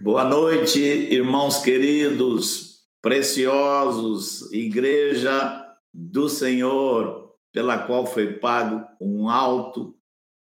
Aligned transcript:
Boa 0.00 0.24
noite, 0.24 0.80
irmãos 0.80 1.58
queridos, 1.58 2.80
preciosos, 3.02 4.50
Igreja 4.50 5.76
do 5.92 6.30
Senhor, 6.30 7.34
pela 7.52 7.76
qual 7.76 8.06
foi 8.06 8.32
pago 8.32 8.86
um 8.98 9.28
alto 9.28 9.94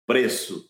preço. 0.06 0.70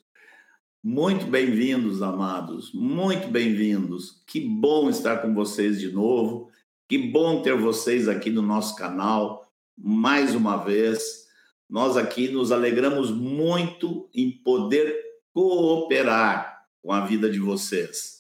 Muito 0.82 1.26
bem-vindos, 1.26 2.02
amados, 2.02 2.72
muito 2.74 3.28
bem-vindos. 3.28 4.24
Que 4.26 4.40
bom 4.40 4.90
estar 4.90 5.18
com 5.18 5.34
vocês 5.34 5.78
de 5.78 5.92
novo. 5.92 6.50
Que 6.88 6.98
bom 6.98 7.42
ter 7.42 7.58
vocês 7.58 8.08
aqui 8.08 8.30
no 8.30 8.42
nosso 8.42 8.78
canal 8.78 9.52
mais 9.78 10.34
uma 10.34 10.56
vez. 10.56 11.28
Nós 11.70 11.98
aqui 11.98 12.30
nos 12.30 12.50
alegramos 12.50 13.12
muito 13.12 14.10
em 14.16 14.32
poder 14.32 14.98
cooperar 15.34 16.66
com 16.82 16.94
a 16.94 17.06
vida 17.06 17.30
de 17.30 17.40
vocês. 17.40 18.19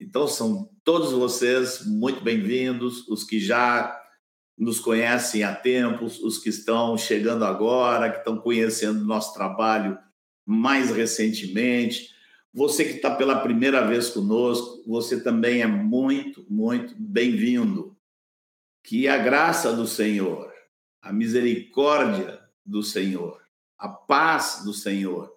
Então, 0.00 0.28
são 0.28 0.70
todos 0.84 1.10
vocês 1.10 1.84
muito 1.84 2.22
bem-vindos, 2.22 3.06
os 3.08 3.24
que 3.24 3.40
já 3.40 4.00
nos 4.56 4.78
conhecem 4.78 5.42
há 5.42 5.52
tempos, 5.52 6.20
os 6.20 6.38
que 6.38 6.50
estão 6.50 6.96
chegando 6.96 7.44
agora, 7.44 8.10
que 8.10 8.18
estão 8.18 8.38
conhecendo 8.38 9.04
nosso 9.04 9.34
trabalho 9.34 9.98
mais 10.46 10.90
recentemente. 10.90 12.14
Você 12.54 12.84
que 12.84 12.96
está 12.96 13.12
pela 13.12 13.40
primeira 13.40 13.84
vez 13.86 14.08
conosco, 14.10 14.84
você 14.86 15.20
também 15.20 15.62
é 15.62 15.66
muito, 15.66 16.46
muito 16.48 16.94
bem-vindo. 16.96 17.96
Que 18.84 19.08
a 19.08 19.18
graça 19.18 19.74
do 19.74 19.86
Senhor, 19.86 20.52
a 21.02 21.12
misericórdia 21.12 22.40
do 22.64 22.84
Senhor, 22.84 23.42
a 23.76 23.88
paz 23.88 24.62
do 24.64 24.72
Senhor 24.72 25.32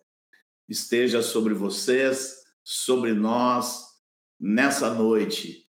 esteja 0.69 1.23
sobre 1.23 1.55
vocês, 1.55 2.43
sobre 2.63 3.13
nós 3.13 3.90
nessa 4.41 4.91
noite, 4.91 5.67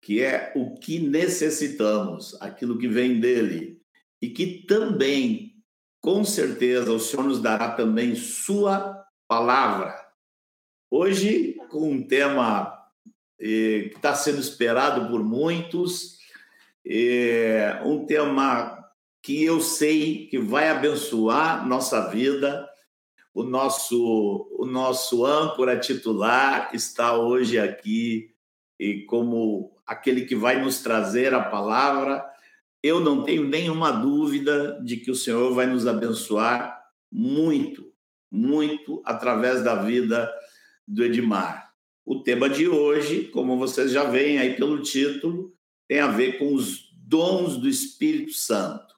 que 0.00 0.22
é 0.22 0.52
o 0.56 0.74
que 0.74 0.98
necessitamos, 0.98 2.40
aquilo 2.40 2.78
que 2.78 2.88
vem 2.88 3.20
dele, 3.20 3.82
e 4.22 4.30
que 4.30 4.64
também, 4.66 5.62
com 6.00 6.24
certeza, 6.24 6.90
o 6.90 6.98
Senhor 6.98 7.24
nos 7.24 7.42
dará 7.42 7.72
também 7.72 8.14
Sua 8.14 9.04
palavra. 9.28 9.94
Hoje, 10.90 11.54
com 11.68 11.90
um 11.90 12.02
tema 12.02 12.74
eh, 13.38 13.90
que 13.90 13.96
está 13.96 14.14
sendo 14.14 14.40
esperado 14.40 15.08
por 15.10 15.22
muitos, 15.22 16.16
eh, 16.86 17.80
um 17.84 18.06
tema 18.06 18.78
que 19.22 19.44
eu 19.44 19.60
sei 19.60 20.26
que 20.28 20.38
vai 20.38 20.70
abençoar 20.70 21.68
nossa 21.68 22.08
vida, 22.08 22.67
o 23.34 23.42
nosso, 23.42 24.48
o 24.58 24.66
nosso 24.66 25.24
âncora 25.24 25.78
titular 25.78 26.70
está 26.74 27.16
hoje 27.16 27.58
aqui 27.58 28.34
e 28.78 29.02
como 29.04 29.76
aquele 29.86 30.26
que 30.26 30.34
vai 30.34 30.62
nos 30.62 30.80
trazer 30.80 31.34
a 31.34 31.42
palavra. 31.42 32.24
Eu 32.82 33.00
não 33.00 33.22
tenho 33.22 33.48
nenhuma 33.48 33.90
dúvida 33.90 34.80
de 34.84 34.96
que 34.96 35.10
o 35.10 35.14
Senhor 35.14 35.52
vai 35.54 35.66
nos 35.66 35.86
abençoar 35.86 36.80
muito, 37.10 37.92
muito 38.30 39.02
através 39.04 39.64
da 39.64 39.74
vida 39.74 40.30
do 40.86 41.04
Edmar. 41.04 41.72
O 42.04 42.22
tema 42.22 42.48
de 42.48 42.68
hoje, 42.68 43.24
como 43.24 43.58
vocês 43.58 43.92
já 43.92 44.04
veem 44.04 44.38
aí 44.38 44.56
pelo 44.56 44.80
título, 44.82 45.54
tem 45.86 46.00
a 46.00 46.06
ver 46.06 46.38
com 46.38 46.54
os 46.54 46.90
dons 46.92 47.56
do 47.56 47.68
Espírito 47.68 48.32
Santo. 48.32 48.97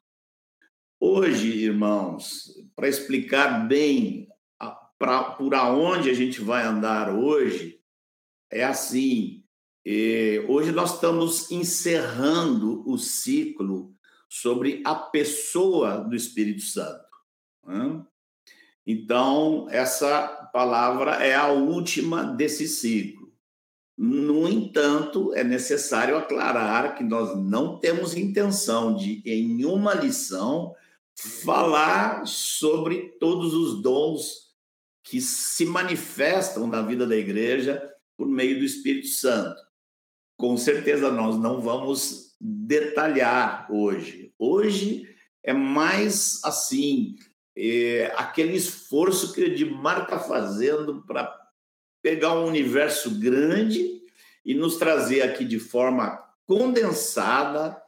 Hoje, 1.03 1.47
irmãos, 1.63 2.53
para 2.75 2.87
explicar 2.87 3.67
bem 3.67 4.27
pra, 4.99 5.31
por 5.31 5.55
aonde 5.55 6.11
a 6.11 6.13
gente 6.13 6.39
vai 6.41 6.63
andar 6.63 7.11
hoje, 7.11 7.81
é 8.51 8.63
assim. 8.63 9.43
hoje 10.47 10.71
nós 10.71 10.93
estamos 10.93 11.49
encerrando 11.49 12.87
o 12.87 12.99
ciclo 12.99 13.95
sobre 14.29 14.83
a 14.85 14.93
pessoa 14.93 15.97
do 15.97 16.15
Espírito 16.15 16.61
Santo. 16.61 17.09
Né? 17.65 18.05
Então, 18.85 19.65
essa 19.71 20.27
palavra 20.53 21.13
é 21.15 21.33
a 21.33 21.47
última 21.47 22.23
desse 22.25 22.67
ciclo. 22.67 23.33
No 23.97 24.47
entanto, 24.47 25.33
é 25.33 25.43
necessário 25.43 26.15
aclarar 26.15 26.93
que 26.95 27.03
nós 27.03 27.35
não 27.35 27.79
temos 27.79 28.15
intenção 28.15 28.95
de, 28.95 29.23
em 29.25 29.65
uma 29.65 29.95
lição, 29.95 30.75
falar 31.15 32.25
sobre 32.25 33.09
todos 33.19 33.53
os 33.53 33.81
dons 33.81 34.51
que 35.03 35.19
se 35.19 35.65
manifestam 35.65 36.67
na 36.67 36.81
vida 36.81 37.05
da 37.05 37.15
igreja 37.15 37.81
por 38.17 38.27
meio 38.27 38.59
do 38.59 38.65
Espírito 38.65 39.07
Santo. 39.07 39.59
Com 40.37 40.57
certeza 40.57 41.11
nós 41.11 41.37
não 41.37 41.61
vamos 41.61 42.35
detalhar 42.39 43.67
hoje. 43.71 44.33
Hoje 44.37 45.07
é 45.43 45.53
mais 45.53 46.39
assim, 46.43 47.15
é, 47.55 48.13
aquele 48.15 48.55
esforço 48.55 49.33
que 49.33 49.41
o 49.41 49.45
Edmar 49.45 50.03
está 50.03 50.19
fazendo 50.19 51.03
para 51.05 51.35
pegar 52.01 52.33
um 52.33 52.47
universo 52.47 53.19
grande 53.19 54.01
e 54.43 54.53
nos 54.53 54.77
trazer 54.77 55.21
aqui 55.21 55.45
de 55.45 55.59
forma 55.59 56.19
condensada 56.47 57.79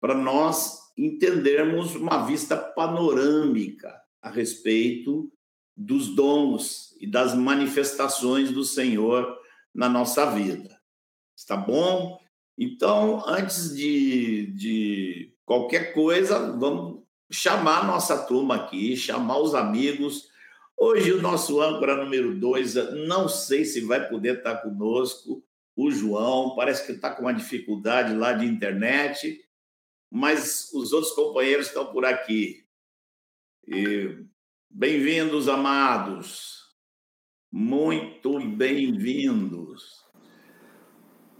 para 0.00 0.14
nós 0.14 0.85
entendermos 0.96 1.94
uma 1.94 2.24
vista 2.24 2.56
panorâmica 2.56 3.94
a 4.22 4.30
respeito 4.30 5.30
dos 5.76 6.14
dons 6.14 6.96
e 7.00 7.06
das 7.06 7.34
manifestações 7.34 8.50
do 8.50 8.64
Senhor 8.64 9.36
na 9.74 9.88
nossa 9.88 10.30
vida. 10.30 10.80
Está 11.36 11.56
bom? 11.56 12.18
Então, 12.58 13.22
antes 13.28 13.76
de, 13.76 14.46
de 14.52 15.34
qualquer 15.44 15.92
coisa, 15.92 16.52
vamos 16.52 17.02
chamar 17.30 17.80
a 17.80 17.86
nossa 17.86 18.16
turma 18.24 18.56
aqui, 18.56 18.96
chamar 18.96 19.38
os 19.38 19.54
amigos. 19.54 20.28
Hoje, 20.78 21.12
o 21.12 21.20
nosso 21.20 21.60
âncora 21.60 22.02
número 22.02 22.38
dois, 22.38 22.74
não 23.06 23.28
sei 23.28 23.64
se 23.64 23.82
vai 23.82 24.08
poder 24.08 24.38
estar 24.38 24.56
conosco, 24.56 25.44
o 25.76 25.90
João, 25.90 26.54
parece 26.56 26.86
que 26.86 26.92
está 26.92 27.10
com 27.10 27.22
uma 27.22 27.34
dificuldade 27.34 28.14
lá 28.14 28.32
de 28.32 28.46
internet, 28.46 29.45
mas 30.16 30.70
os 30.72 30.94
outros 30.94 31.12
companheiros 31.12 31.66
estão 31.66 31.84
por 31.92 32.06
aqui. 32.06 32.64
Bem-vindos, 34.70 35.46
amados. 35.46 36.56
Muito 37.52 38.40
bem-vindos. 38.40 40.06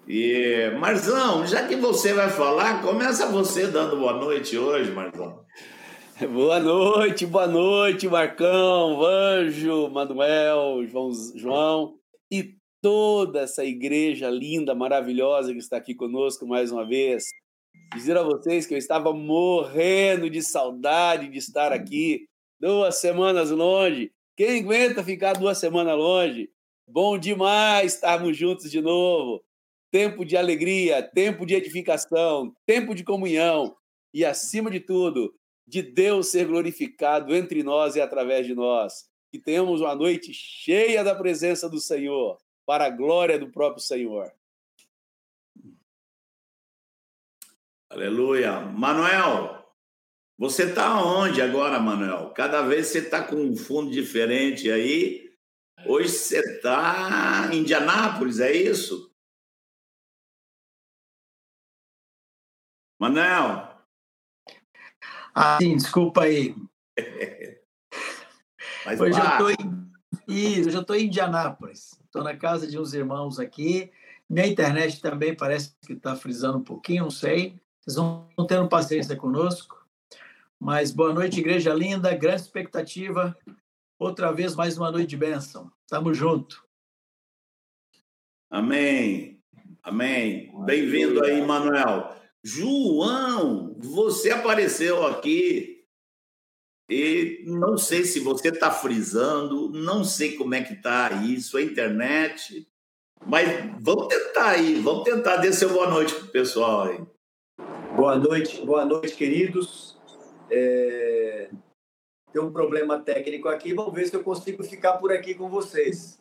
E, 0.06 0.70
Marzão, 0.78 1.46
já 1.46 1.66
que 1.66 1.74
você 1.74 2.12
vai 2.12 2.28
falar, 2.28 2.82
começa 2.82 3.26
você 3.32 3.66
dando 3.66 3.96
boa 3.96 4.12
noite 4.12 4.58
hoje, 4.58 4.90
Marzão. 4.90 5.44
Boa 6.32 6.58
noite, 6.58 7.26
boa 7.26 7.46
noite, 7.46 8.08
Marcão, 8.08 9.04
Anjo, 9.04 9.90
Manuel, 9.90 10.86
João, 10.86 11.10
João 11.34 11.98
e 12.30 12.56
toda 12.80 13.40
essa 13.40 13.62
igreja 13.66 14.30
linda, 14.30 14.74
maravilhosa 14.74 15.52
que 15.52 15.58
está 15.58 15.76
aqui 15.76 15.94
conosco 15.94 16.46
mais 16.46 16.72
uma 16.72 16.86
vez. 16.86 17.24
Dizer 17.94 18.16
a 18.16 18.22
vocês 18.22 18.66
que 18.66 18.74
eu 18.74 18.78
estava 18.78 19.12
morrendo 19.12 20.28
de 20.28 20.42
saudade 20.42 21.28
de 21.28 21.38
estar 21.38 21.72
aqui 21.72 22.28
Duas 22.58 22.96
semanas 23.00 23.50
longe. 23.50 24.10
Quem 24.34 24.60
aguenta 24.60 25.04
ficar 25.04 25.34
duas 25.34 25.58
semanas 25.58 25.94
longe? 25.94 26.50
Bom 26.88 27.18
demais 27.18 27.94
estarmos 27.94 28.34
juntos 28.34 28.70
de 28.70 28.80
novo. 28.80 29.44
Tempo 29.90 30.24
de 30.24 30.38
alegria, 30.38 31.02
tempo 31.02 31.44
de 31.44 31.54
edificação, 31.54 32.54
tempo 32.64 32.94
de 32.94 33.04
comunhão 33.04 33.76
e, 34.12 34.24
acima 34.24 34.70
de 34.70 34.80
tudo, 34.80 35.34
de 35.66 35.82
Deus 35.82 36.28
ser 36.28 36.46
glorificado 36.46 37.34
entre 37.34 37.62
nós 37.62 37.94
e 37.94 38.00
através 38.00 38.46
de 38.46 38.54
nós. 38.54 39.04
Que 39.30 39.38
tenhamos 39.38 39.82
uma 39.82 39.94
noite 39.94 40.32
cheia 40.32 41.04
da 41.04 41.14
presença 41.14 41.68
do 41.68 41.78
Senhor, 41.78 42.38
para 42.64 42.86
a 42.86 42.90
glória 42.90 43.38
do 43.38 43.50
próprio 43.50 43.82
Senhor. 43.82 44.32
Aleluia. 47.96 48.60
Manuel, 48.60 49.66
você 50.38 50.64
está 50.64 51.02
onde 51.02 51.40
agora, 51.40 51.80
Manuel? 51.80 52.28
Cada 52.34 52.60
vez 52.60 52.88
você 52.88 52.98
está 52.98 53.26
com 53.26 53.36
um 53.36 53.56
fundo 53.56 53.90
diferente 53.90 54.70
aí. 54.70 55.34
Hoje 55.86 56.10
você 56.10 56.40
está 56.40 57.48
em 57.50 57.60
Indianápolis, 57.60 58.38
é 58.38 58.52
isso? 58.52 59.10
Manuel? 63.00 63.82
Ah, 65.34 65.56
sim, 65.56 65.74
desculpa 65.74 66.24
aí. 66.24 66.54
Mas 68.84 69.00
hoje 69.00 69.18
eu 69.18 69.24
estou 69.26 69.50
em... 69.50 69.90
Isso, 70.28 70.68
eu 70.68 70.82
estou 70.82 70.96
em 70.96 71.06
Indianápolis. 71.06 71.98
Estou 72.04 72.22
na 72.22 72.36
casa 72.36 72.66
de 72.66 72.78
uns 72.78 72.92
irmãos 72.92 73.40
aqui. 73.40 73.90
Minha 74.28 74.46
internet 74.46 75.00
também 75.00 75.34
parece 75.34 75.74
que 75.86 75.94
está 75.94 76.14
frisando 76.14 76.58
um 76.58 76.62
pouquinho, 76.62 77.04
não 77.04 77.10
sei. 77.10 77.58
Vocês 77.86 77.94
vão 77.94 78.46
tendo 78.48 78.68
paciência 78.68 79.14
conosco. 79.14 79.86
Mas 80.58 80.90
boa 80.90 81.14
noite, 81.14 81.38
igreja 81.38 81.72
linda, 81.72 82.16
grande 82.16 82.42
expectativa. 82.42 83.38
Outra 83.96 84.32
vez, 84.32 84.56
mais 84.56 84.76
uma 84.76 84.90
noite 84.90 85.10
de 85.10 85.16
bênção. 85.16 85.70
Estamos 85.84 86.18
juntos. 86.18 86.60
Amém. 88.50 89.40
Amém. 89.84 90.52
Bem-vindo 90.64 91.24
aí, 91.24 91.40
Manuel. 91.46 92.12
João, 92.42 93.76
você 93.78 94.30
apareceu 94.30 95.06
aqui 95.06 95.84
e 96.90 97.44
não 97.46 97.78
sei 97.78 98.02
se 98.02 98.18
você 98.18 98.48
está 98.48 98.68
frisando, 98.68 99.70
não 99.70 100.02
sei 100.02 100.36
como 100.36 100.56
é 100.56 100.62
que 100.64 100.74
está 100.74 101.12
isso, 101.24 101.56
a 101.56 101.62
internet, 101.62 102.68
mas 103.24 103.48
vamos 103.80 104.08
tentar 104.08 104.50
aí, 104.50 104.74
vamos 104.80 105.04
tentar 105.04 105.40
seu 105.52 105.68
boa 105.68 105.88
noite 105.88 106.14
para 106.14 106.24
o 106.24 106.28
pessoal 106.28 106.82
aí. 106.82 107.15
Boa 107.96 108.14
noite, 108.14 108.62
boa 108.62 108.84
noite, 108.84 109.16
queridos. 109.16 109.96
É... 110.50 111.48
Tem 112.30 112.42
um 112.42 112.52
problema 112.52 113.00
técnico 113.00 113.48
aqui, 113.48 113.72
vamos 113.72 113.94
ver 113.94 114.06
se 114.06 114.14
eu 114.14 114.22
consigo 114.22 114.62
ficar 114.62 114.98
por 114.98 115.10
aqui 115.10 115.34
com 115.34 115.48
vocês. 115.48 116.18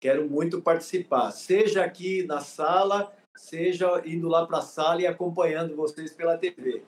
Quero 0.00 0.28
muito 0.28 0.60
participar, 0.60 1.30
seja 1.30 1.84
aqui 1.84 2.24
na 2.24 2.40
sala, 2.40 3.12
seja 3.36 4.02
indo 4.04 4.26
lá 4.28 4.44
para 4.44 4.58
a 4.58 4.62
sala 4.62 5.00
e 5.00 5.06
acompanhando 5.06 5.76
vocês 5.76 6.12
pela 6.12 6.36
TV. 6.36 6.82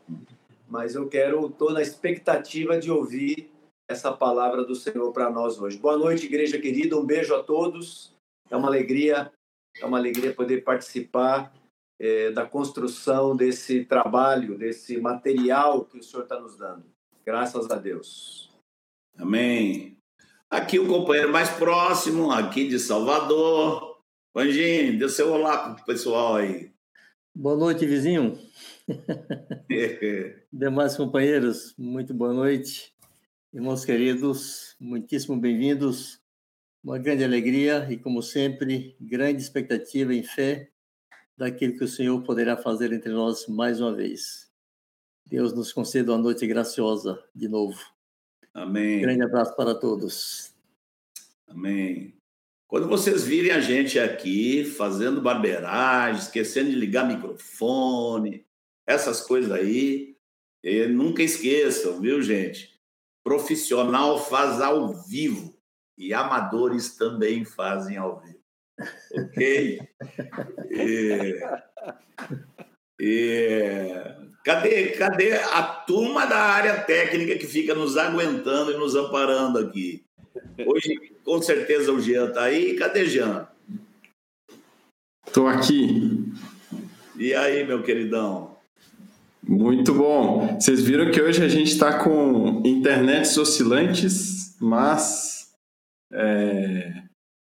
Mas 0.69 0.96
eu 0.96 1.08
quero, 1.08 1.46
estou 1.46 1.72
na 1.72 1.81
expectativa 1.81 2.76
de 2.76 2.90
ouvir 2.90 3.52
essa 3.88 4.10
palavra 4.10 4.64
do 4.64 4.75
Senhor 4.75 5.12
para 5.12 5.31
nós 5.31 5.60
hoje. 5.60 5.78
Boa 5.78 5.96
noite, 5.96 6.26
igreja 6.26 6.58
querida, 6.58 6.98
um 6.98 7.06
beijo 7.06 7.36
a 7.36 7.42
todos. 7.44 8.12
É 8.50 8.56
uma 8.56 8.66
alegria, 8.66 9.31
é 9.81 9.86
uma 9.86 9.98
alegria 9.98 10.34
poder 10.34 10.64
participar 10.64 11.54
é, 11.99 12.31
da 12.31 12.44
construção 12.46 13.37
desse 13.37 13.85
trabalho, 13.85 14.58
desse 14.58 15.00
material 15.00 15.85
que 15.85 15.99
o 15.99 16.02
Senhor 16.02 16.23
está 16.23 16.41
nos 16.41 16.56
dando. 16.56 16.85
Graças 17.25 17.70
a 17.70 17.76
Deus. 17.76 18.50
Amém. 19.17 19.96
Aqui 20.50 20.79
o 20.79 20.87
companheiro 20.87 21.32
mais 21.32 21.50
próximo, 21.50 22.31
aqui 22.31 22.69
de 22.69 22.79
Salvador. 22.79 23.99
Anjinho, 24.37 24.99
dê 24.99 25.08
seu 25.08 25.32
olá 25.32 25.75
para 25.75 25.82
o 25.82 25.87
pessoal 25.87 26.37
aí. 26.37 26.73
Boa 27.35 27.56
noite, 27.56 27.87
vizinho. 27.87 28.38
Demais 30.52 30.96
companheiros, 30.96 31.75
muito 31.79 32.12
boa 32.12 32.32
noite. 32.32 32.93
Irmãos 33.52 33.85
queridos, 33.85 34.76
muitíssimo 34.81 35.41
bem-vindos. 35.41 36.20
Uma 36.82 36.99
grande 36.99 37.25
alegria 37.25 37.87
e, 37.88 37.96
como 37.96 38.23
sempre, 38.23 38.96
grande 39.00 39.41
expectativa 39.41 40.12
em 40.12 40.23
fé 40.23 40.73
daquilo 41.36 41.76
que 41.76 41.84
o 41.84 41.88
Senhor 41.88 42.22
poderá 42.22 42.56
fazer 42.56 42.92
entre 42.92 43.10
nós 43.12 43.46
mais 43.46 43.81
uma 43.81 43.92
vez. 43.92 44.50
Deus 45.26 45.52
nos 45.52 45.72
conceda 45.72 46.12
uma 46.12 46.19
noite 46.19 46.46
graciosa 46.46 47.22
de 47.34 47.48
novo. 47.48 47.81
Amém. 48.52 49.00
Grande 49.00 49.22
abraço 49.22 49.56
para 49.56 49.75
todos. 49.75 50.52
Amém. 51.48 52.14
Quando 52.69 52.88
vocês 52.88 53.25
virem 53.25 53.52
a 53.52 53.60
gente 53.60 53.98
aqui 53.98 54.64
fazendo 54.64 55.20
barbeiragem, 55.20 56.20
esquecendo 56.20 56.70
de 56.70 56.76
ligar 56.76 57.06
microfone, 57.06 58.46
essas 58.86 59.20
coisas 59.20 59.50
aí, 59.50 60.16
nunca 60.90 61.22
esqueçam, 61.22 62.00
viu, 62.00 62.20
gente? 62.20 62.81
Profissional 63.22 64.19
faz 64.19 64.60
ao 64.60 64.92
vivo 65.04 65.56
e 65.96 66.12
amadores 66.12 66.96
também 66.96 67.44
fazem 67.44 67.96
ao 67.96 68.20
vivo. 68.20 68.44
Ok? 69.12 69.80
E, 70.70 71.40
e, 73.00 73.92
cadê, 74.44 74.86
cadê 74.92 75.32
a 75.32 75.62
turma 75.62 76.26
da 76.26 76.38
área 76.38 76.80
técnica 76.80 77.36
que 77.38 77.46
fica 77.46 77.74
nos 77.74 77.96
aguentando 77.96 78.72
e 78.72 78.76
nos 78.76 78.94
amparando 78.96 79.58
aqui? 79.58 80.04
Hoje, 80.66 81.12
com 81.24 81.40
certeza, 81.40 81.92
o 81.92 82.00
Jean 82.00 82.28
está 82.28 82.44
aí. 82.44 82.74
Cadê 82.74 83.06
Jean? 83.06 83.48
Estou 85.26 85.46
aqui. 85.46 86.32
E 87.16 87.32
aí, 87.34 87.64
meu 87.64 87.82
queridão? 87.82 88.56
Muito 89.46 89.94
bom. 89.94 90.58
Vocês 90.58 90.82
viram 90.82 91.10
que 91.10 91.20
hoje 91.20 91.44
a 91.44 91.48
gente 91.48 91.70
está 91.70 91.98
com 92.02 92.62
internets 92.64 93.36
oscilantes, 93.36 94.56
mas 94.60 95.52
é, 96.12 97.03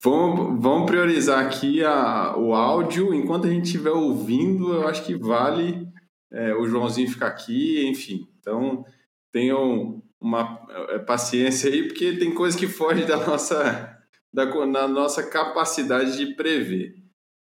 Vamos, 0.02 0.62
vamos 0.62 0.86
priorizar 0.86 1.44
aqui 1.44 1.84
a, 1.84 2.34
o 2.34 2.54
áudio. 2.54 3.12
Enquanto 3.12 3.46
a 3.46 3.50
gente 3.50 3.66
estiver 3.66 3.90
ouvindo, 3.90 4.72
eu 4.72 4.88
acho 4.88 5.04
que 5.04 5.14
vale 5.14 5.86
é, 6.32 6.54
o 6.54 6.66
Joãozinho 6.66 7.10
ficar 7.10 7.26
aqui, 7.26 7.86
enfim. 7.86 8.26
Então, 8.38 8.82
tenham 9.30 10.02
uma 10.18 10.66
é, 10.88 10.98
paciência 11.00 11.70
aí, 11.70 11.86
porque 11.86 12.16
tem 12.16 12.32
coisa 12.32 12.56
que 12.56 12.66
foge 12.66 13.04
da 13.04 13.18
nossa, 13.26 13.98
da, 14.32 14.46
na 14.66 14.88
nossa 14.88 15.22
capacidade 15.22 16.16
de 16.16 16.34
prever. 16.34 16.94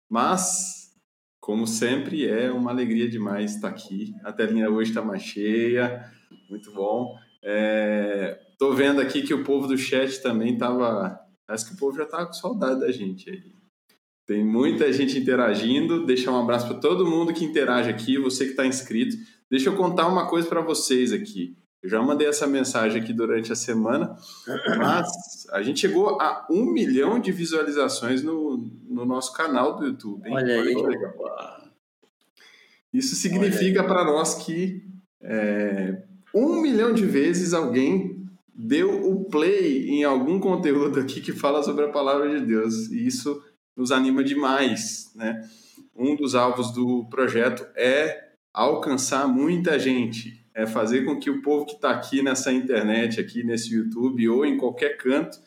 Mas, 0.09 0.89
como 1.39 1.65
sempre, 1.65 2.27
é 2.27 2.51
uma 2.51 2.71
alegria 2.71 3.09
demais 3.09 3.55
estar 3.55 3.69
aqui. 3.69 4.13
A 4.21 4.33
telinha 4.33 4.69
hoje 4.69 4.91
está 4.91 5.01
mais 5.01 5.21
cheia, 5.21 6.03
muito 6.49 6.73
bom. 6.73 7.15
Estou 8.51 8.73
é, 8.73 8.75
vendo 8.75 8.99
aqui 8.99 9.21
que 9.21 9.33
o 9.33 9.45
povo 9.45 9.65
do 9.65 9.77
chat 9.77 10.21
também 10.21 10.55
estava 10.55 11.28
Acho 11.49 11.67
que 11.67 11.73
o 11.73 11.77
povo 11.77 11.97
já 11.97 12.05
tá 12.05 12.25
com 12.25 12.33
saudade 12.33 12.79
da 12.79 12.91
gente 12.91 13.29
aí. 13.29 13.43
Tem 14.25 14.45
muita 14.45 14.93
gente 14.93 15.17
interagindo. 15.17 16.05
Deixa 16.05 16.31
um 16.31 16.39
abraço 16.39 16.67
para 16.67 16.77
todo 16.77 17.09
mundo 17.09 17.33
que 17.33 17.43
interage 17.43 17.89
aqui, 17.89 18.19
você 18.19 18.45
que 18.45 18.51
está 18.51 18.65
inscrito. 18.65 19.17
Deixa 19.49 19.69
eu 19.69 19.75
contar 19.75 20.07
uma 20.07 20.27
coisa 20.27 20.47
para 20.47 20.61
vocês 20.61 21.11
aqui. 21.11 21.57
Eu 21.81 21.89
já 21.89 22.01
mandei 22.01 22.27
essa 22.27 22.45
mensagem 22.45 23.01
aqui 23.01 23.13
durante 23.13 23.51
a 23.51 23.55
semana, 23.55 24.15
mas 24.77 25.47
a 25.49 25.63
gente 25.63 25.79
chegou 25.79 26.21
a 26.21 26.45
um 26.49 26.65
milhão 26.65 27.19
de 27.19 27.31
visualizações 27.31 28.21
no, 28.21 28.69
no 28.87 29.05
nosso 29.05 29.33
canal 29.33 29.77
do 29.77 29.85
YouTube. 29.85 30.27
Hein? 30.27 30.33
Olha 30.35 30.61
aí. 30.61 30.75
Isso 32.93 33.15
significa 33.15 33.83
para 33.83 34.03
nós 34.03 34.35
que 34.35 34.83
é, 35.21 36.03
um 36.33 36.61
milhão 36.61 36.93
de 36.93 37.05
vezes 37.05 37.53
alguém 37.53 38.08
deu 38.61 39.09
o 39.09 39.23
play 39.23 39.89
em 39.89 40.03
algum 40.03 40.37
conteúdo 40.37 40.99
aqui 40.99 41.21
que 41.21 41.31
fala 41.31 41.63
sobre 41.63 41.85
a 41.85 41.91
palavra 41.91 42.37
de 42.37 42.45
Deus. 42.45 42.89
E 42.91 43.07
isso 43.07 43.41
nos 43.75 43.89
anima 43.89 44.21
demais, 44.21 45.09
né? 45.15 45.49
Um 45.95 46.13
dos 46.15 46.35
alvos 46.35 46.73
do 46.73 47.07
projeto 47.09 47.65
é 47.75 48.31
alcançar 48.53 49.27
muita 49.27 49.79
gente, 49.79 50.45
é 50.53 50.67
fazer 50.67 51.05
com 51.05 51.17
que 51.17 51.29
o 51.29 51.41
povo 51.41 51.65
que 51.65 51.75
está 51.75 51.91
aqui 51.91 52.21
nessa 52.21 52.51
internet, 52.51 53.19
aqui 53.19 53.43
nesse 53.43 53.73
YouTube 53.73 54.27
ou 54.27 54.45
em 54.45 54.57
qualquer 54.57 54.97
canto, 54.97 55.39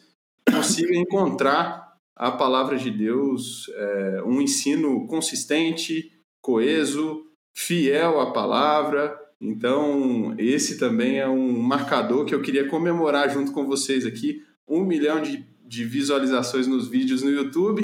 consiga 0.50 0.96
encontrar 0.96 1.92
a 2.16 2.30
palavra 2.30 2.78
de 2.78 2.90
Deus, 2.90 3.68
é, 3.74 4.22
um 4.24 4.40
ensino 4.40 5.06
consistente, 5.06 6.10
coeso, 6.40 7.26
fiel 7.54 8.20
à 8.20 8.32
palavra, 8.32 9.18
então, 9.42 10.36
esse 10.38 10.78
também 10.78 11.18
é 11.18 11.28
um 11.28 11.60
marcador 11.60 12.24
que 12.24 12.32
eu 12.32 12.40
queria 12.40 12.68
comemorar 12.68 13.28
junto 13.28 13.50
com 13.50 13.66
vocês 13.66 14.06
aqui. 14.06 14.40
Um 14.68 14.84
milhão 14.84 15.20
de, 15.20 15.44
de 15.66 15.84
visualizações 15.84 16.68
nos 16.68 16.86
vídeos 16.86 17.24
no 17.24 17.30
YouTube. 17.30 17.82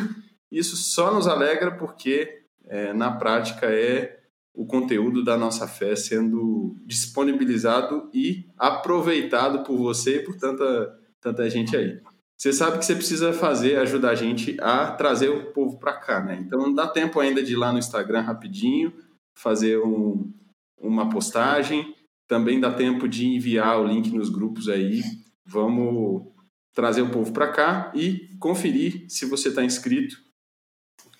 Isso 0.52 0.76
só 0.76 1.12
nos 1.12 1.26
alegra 1.26 1.72
porque, 1.72 2.42
é, 2.68 2.92
na 2.92 3.10
prática, 3.10 3.66
é 3.66 4.20
o 4.54 4.66
conteúdo 4.66 5.24
da 5.24 5.36
nossa 5.36 5.66
fé 5.66 5.96
sendo 5.96 6.76
disponibilizado 6.86 8.08
e 8.14 8.46
aproveitado 8.56 9.64
por 9.64 9.76
você 9.76 10.18
e 10.18 10.22
por 10.22 10.36
tanta, 10.36 10.96
tanta 11.20 11.50
gente 11.50 11.76
aí. 11.76 12.00
Você 12.36 12.52
sabe 12.52 12.78
que 12.78 12.84
você 12.84 12.94
precisa 12.94 13.32
fazer, 13.32 13.80
ajudar 13.80 14.10
a 14.10 14.14
gente 14.14 14.56
a 14.60 14.92
trazer 14.92 15.28
o 15.28 15.52
povo 15.52 15.76
para 15.76 15.94
cá, 15.94 16.22
né? 16.22 16.38
Então, 16.40 16.60
não 16.60 16.72
dá 16.72 16.86
tempo 16.86 17.18
ainda 17.18 17.42
de 17.42 17.54
ir 17.54 17.56
lá 17.56 17.72
no 17.72 17.80
Instagram 17.80 18.20
rapidinho, 18.20 18.92
fazer 19.34 19.78
um, 19.78 20.32
uma 20.80 21.08
postagem. 21.08 21.94
Também 22.26 22.60
dá 22.60 22.72
tempo 22.72 23.08
de 23.08 23.26
enviar 23.26 23.80
o 23.80 23.86
link 23.86 24.10
nos 24.10 24.28
grupos 24.28 24.68
aí. 24.68 25.02
Vamos 25.44 26.32
trazer 26.74 27.02
o 27.02 27.10
povo 27.10 27.32
para 27.32 27.50
cá 27.50 27.92
e 27.94 28.30
conferir 28.38 29.06
se 29.08 29.26
você 29.26 29.48
está 29.48 29.64
inscrito 29.64 30.16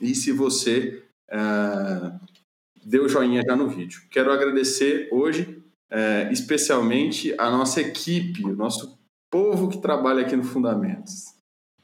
e 0.01 0.15
se 0.15 0.31
você 0.31 1.03
uh, 1.31 2.21
deu 2.85 3.09
joinha 3.09 3.43
já 3.47 3.57
no 3.57 3.69
vídeo. 3.69 4.03
Quero 4.11 4.31
agradecer 4.31 5.09
hoje, 5.11 5.63
uh, 5.91 6.33
especialmente, 6.33 7.35
a 7.39 7.51
nossa 7.51 7.81
equipe, 7.81 8.45
o 8.45 8.55
nosso 8.55 8.99
povo 9.31 9.69
que 9.69 9.79
trabalha 9.79 10.23
aqui 10.23 10.37
no 10.37 10.45
Fundamentos. 10.45 11.39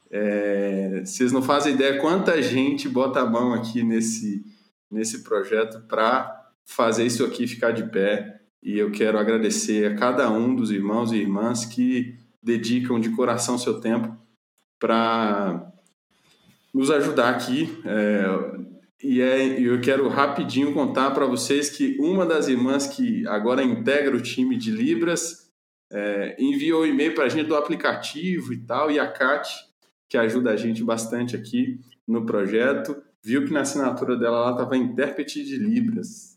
É, 0.09 1.01
vocês 1.03 1.31
não 1.31 1.41
fazem 1.41 1.73
ideia 1.73 1.99
quanta 1.99 2.41
gente 2.41 2.87
bota 2.87 3.19
a 3.19 3.25
mão 3.25 3.53
aqui 3.53 3.83
nesse, 3.83 4.45
nesse 4.89 5.23
projeto 5.23 5.81
para 5.87 6.44
fazer 6.65 7.05
isso 7.05 7.23
aqui 7.23 7.47
ficar 7.47 7.71
de 7.71 7.83
pé. 7.83 8.41
E 8.61 8.77
eu 8.77 8.91
quero 8.91 9.17
agradecer 9.17 9.91
a 9.91 9.95
cada 9.95 10.29
um 10.31 10.55
dos 10.55 10.71
irmãos 10.71 11.11
e 11.11 11.17
irmãs 11.17 11.65
que 11.65 12.17
dedicam 12.41 12.99
de 12.99 13.09
coração 13.09 13.57
seu 13.57 13.79
tempo 13.79 14.17
para 14.79 15.71
nos 16.73 16.89
ajudar 16.91 17.29
aqui. 17.29 17.69
É, 17.85 18.25
e 19.03 19.21
é, 19.21 19.59
eu 19.59 19.79
quero 19.81 20.07
rapidinho 20.07 20.73
contar 20.73 21.11
para 21.11 21.25
vocês 21.25 21.69
que 21.69 21.97
uma 21.99 22.25
das 22.25 22.47
irmãs 22.47 22.87
que 22.87 23.27
agora 23.27 23.63
integra 23.63 24.15
o 24.15 24.21
time 24.21 24.57
de 24.57 24.71
Libras 24.71 25.51
é, 25.91 26.35
enviou 26.39 26.83
um 26.83 26.85
e-mail 26.85 27.13
para 27.13 27.25
a 27.25 27.29
gente 27.29 27.47
do 27.47 27.55
aplicativo 27.55 28.51
e 28.51 28.57
tal, 28.57 28.89
e 28.89 28.99
a 28.99 29.07
Kat, 29.07 29.47
que 30.09 30.17
ajuda 30.17 30.51
a 30.51 30.57
gente 30.57 30.83
bastante 30.83 31.35
aqui 31.35 31.79
no 32.07 32.25
projeto, 32.25 32.95
viu 33.23 33.45
que 33.45 33.53
na 33.53 33.61
assinatura 33.61 34.17
dela 34.17 34.45
lá 34.45 34.51
estava 34.51 34.77
intérprete 34.77 35.43
de 35.43 35.57
Libras. 35.57 36.34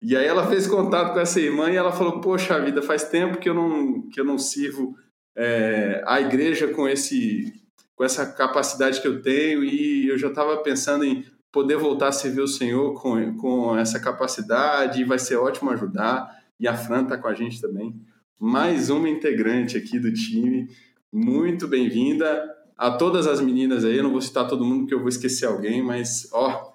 E 0.00 0.16
aí 0.16 0.26
ela 0.26 0.46
fez 0.46 0.66
contato 0.66 1.12
com 1.12 1.20
essa 1.20 1.40
irmã 1.40 1.70
e 1.70 1.76
ela 1.76 1.92
falou: 1.92 2.20
Poxa 2.20 2.60
vida, 2.60 2.80
faz 2.82 3.04
tempo 3.04 3.38
que 3.38 3.48
eu 3.48 3.54
não, 3.54 4.08
que 4.08 4.20
eu 4.20 4.24
não 4.24 4.38
sirvo 4.38 4.96
é, 5.36 6.02
a 6.06 6.20
igreja 6.20 6.68
com, 6.68 6.88
esse, 6.88 7.52
com 7.96 8.04
essa 8.04 8.26
capacidade 8.26 9.00
que 9.00 9.08
eu 9.08 9.20
tenho 9.20 9.64
e 9.64 10.08
eu 10.08 10.18
já 10.18 10.28
estava 10.28 10.56
pensando 10.58 11.04
em 11.04 11.24
poder 11.50 11.76
voltar 11.76 12.08
a 12.08 12.12
servir 12.12 12.42
o 12.42 12.48
Senhor 12.48 12.94
com, 13.00 13.36
com 13.36 13.76
essa 13.76 13.98
capacidade 13.98 15.00
e 15.00 15.04
vai 15.04 15.18
ser 15.18 15.36
ótimo 15.36 15.70
ajudar. 15.70 16.28
E 16.60 16.68
a 16.68 16.76
Fran 16.76 17.02
está 17.02 17.16
com 17.16 17.28
a 17.28 17.34
gente 17.34 17.60
também. 17.60 17.94
Mais 18.38 18.90
uma 18.90 19.08
integrante 19.08 19.76
aqui 19.76 19.98
do 19.98 20.12
time. 20.12 20.68
Muito 21.12 21.66
bem-vinda 21.66 22.56
a 22.76 22.90
todas 22.90 23.26
as 23.26 23.40
meninas 23.40 23.84
aí. 23.84 23.96
Eu 23.96 24.04
não 24.04 24.12
vou 24.12 24.20
citar 24.20 24.46
todo 24.46 24.64
mundo 24.64 24.80
porque 24.80 24.94
eu 24.94 25.00
vou 25.00 25.08
esquecer 25.08 25.46
alguém, 25.46 25.82
mas 25.82 26.28
ó, 26.32 26.72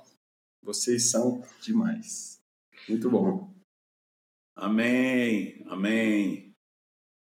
vocês 0.62 1.10
são 1.10 1.42
demais. 1.62 2.33
Muito 2.88 3.10
bom. 3.10 3.54
Amém, 4.56 5.63
amém. 5.68 6.54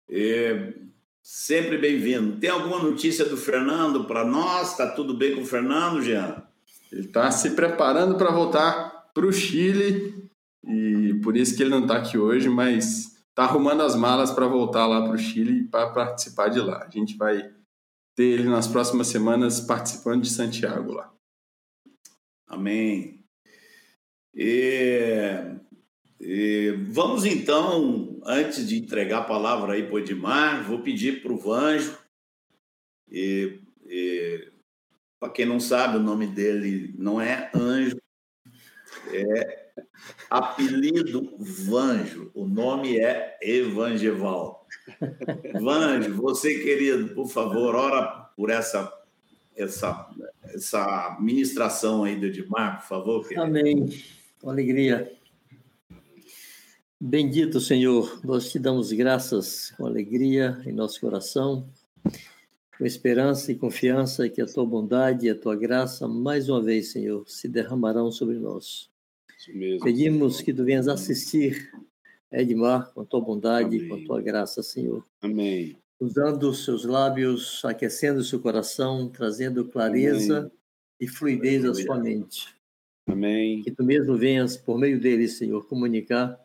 É, 0.08 0.74
sempre 1.22 1.78
bem-vindo. 1.78 2.38
Tem 2.38 2.50
alguma 2.50 2.82
notícia 2.82 3.24
do 3.24 3.36
Fernando 3.36 4.04
para 4.04 4.24
nós? 4.24 4.72
Está 4.72 4.90
tudo 4.90 5.16
bem 5.16 5.34
com 5.34 5.42
o 5.42 5.46
Fernando, 5.46 6.02
Jean? 6.02 6.42
Ele 6.90 7.02
está 7.06 7.30
se 7.30 7.50
preparando 7.50 8.16
para 8.16 8.32
voltar 8.32 9.10
para 9.14 9.26
o 9.26 9.32
Chile 9.32 10.30
e 10.64 11.14
por 11.22 11.36
isso 11.36 11.56
que 11.56 11.62
ele 11.62 11.70
não 11.70 11.82
está 11.82 11.98
aqui 11.98 12.18
hoje, 12.18 12.48
mas 12.48 13.16
está 13.28 13.44
arrumando 13.44 13.82
as 13.82 13.94
malas 13.94 14.30
para 14.30 14.46
voltar 14.46 14.86
lá 14.86 15.02
para 15.02 15.14
o 15.14 15.18
Chile 15.18 15.64
para 15.64 15.90
participar 15.90 16.48
de 16.48 16.60
lá. 16.60 16.84
A 16.84 16.90
gente 16.90 17.16
vai 17.16 17.54
ter 18.16 18.24
ele 18.24 18.48
nas 18.48 18.66
próximas 18.66 19.06
semanas 19.06 19.60
participando 19.60 20.22
de 20.22 20.30
Santiago 20.30 20.92
lá. 20.92 21.12
Amém. 22.46 23.19
E, 24.34 25.56
e, 26.20 26.70
vamos 26.88 27.24
então, 27.24 28.20
antes 28.24 28.66
de 28.66 28.78
entregar 28.78 29.18
a 29.18 29.24
palavra 29.24 29.74
aí 29.74 29.82
para 29.82 29.94
o 29.94 29.98
Edmar, 29.98 30.64
vou 30.64 30.80
pedir 30.80 31.22
para 31.22 31.32
o 31.32 31.38
Vanjo, 31.38 31.98
e, 33.10 33.60
e 33.86 34.52
para 35.18 35.30
quem 35.30 35.44
não 35.44 35.58
sabe, 35.58 35.96
o 35.96 36.02
nome 36.02 36.26
dele 36.26 36.94
não 36.96 37.20
é 37.20 37.50
Anjo, 37.54 38.00
é 39.12 39.72
apelido 40.30 41.36
Vanjo, 41.38 42.30
o 42.32 42.46
nome 42.46 42.98
é 42.98 43.36
Evangeval. 43.42 44.66
Vanjo, 45.60 46.14
você 46.14 46.60
querido, 46.60 47.14
por 47.14 47.28
favor, 47.28 47.74
ora 47.74 48.30
por 48.36 48.50
essa 48.50 48.96
essa 49.56 50.08
essa 50.44 51.18
ministração 51.20 52.04
aí 52.04 52.16
do 52.16 52.26
Edmar, 52.26 52.80
por 52.80 52.88
favor. 52.88 53.22
Querido. 53.22 53.42
Amém 53.42 53.88
com 54.40 54.50
alegria. 54.50 55.12
Bendito 57.00 57.60
Senhor, 57.60 58.20
nós 58.24 58.50
te 58.50 58.58
damos 58.58 58.92
graças 58.92 59.70
com 59.76 59.86
alegria 59.86 60.60
em 60.66 60.72
nosso 60.72 61.00
coração, 61.00 61.68
com 62.76 62.84
esperança 62.84 63.52
e 63.52 63.54
confiança 63.54 64.28
que 64.28 64.40
a 64.40 64.46
tua 64.46 64.66
bondade 64.66 65.26
e 65.26 65.30
a 65.30 65.34
tua 65.34 65.56
graça, 65.56 66.06
mais 66.06 66.48
uma 66.48 66.62
vez, 66.62 66.92
Senhor, 66.92 67.24
se 67.28 67.48
derramarão 67.48 68.10
sobre 68.10 68.38
nós. 68.38 68.90
Pedimos 69.82 70.42
que 70.42 70.52
tu 70.52 70.64
venhas 70.64 70.88
assistir 70.88 71.70
Edmar 72.32 72.92
com 72.92 73.00
a 73.00 73.04
tua 73.04 73.20
bondade 73.20 73.76
e 73.76 73.88
com 73.88 73.96
a 73.96 74.04
tua 74.04 74.22
graça, 74.22 74.62
Senhor. 74.62 75.04
Amém. 75.20 75.76
Usando 75.98 76.48
os 76.48 76.64
seus 76.64 76.84
lábios, 76.84 77.60
aquecendo 77.64 78.20
o 78.20 78.24
seu 78.24 78.38
coração, 78.38 79.08
trazendo 79.08 79.64
clareza 79.64 80.38
Amém. 80.38 80.52
e 81.00 81.08
fluidez 81.08 81.64
à 81.64 81.74
sua 81.74 81.98
mente. 81.98 82.59
Amém. 83.06 83.62
Que 83.62 83.70
tu 83.70 83.84
mesmo 83.84 84.16
venhas, 84.16 84.56
por 84.56 84.78
meio 84.78 85.00
dele, 85.00 85.28
Senhor, 85.28 85.66
comunicar 85.66 86.38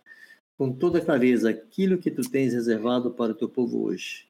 com 0.57 0.71
toda 0.71 1.01
clareza 1.01 1.49
aquilo 1.49 1.97
que 1.97 2.09
tu 2.09 2.21
tens 2.29 2.53
reservado 2.53 3.11
para 3.11 3.31
o 3.31 3.35
teu 3.35 3.49
povo 3.49 3.83
hoje. 3.83 4.27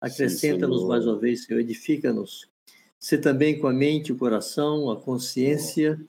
Acrescenta-nos 0.00 0.84
mais 0.84 1.06
uma 1.06 1.18
vez, 1.18 1.44
Senhor, 1.44 1.60
edifica-nos. 1.60 2.48
Se 2.98 3.18
também 3.18 3.58
com 3.58 3.66
a 3.66 3.72
mente, 3.72 4.12
o 4.12 4.16
coração, 4.16 4.90
a 4.90 5.00
consciência 5.00 6.00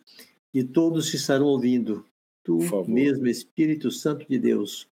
de 0.53 0.63
todos 0.63 1.10
que 1.10 1.15
estarão 1.15 1.46
ouvindo. 1.46 2.06
Tu 2.44 2.60
mesmo, 2.88 3.27
Espírito 3.27 3.91
Santo 3.91 4.25
de 4.27 4.39
Deus, 4.39 4.88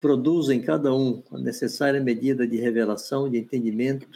produz 0.00 0.48
em 0.48 0.60
cada 0.60 0.94
um 0.94 1.22
a 1.32 1.38
necessária 1.38 2.00
medida 2.00 2.46
de 2.46 2.56
revelação, 2.56 3.28
de 3.28 3.38
entendimento 3.38 4.06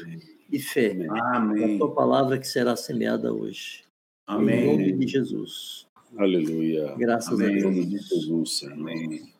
e 0.50 0.58
fé. 0.58 0.96
Amém. 1.34 1.76
A 1.76 1.78
tua 1.78 1.94
palavra 1.94 2.38
que 2.38 2.46
será 2.46 2.76
semeada 2.76 3.32
hoje. 3.32 3.84
Amém. 4.26 4.60
Em 4.60 4.66
nome 4.66 4.92
de 4.92 5.08
Jesus. 5.08 5.87
Aleluia. 6.16 6.94
Graças 6.96 7.34
Amém. 7.34 7.46
a 7.46 7.50
Deus. 7.50 7.62
Em 7.62 7.66
nome 7.66 7.86
de 7.86 7.98
Jesus. 7.98 8.64
Amém. 8.64 9.32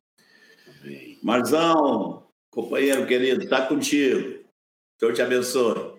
Amém. 0.81 1.19
Marzão, 1.23 2.27
companheiro 2.51 3.07
querido, 3.07 3.43
está 3.43 3.67
contigo. 3.67 4.45
Deus 5.01 5.15
te 5.15 5.23
abençoe. 5.23 5.99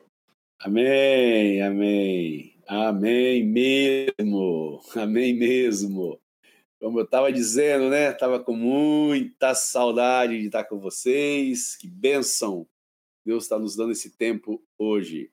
Amém, 0.59 1.61
amém. 1.61 2.53
Amém 2.67 3.43
mesmo. 3.43 4.81
Amém 4.95 5.33
mesmo. 5.33 6.19
Como 6.79 6.99
eu 6.99 7.03
estava 7.03 7.31
dizendo, 7.31 7.89
né? 7.89 8.11
Estava 8.11 8.39
com 8.39 8.55
muita 8.55 9.55
saudade 9.55 10.39
de 10.39 10.45
estar 10.45 10.63
com 10.65 10.79
vocês. 10.79 11.75
Que 11.75 11.87
bênção. 11.87 12.67
Deus 13.25 13.43
está 13.43 13.57
nos 13.57 13.75
dando 13.75 13.91
esse 13.91 14.15
tempo 14.17 14.63
hoje. 14.77 15.31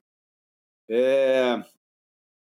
É... 0.89 1.63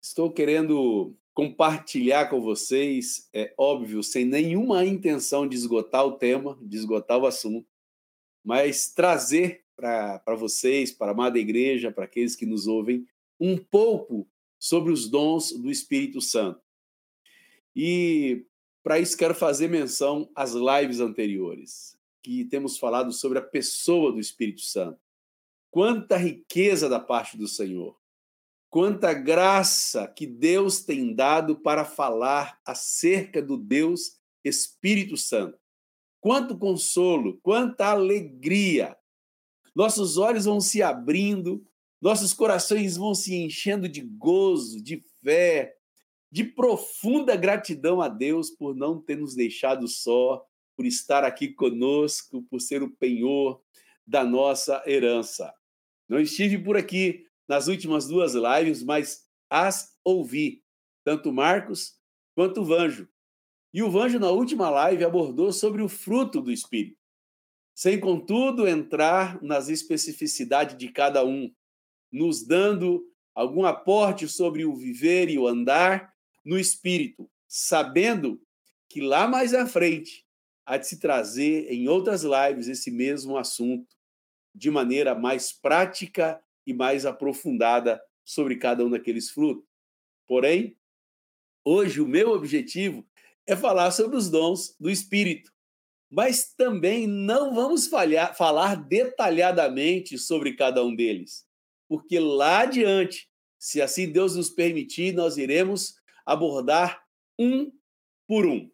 Estou 0.02 0.32
querendo 0.32 1.16
compartilhar 1.34 2.30
com 2.30 2.42
vocês, 2.42 3.30
é 3.34 3.54
óbvio, 3.58 4.04
sem 4.04 4.26
nenhuma 4.26 4.86
intenção 4.86 5.48
de 5.48 5.56
esgotar 5.56 6.06
o 6.06 6.18
tema, 6.18 6.58
de 6.62 6.78
esgotar 6.78 7.18
o 7.18 7.26
assunto, 7.26 7.68
mas 8.44 8.92
trazer 8.94 9.64
para 9.76 10.36
vocês, 10.36 10.92
para 10.92 11.12
a 11.12 11.14
amada 11.14 11.40
igreja, 11.40 11.92
para 11.92 12.06
aqueles 12.06 12.36
que 12.36 12.46
nos 12.46 12.68
ouvem, 12.68 13.08
um 13.40 13.58
pouco 13.58 14.28
sobre 14.60 14.92
os 14.92 15.10
dons 15.10 15.52
do 15.52 15.72
Espírito 15.72 16.22
Santo. 16.22 16.62
E 17.76 18.46
para 18.84 19.00
isso 19.00 19.18
quero 19.18 19.34
fazer 19.34 19.68
menção 19.68 20.30
às 20.36 20.54
lives 20.54 21.00
anteriores, 21.00 21.98
que 22.22 22.46
temos 22.46 22.78
falado 22.78 23.12
sobre 23.12 23.40
a 23.40 23.42
pessoa 23.42 24.12
do 24.12 24.20
Espírito 24.20 24.62
Santo. 24.62 25.00
Quanta 25.72 26.18
riqueza 26.18 26.90
da 26.90 27.00
parte 27.00 27.38
do 27.38 27.48
Senhor 27.48 28.01
quanta 28.72 29.14
graça 29.14 30.08
que 30.08 30.26
Deus 30.26 30.82
tem 30.82 31.14
dado 31.14 31.58
para 31.58 31.84
falar 31.84 32.58
acerca 32.66 33.42
do 33.42 33.58
Deus 33.58 34.18
Espírito 34.46 35.18
Santo. 35.18 35.60
Quanto 36.22 36.58
consolo, 36.58 37.38
quanta 37.44 37.88
alegria. 37.88 38.98
Nossos 39.76 40.18
olhos 40.18 40.46
vão 40.46 40.62
se 40.62 40.82
abrindo, 40.82 41.68
nossos 42.02 42.34
corações 42.34 42.96
vão 42.96 43.14
se 43.14 43.36
enchendo 43.36 43.90
de 43.90 44.02
gozo, 44.02 44.82
de 44.82 45.04
fé, 45.22 45.76
de 46.32 46.46
profunda 46.46 47.36
gratidão 47.36 48.02
a 48.02 48.08
Deus 48.08 48.50
por 48.50 48.74
não 48.74 49.02
ter 49.02 49.18
nos 49.18 49.36
deixado 49.36 49.86
só, 49.86 50.46
por 50.78 50.86
estar 50.86 51.26
aqui 51.26 51.50
conosco, 51.50 52.42
por 52.44 52.62
ser 52.62 52.82
o 52.82 52.90
penhor 52.90 53.62
da 54.08 54.24
nossa 54.24 54.82
herança. 54.88 55.54
Não 56.08 56.20
estive 56.20 56.58
por 56.58 56.78
aqui 56.78 57.26
nas 57.52 57.68
últimas 57.68 58.08
duas 58.08 58.34
lives, 58.34 58.82
mas 58.82 59.26
as 59.50 59.94
ouvi, 60.06 60.64
tanto 61.04 61.34
Marcos 61.34 62.00
quanto 62.34 62.62
o 62.62 62.64
Vanjo. 62.64 63.10
E 63.74 63.84
o 63.84 63.92
Vanjo, 63.92 64.18
na 64.20 64.30
última 64.30 64.70
live, 64.70 65.04
abordou 65.04 65.52
sobre 65.52 65.82
o 65.82 65.90
fruto 65.90 66.40
do 66.40 66.50
Espírito, 66.50 66.98
sem, 67.76 68.00
contudo, 68.00 68.66
entrar 68.66 69.44
nas 69.44 69.68
especificidades 69.68 70.78
de 70.78 70.94
cada 70.94 71.26
um, 71.26 71.54
nos 72.10 72.42
dando 72.48 73.06
algum 73.36 73.66
aporte 73.66 74.30
sobre 74.30 74.64
o 74.64 74.74
viver 74.74 75.30
e 75.30 75.38
o 75.38 75.46
andar 75.46 76.14
no 76.46 76.58
Espírito, 76.58 77.30
sabendo 77.50 78.42
que 78.88 79.02
lá 79.02 79.28
mais 79.28 79.54
à 79.54 79.68
frente 79.68 80.26
há 80.66 80.78
de 80.78 80.88
se 80.88 81.02
trazer 81.02 81.70
em 81.70 81.90
outras 81.90 82.24
lives 82.24 82.70
esse 82.70 82.90
mesmo 82.90 83.38
assunto 83.38 83.94
de 84.56 84.72
maneira 84.72 85.14
mais 85.14 85.52
prática 85.52 86.42
e 86.72 86.74
mais 86.74 87.06
aprofundada 87.06 88.02
sobre 88.26 88.56
cada 88.56 88.84
um 88.86 88.90
daqueles 88.90 89.30
frutos. 89.30 89.66
Porém, 90.26 90.78
hoje 91.66 92.00
o 92.00 92.08
meu 92.08 92.32
objetivo 92.32 93.06
é 93.46 93.56
falar 93.56 93.92
sobre 93.92 94.16
os 94.16 94.30
dons 94.30 94.76
do 94.80 94.90
Espírito, 94.90 95.52
mas 96.10 96.54
também 96.54 97.06
não 97.06 97.54
vamos 97.54 97.88
falhar, 97.88 98.36
falar 98.36 98.76
detalhadamente 98.76 100.18
sobre 100.18 100.54
cada 100.54 100.84
um 100.84 100.96
deles, 100.96 101.46
porque 101.90 102.20
lá 102.20 102.62
adiante, 102.62 103.30
se 103.60 103.82
assim 103.82 104.10
Deus 104.10 104.36
nos 104.36 104.50
permitir, 104.50 105.14
nós 105.14 105.38
iremos 105.38 105.96
abordar 106.26 107.04
um 107.38 107.72
por 108.28 108.46
um. 108.46 108.72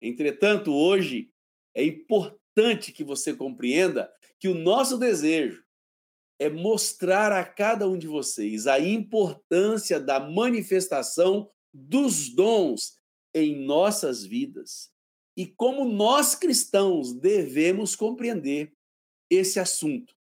Entretanto, 0.00 0.72
hoje 0.72 1.30
é 1.74 1.84
importante 1.84 2.92
que 2.92 3.04
você 3.04 3.34
compreenda 3.34 4.10
que 4.38 4.48
o 4.48 4.54
nosso 4.54 4.98
desejo 4.98 5.65
é 6.38 6.50
mostrar 6.50 7.32
a 7.32 7.44
cada 7.44 7.88
um 7.88 7.96
de 7.96 8.06
vocês 8.06 8.66
a 8.66 8.78
importância 8.78 9.98
da 9.98 10.20
manifestação 10.20 11.50
dos 11.72 12.28
dons 12.34 12.98
em 13.34 13.64
nossas 13.64 14.24
vidas 14.24 14.90
e 15.36 15.46
como 15.46 15.84
nós 15.84 16.34
cristãos 16.34 17.12
devemos 17.12 17.94
compreender 17.94 18.72
esse 19.30 19.60
assunto. 19.60 20.14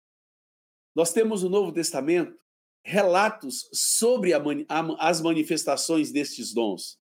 Nós 0.93 1.13
temos 1.13 1.43
no 1.43 1.49
Novo 1.49 1.71
Testamento 1.71 2.37
relatos 2.83 3.67
sobre 3.73 4.33
a, 4.33 4.41
a, 4.69 5.09
as 5.09 5.21
manifestações 5.21 6.11
destes 6.11 6.53
dons. 6.53 6.99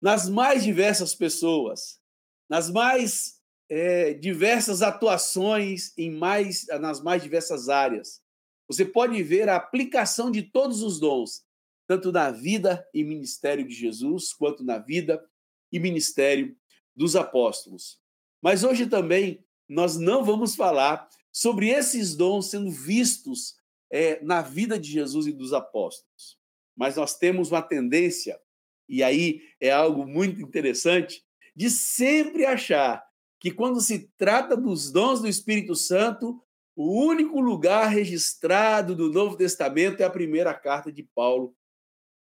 Nas 0.00 0.28
mais 0.28 0.64
diversas 0.64 1.14
pessoas, 1.14 2.00
nas 2.48 2.70
mais 2.70 3.40
é, 3.68 4.14
diversas 4.14 4.82
atuações 4.82 5.96
em 5.96 6.10
mais, 6.10 6.66
nas 6.80 7.02
mais 7.02 7.22
diversas 7.22 7.68
áreas. 7.68 8.23
Você 8.68 8.84
pode 8.84 9.22
ver 9.22 9.48
a 9.48 9.56
aplicação 9.56 10.30
de 10.30 10.42
todos 10.42 10.82
os 10.82 10.98
dons, 10.98 11.44
tanto 11.86 12.10
na 12.10 12.30
vida 12.30 12.86
e 12.94 13.04
ministério 13.04 13.66
de 13.66 13.74
Jesus, 13.74 14.32
quanto 14.32 14.64
na 14.64 14.78
vida 14.78 15.22
e 15.70 15.78
ministério 15.78 16.56
dos 16.96 17.14
apóstolos. 17.16 17.98
Mas 18.40 18.64
hoje 18.64 18.86
também 18.86 19.44
nós 19.68 19.96
não 19.96 20.24
vamos 20.24 20.54
falar 20.54 21.08
sobre 21.32 21.68
esses 21.68 22.14
dons 22.14 22.50
sendo 22.50 22.70
vistos 22.70 23.56
é, 23.90 24.22
na 24.22 24.40
vida 24.40 24.78
de 24.78 24.90
Jesus 24.90 25.26
e 25.26 25.32
dos 25.32 25.52
apóstolos. 25.52 26.38
Mas 26.76 26.96
nós 26.96 27.16
temos 27.16 27.50
uma 27.50 27.62
tendência, 27.62 28.40
e 28.88 29.02
aí 29.02 29.42
é 29.60 29.70
algo 29.70 30.06
muito 30.06 30.40
interessante, 30.40 31.24
de 31.54 31.70
sempre 31.70 32.44
achar 32.44 33.04
que 33.38 33.50
quando 33.50 33.80
se 33.80 34.10
trata 34.16 34.56
dos 34.56 34.90
dons 34.90 35.20
do 35.20 35.28
Espírito 35.28 35.74
Santo, 35.74 36.42
o 36.76 37.06
único 37.06 37.40
lugar 37.40 37.88
registrado 37.88 38.94
do 38.96 39.10
Novo 39.10 39.36
Testamento 39.36 40.00
é 40.00 40.04
a 40.04 40.10
primeira 40.10 40.52
carta 40.52 40.90
de 40.90 41.02
Paulo 41.02 41.56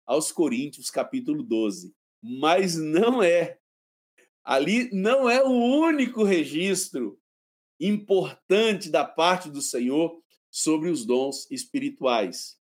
aos 0.05 0.31
Coríntios, 0.31 0.91
capítulo 0.91 1.43
12. 1.43 1.95
Mas 2.23 2.77
não 2.77 3.23
é. 3.23 3.59
Ali 4.45 4.91
não 4.93 5.29
é 5.29 5.43
o 5.43 5.51
único 5.51 6.23
registro 6.23 7.19
importante 7.81 8.91
da 8.91 9.05
parte 9.05 9.49
do 9.49 9.63
Senhor 9.63 10.21
sobre 10.51 10.91
os 10.91 11.07
dons 11.07 11.51
espirituais. 11.51 12.59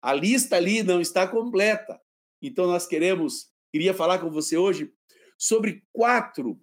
A 0.00 0.14
lista 0.14 0.56
ali 0.56 0.82
não 0.82 1.00
está 1.00 1.28
completa. 1.28 2.00
Então 2.40 2.66
nós 2.66 2.86
queremos, 2.86 3.50
queria 3.70 3.92
falar 3.92 4.18
com 4.18 4.30
você 4.30 4.56
hoje 4.56 4.92
sobre 5.36 5.84
quatro 5.92 6.58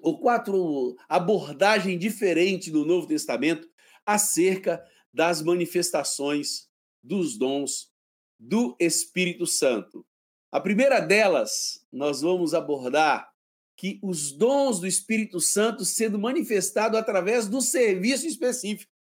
ou 0.00 0.18
quatro 0.18 0.96
abordagens 1.08 1.98
diferentes 1.98 2.72
do 2.72 2.84
Novo 2.84 3.06
Testamento 3.06 3.69
acerca 4.12 4.84
das 5.12 5.40
manifestações 5.40 6.68
dos 7.02 7.38
dons 7.38 7.90
do 8.38 8.76
Espírito 8.80 9.46
Santo. 9.46 10.04
A 10.50 10.60
primeira 10.60 11.00
delas, 11.00 11.86
nós 11.92 12.20
vamos 12.22 12.54
abordar 12.54 13.30
que 13.76 14.00
os 14.02 14.32
dons 14.32 14.80
do 14.80 14.86
Espírito 14.86 15.40
Santo 15.40 15.84
sendo 15.84 16.18
manifestado 16.18 16.96
através 16.96 17.48
do 17.48 17.60
serviço 17.60 18.26
específico. 18.26 18.92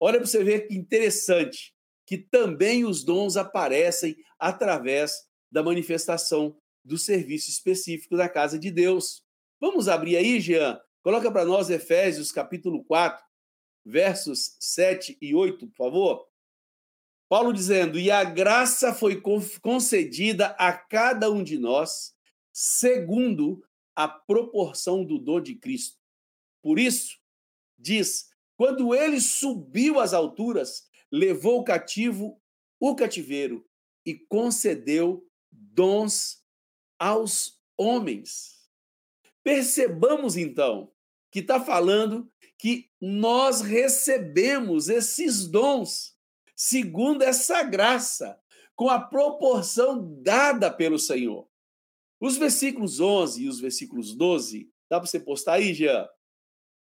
Olha 0.00 0.18
para 0.18 0.26
você 0.26 0.42
ver 0.42 0.66
que 0.66 0.74
interessante, 0.74 1.72
que 2.06 2.18
também 2.18 2.84
os 2.84 3.04
dons 3.04 3.36
aparecem 3.36 4.16
através 4.38 5.12
da 5.50 5.62
manifestação 5.62 6.56
do 6.84 6.98
serviço 6.98 7.48
específico 7.48 8.16
da 8.16 8.28
casa 8.28 8.58
de 8.58 8.70
Deus. 8.70 9.22
Vamos 9.60 9.88
abrir 9.88 10.16
aí, 10.16 10.40
Jean? 10.40 10.78
Coloca 11.02 11.30
para 11.30 11.44
nós 11.44 11.70
Efésios 11.70 12.32
capítulo 12.32 12.84
4, 12.84 13.24
versos 13.84 14.56
7 14.58 15.18
e 15.20 15.34
8, 15.34 15.66
por 15.68 15.76
favor. 15.76 16.28
Paulo 17.28 17.52
dizendo: 17.52 17.98
E 17.98 18.10
a 18.10 18.24
graça 18.24 18.94
foi 18.94 19.20
concedida 19.60 20.48
a 20.58 20.72
cada 20.72 21.30
um 21.30 21.42
de 21.42 21.58
nós, 21.58 22.14
segundo 22.52 23.62
a 23.94 24.08
proporção 24.08 25.04
do 25.04 25.18
dom 25.18 25.40
de 25.40 25.54
Cristo. 25.54 25.98
Por 26.62 26.78
isso, 26.78 27.18
diz: 27.78 28.28
quando 28.56 28.94
ele 28.94 29.20
subiu 29.20 29.98
às 29.98 30.12
alturas, 30.12 30.88
levou 31.10 31.64
cativo 31.64 32.40
o 32.80 32.94
cativeiro 32.94 33.66
e 34.04 34.14
concedeu 34.14 35.26
dons 35.50 36.44
aos 36.98 37.60
homens. 37.76 38.68
Percebamos 39.42 40.36
então 40.36 40.92
que 41.30 41.40
está 41.40 41.60
falando 41.60 42.30
que 42.64 42.88
nós 42.98 43.60
recebemos 43.60 44.88
esses 44.88 45.46
dons 45.46 46.16
segundo 46.56 47.20
essa 47.20 47.62
graça, 47.62 48.40
com 48.74 48.88
a 48.88 48.98
proporção 48.98 50.18
dada 50.22 50.70
pelo 50.70 50.98
Senhor. 50.98 51.46
Os 52.18 52.38
versículos 52.38 53.00
11 53.00 53.42
e 53.42 53.48
os 53.50 53.60
versículos 53.60 54.14
12, 54.14 54.70
dá 54.88 54.98
para 54.98 55.06
você 55.06 55.20
postar 55.20 55.56
aí, 55.56 55.74
Jean? 55.74 56.08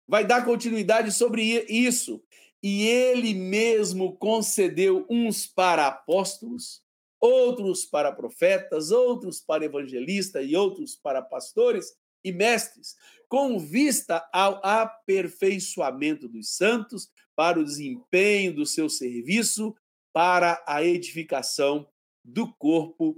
Vai 0.09 0.27
dar 0.27 0.45
continuidade 0.45 1.13
sobre 1.13 1.45
isso. 1.69 2.21
E 2.61 2.89
ele 2.89 3.33
mesmo 3.33 4.17
concedeu 4.17 5.07
uns 5.09 5.47
para 5.47 5.87
apóstolos, 5.87 6.83
outros 7.21 7.85
para 7.85 8.11
profetas, 8.11 8.91
outros 8.91 9.41
para 9.41 9.67
evangelistas 9.67 10.45
e 10.45 10.57
outros 10.57 10.97
para 10.97 11.23
pastores 11.23 11.95
e 12.25 12.33
mestres, 12.33 12.97
com 13.29 13.59
vista 13.59 14.29
ao 14.33 14.61
aperfeiçoamento 14.65 16.29
dos 16.29 16.57
santos, 16.57 17.11
para 17.35 17.59
o 17.59 17.65
desempenho 17.65 18.55
do 18.55 18.67
seu 18.67 18.89
serviço, 18.89 19.75
para 20.13 20.63
a 20.67 20.85
edificação 20.85 21.89
do 22.25 22.53
corpo 22.55 23.17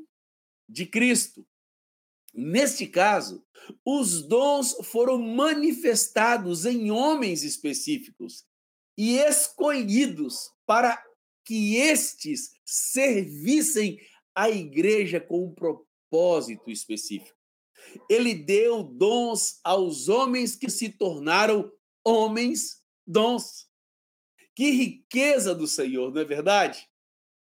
de 0.69 0.87
Cristo. 0.87 1.47
Neste 2.35 2.87
caso, 2.87 3.45
os 3.85 4.23
dons 4.23 4.75
foram 4.85 5.19
manifestados 5.19 6.65
em 6.65 6.91
homens 6.91 7.43
específicos 7.43 8.45
e 8.97 9.17
escolhidos 9.17 10.51
para 10.67 11.03
que 11.45 11.77
estes 11.77 12.53
servissem 12.65 13.99
a 14.35 14.49
igreja 14.49 15.21
com 15.21 15.47
um 15.47 15.55
propósito 15.55 16.71
específico. 16.71 17.37
Ele 18.09 18.35
deu 18.35 18.83
dons 18.83 19.61
aos 19.63 20.09
homens 20.09 20.57
que 20.57 20.71
se 20.71 20.89
tornaram 20.89 21.71
homens 22.05 22.83
dons. 23.07 23.69
Que 24.55 24.71
riqueza 24.71 25.55
do 25.55 25.67
Senhor, 25.67 26.13
não 26.13 26.21
é 26.21 26.25
verdade? 26.25 26.89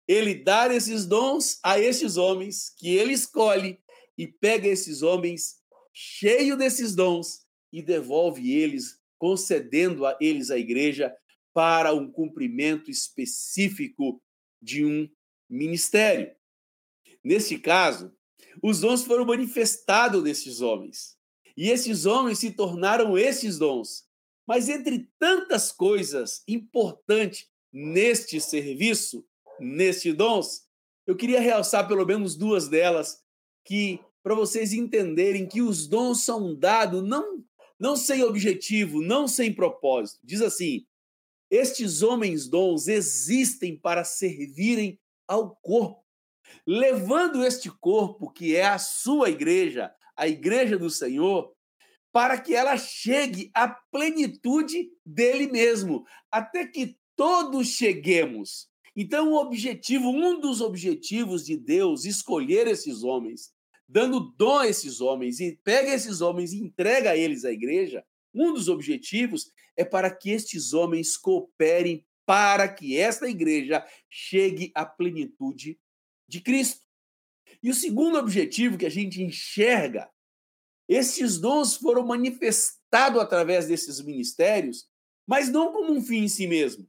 Ele 0.07 0.35
dá 0.35 0.73
esses 0.73 1.07
dons 1.07 1.59
a 1.62 1.79
esses 1.79 2.16
homens 2.16 2.73
que 2.77 2.95
ele 2.95 3.12
escolhe 3.12 3.81
e 4.16 4.27
pega 4.27 4.68
esses 4.68 5.03
homens 5.03 5.57
cheio 5.92 6.57
desses 6.57 6.95
dons 6.95 7.47
e 7.73 7.83
devolve 7.83 8.53
eles, 8.53 9.01
concedendo 9.18 10.05
a 10.05 10.16
eles 10.21 10.51
a 10.51 10.59
igreja 10.59 11.14
para 11.55 11.92
um 11.92 12.11
cumprimento 12.11 12.90
específico 12.90 14.23
de 14.61 14.85
um 14.85 15.09
ministério. 15.49 16.35
Neste 17.23 17.59
caso, 17.59 18.14
os 18.62 18.81
dons 18.81 19.05
foram 19.05 19.25
manifestados 19.25 20.23
nesses 20.23 20.61
homens. 20.61 21.17
E 21.57 21.71
esses 21.71 22.07
homens 22.07 22.38
se 22.38 22.51
tornaram 22.51 23.17
esses 23.17 23.59
dons. 23.59 24.05
Mas 24.47 24.69
entre 24.69 25.09
tantas 25.19 25.71
coisas 25.71 26.43
importantes 26.49 27.47
neste 27.73 28.41
serviço, 28.41 29.25
neste 29.61 30.12
dons, 30.12 30.62
eu 31.07 31.17
queria 31.17 31.41
realçar 31.41 31.87
pelo 31.87 32.05
menos 32.05 32.37
duas 32.37 32.69
delas 32.69 33.23
que 33.65 34.01
para 34.23 34.35
vocês 34.35 34.73
entenderem 34.73 35.47
que 35.47 35.62
os 35.62 35.87
dons 35.87 36.25
são 36.25 36.55
dados 36.55 37.03
não 37.03 37.45
não 37.79 37.97
sem 37.97 38.23
objetivo, 38.23 39.03
não 39.03 39.27
sem 39.27 39.53
propósito. 39.53 40.21
Diz 40.23 40.41
assim: 40.41 40.87
estes 41.51 42.01
homens 42.01 42.49
dons 42.49 42.87
existem 42.87 43.77
para 43.77 44.05
servirem 44.05 45.01
ao 45.27 45.57
corpo 45.57 46.02
levando 46.66 47.44
este 47.44 47.70
corpo, 47.70 48.31
que 48.31 48.55
é 48.57 48.64
a 48.64 48.79
sua 48.79 49.31
igreja, 49.31 49.92
a 50.16 50.29
igreja 50.29 50.79
do 50.79 50.90
Senhor, 50.90 51.53
para 52.12 52.38
que 52.38 52.55
ela 52.55 52.77
chegue 52.77 53.51
à 53.55 53.68
plenitude 53.68 54.90
dele 55.05 55.51
mesmo, 55.51 56.05
até 56.31 56.66
que 56.66 56.96
todos 57.16 57.68
cheguemos. 57.68 58.68
Então, 58.94 59.33
o 59.33 59.37
objetivo, 59.37 60.11
um 60.11 60.38
dos 60.38 60.61
objetivos 60.61 61.46
de 61.46 61.57
Deus, 61.57 62.05
escolher 62.05 62.66
esses 62.66 63.03
homens, 63.03 63.51
dando 63.88 64.20
dom 64.37 64.59
a 64.59 64.68
esses 64.68 65.01
homens, 65.01 65.40
e 65.40 65.59
pega 65.64 65.94
esses 65.94 66.20
homens 66.20 66.53
e 66.53 66.61
entrega 66.61 67.11
a 67.11 67.16
eles 67.16 67.44
a 67.44 67.53
igreja, 67.53 68.05
um 68.35 68.53
dos 68.53 68.68
objetivos 68.68 69.51
é 69.77 69.85
para 69.85 70.11
que 70.11 70.31
estes 70.31 70.72
homens 70.72 71.16
cooperem 71.16 72.05
para 72.25 72.68
que 72.68 72.96
esta 72.96 73.29
igreja 73.29 73.85
chegue 74.09 74.70
à 74.75 74.87
plenitude 74.87 75.79
de 76.33 76.40
Cristo. 76.40 76.81
E 77.62 77.71
o 77.71 77.75
segundo 77.75 78.18
objetivo 78.18 78.79
que 78.79 78.87
a 78.87 78.90
gente 78.90 79.23
enxerga, 79.23 80.11
esses 80.88 81.38
dons 81.38 81.77
foram 81.77 82.05
manifestados 82.05 83.21
através 83.21 83.68
desses 83.68 84.01
ministérios, 84.01 84.88
mas 85.27 85.51
não 85.51 85.73
como 85.73 85.92
um 85.92 86.03
fim 86.03 86.25
em 86.25 86.29
si 86.29 86.47
mesmo. 86.47 86.88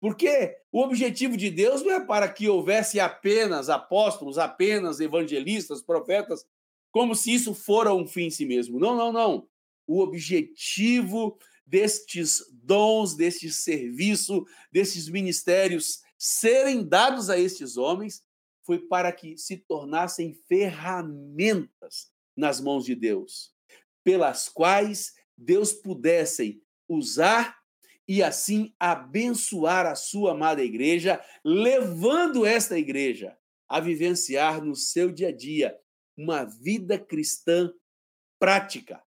Porque 0.00 0.56
o 0.72 0.80
objetivo 0.80 1.36
de 1.36 1.50
Deus 1.50 1.82
não 1.82 1.92
é 1.92 2.00
para 2.00 2.28
que 2.28 2.48
houvesse 2.48 2.98
apenas 2.98 3.68
apóstolos, 3.68 4.38
apenas 4.38 4.98
evangelistas, 4.98 5.82
profetas, 5.82 6.44
como 6.90 7.14
se 7.14 7.32
isso 7.32 7.54
fora 7.54 7.94
um 7.94 8.06
fim 8.06 8.24
em 8.24 8.30
si 8.30 8.44
mesmo. 8.44 8.78
Não, 8.78 8.96
não, 8.96 9.12
não. 9.12 9.48
O 9.86 10.00
objetivo 10.00 11.38
destes 11.66 12.42
dons, 12.52 13.14
deste 13.14 13.50
serviço, 13.50 14.44
destes 14.72 15.08
ministérios 15.08 16.02
serem 16.18 16.86
dados 16.86 17.28
a 17.28 17.38
estes 17.38 17.76
homens 17.76 18.22
foi 18.64 18.78
para 18.78 19.12
que 19.12 19.36
se 19.36 19.58
tornassem 19.58 20.34
ferramentas 20.48 22.10
nas 22.36 22.60
mãos 22.60 22.84
de 22.84 22.94
Deus, 22.94 23.54
pelas 24.02 24.48
quais 24.48 25.12
Deus 25.36 25.72
pudessem 25.72 26.62
usar 26.88 27.58
e 28.06 28.22
assim 28.22 28.74
abençoar 28.78 29.86
a 29.86 29.94
sua 29.94 30.32
amada 30.32 30.62
igreja, 30.62 31.22
levando 31.44 32.44
esta 32.44 32.78
igreja 32.78 33.36
a 33.68 33.80
vivenciar 33.80 34.62
no 34.62 34.74
seu 34.74 35.10
dia 35.10 35.28
a 35.28 35.32
dia 35.32 35.78
uma 36.16 36.44
vida 36.44 36.98
cristã 36.98 37.72
prática. 38.38 39.02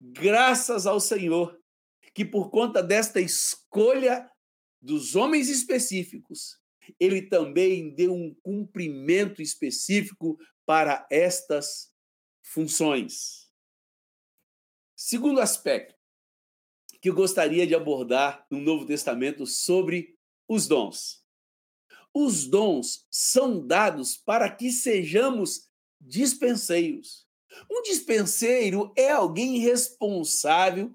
Graças 0.00 0.86
ao 0.86 0.98
Senhor, 0.98 1.60
que 2.14 2.24
por 2.24 2.50
conta 2.50 2.82
desta 2.82 3.20
escolha 3.20 4.28
dos 4.80 5.14
homens 5.14 5.48
específicos, 5.48 6.58
ele 6.98 7.22
também 7.22 7.94
deu 7.94 8.14
um 8.14 8.34
cumprimento 8.42 9.40
específico 9.42 10.38
para 10.64 11.06
estas 11.10 11.92
funções. 12.42 13.50
Segundo 14.96 15.40
aspecto 15.40 15.94
que 17.00 17.10
eu 17.10 17.14
gostaria 17.14 17.66
de 17.66 17.74
abordar 17.74 18.46
no 18.50 18.60
Novo 18.60 18.86
Testamento 18.86 19.44
sobre 19.44 20.16
os 20.48 20.68
dons. 20.68 21.22
Os 22.14 22.46
dons 22.46 23.06
são 23.10 23.66
dados 23.66 24.16
para 24.16 24.48
que 24.48 24.70
sejamos 24.70 25.68
dispenseiros. 26.00 27.26
Um 27.70 27.82
dispenseiro 27.82 28.92
é 28.96 29.10
alguém 29.10 29.58
responsável 29.58 30.94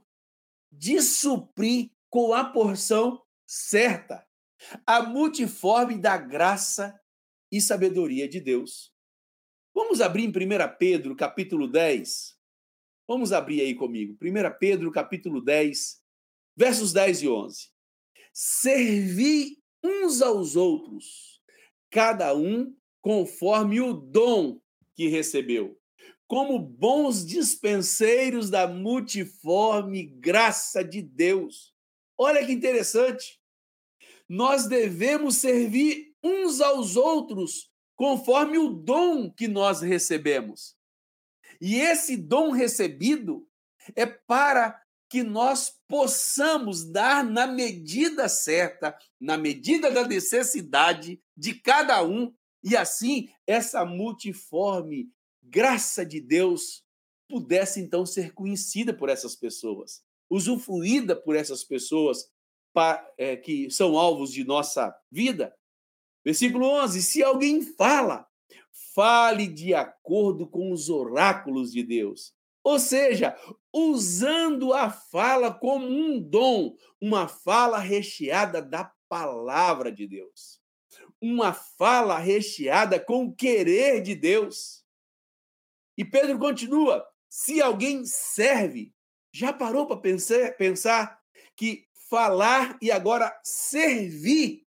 de 0.71 1.01
suprir 1.01 1.91
com 2.09 2.33
a 2.33 2.43
porção 2.45 3.21
certa 3.45 4.26
a 4.85 5.01
multiforme 5.03 5.97
da 5.97 6.17
graça 6.17 6.99
e 7.51 7.61
sabedoria 7.61 8.27
de 8.27 8.39
Deus. 8.39 8.93
Vamos 9.73 10.01
abrir 10.01 10.23
em 10.23 10.29
1 10.29 10.77
Pedro, 10.77 11.15
capítulo 11.15 11.67
10. 11.67 12.35
Vamos 13.07 13.31
abrir 13.31 13.61
aí 13.61 13.75
comigo. 13.75 14.17
1 14.21 14.57
Pedro, 14.59 14.91
capítulo 14.91 15.41
10, 15.41 16.01
versos 16.55 16.91
10 16.91 17.21
e 17.21 17.29
11. 17.29 17.69
Servi 18.33 19.57
uns 19.83 20.21
aos 20.21 20.55
outros, 20.55 21.41
cada 21.89 22.35
um 22.35 22.75
conforme 23.01 23.79
o 23.79 23.93
dom 23.93 24.59
que 24.93 25.07
recebeu, 25.07 25.79
como 26.27 26.59
bons 26.59 27.25
dispenseiros 27.25 28.49
da 28.49 28.67
multiforme 28.67 30.03
graça 30.03 30.83
de 30.83 31.01
Deus. 31.01 31.73
Olha 32.17 32.45
que 32.45 32.51
interessante 32.51 33.39
nós 34.27 34.67
devemos 34.67 35.37
servir 35.37 36.13
uns 36.23 36.61
aos 36.61 36.95
outros 36.95 37.69
conforme 37.95 38.57
o 38.57 38.69
dom 38.69 39.31
que 39.31 39.47
nós 39.47 39.81
recebemos. 39.81 40.75
E 41.59 41.75
esse 41.75 42.15
dom 42.15 42.51
recebido 42.51 43.47
é 43.95 44.05
para 44.05 44.79
que 45.09 45.23
nós 45.23 45.73
possamos 45.87 46.83
dar 46.83 47.23
na 47.23 47.47
medida 47.47 48.27
certa, 48.27 48.95
na 49.19 49.37
medida 49.37 49.89
da 49.89 50.05
necessidade 50.05 51.21
de 51.35 51.53
cada 51.53 52.03
um, 52.03 52.33
e 52.63 52.75
assim 52.75 53.29
essa 53.45 53.85
multiforme 53.85 55.09
graça 55.41 56.05
de 56.05 56.19
Deus 56.19 56.83
pudesse 57.29 57.79
então 57.79 58.05
ser 58.05 58.33
conhecida 58.33 58.93
por 58.93 59.09
essas 59.09 59.35
pessoas, 59.35 60.03
usufruída 60.29 61.15
por 61.15 61.35
essas 61.35 61.63
pessoas, 61.63 62.29
que 63.43 63.69
são 63.69 63.97
alvos 63.97 64.31
de 64.31 64.43
nossa 64.43 64.95
vida. 65.11 65.55
Versículo 66.23 66.67
11: 66.67 67.01
Se 67.01 67.23
alguém 67.23 67.61
fala, 67.61 68.27
fale 68.93 69.47
de 69.47 69.73
acordo 69.73 70.47
com 70.47 70.71
os 70.71 70.89
oráculos 70.89 71.71
de 71.71 71.83
Deus. 71.83 72.35
Ou 72.63 72.79
seja, 72.79 73.37
usando 73.71 74.73
a 74.73 74.89
fala 74.89 75.53
como 75.53 75.87
um 75.87 76.19
dom, 76.19 76.75
uma 76.99 77.27
fala 77.27 77.77
recheada 77.79 78.61
da 78.61 78.91
palavra 79.07 79.89
de 79.91 80.05
Deus. 80.05 80.59
Uma 81.21 81.53
fala 81.53 82.17
recheada 82.19 82.99
com 82.99 83.25
o 83.25 83.33
querer 83.33 84.01
de 84.01 84.15
Deus. 84.15 84.83
E 85.97 86.03
Pedro 86.03 86.37
continua: 86.37 87.07
se 87.29 87.61
alguém 87.61 88.03
serve, 88.05 88.93
já 89.31 89.53
parou 89.53 89.87
para 89.87 89.97
pensar, 89.97 90.57
pensar 90.57 91.19
que 91.55 91.86
falar 92.09 92.77
e 92.81 92.91
agora 92.91 93.37
servir 93.43 94.65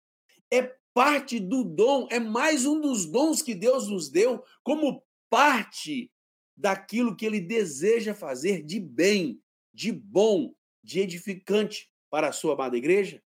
é 0.51 0.75
parte 0.95 1.41
do 1.41 1.65
dom, 1.65 2.07
é 2.11 2.21
mais 2.21 2.67
um 2.67 2.81
dos 2.81 3.07
dons 3.07 3.41
que 3.41 3.55
Deus 3.55 3.89
nos 3.89 4.11
deu 4.11 4.45
como 4.63 5.03
parte 5.31 6.11
daquilo 6.57 7.17
que 7.17 7.25
ele 7.25 7.41
deseja 7.41 8.15
fazer 8.15 8.63
de 8.63 8.79
bem, 8.79 9.41
de 9.73 9.91
bom, 9.91 10.55
de 10.85 11.01
edificante 11.01 11.91
para 12.11 12.29
a 12.29 12.33
sua 12.33 12.53
amada 12.55 12.77
igreja. 12.77 13.23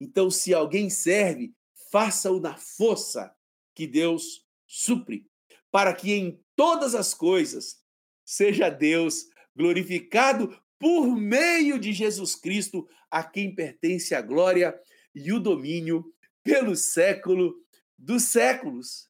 Então, 0.00 0.30
se 0.30 0.54
alguém 0.54 0.88
serve, 0.88 1.52
faça-o 1.90 2.40
na 2.40 2.56
força 2.56 3.34
que 3.74 3.86
Deus 3.86 4.46
supre, 4.66 5.26
para 5.70 5.94
que 5.94 6.12
em 6.12 6.42
todas 6.56 6.94
as 6.94 7.12
coisas 7.12 7.82
seja 8.24 8.70
Deus 8.70 9.26
glorificado 9.54 10.58
por 10.78 11.14
meio 11.14 11.78
de 11.78 11.92
Jesus 11.92 12.34
Cristo, 12.34 12.88
a 13.10 13.22
quem 13.22 13.54
pertence 13.54 14.14
a 14.14 14.22
glória 14.22 14.78
e 15.14 15.32
o 15.32 15.40
domínio 15.40 16.14
pelo 16.42 16.76
século 16.76 17.54
dos 17.98 18.24
séculos. 18.24 19.08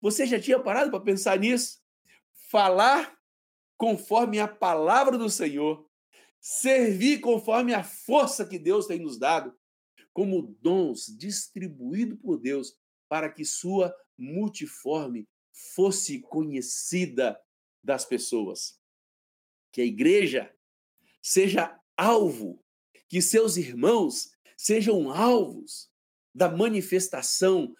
Você 0.00 0.26
já 0.26 0.40
tinha 0.40 0.60
parado 0.60 0.90
para 0.90 1.00
pensar 1.00 1.38
nisso? 1.38 1.80
Falar 2.50 3.16
conforme 3.76 4.40
a 4.40 4.48
palavra 4.48 5.16
do 5.16 5.30
Senhor, 5.30 5.88
servir 6.40 7.20
conforme 7.20 7.74
a 7.74 7.84
força 7.84 8.44
que 8.46 8.58
Deus 8.58 8.86
tem 8.86 8.98
nos 8.98 9.18
dado, 9.18 9.56
como 10.12 10.56
dons 10.60 11.06
distribuídos 11.16 12.18
por 12.20 12.38
Deus 12.38 12.76
para 13.08 13.30
que 13.30 13.44
sua 13.44 13.94
multiforme 14.16 15.28
fosse 15.74 16.20
conhecida 16.20 17.40
das 17.82 18.04
pessoas. 18.04 18.80
Que 19.72 19.80
a 19.80 19.84
igreja 19.84 20.52
seja 21.22 21.78
alvo, 21.96 22.62
que 23.08 23.22
seus 23.22 23.56
irmãos 23.56 24.30
sejam 24.56 25.10
alvos 25.10 25.88
da 26.34 26.48
manifestação 26.48 27.74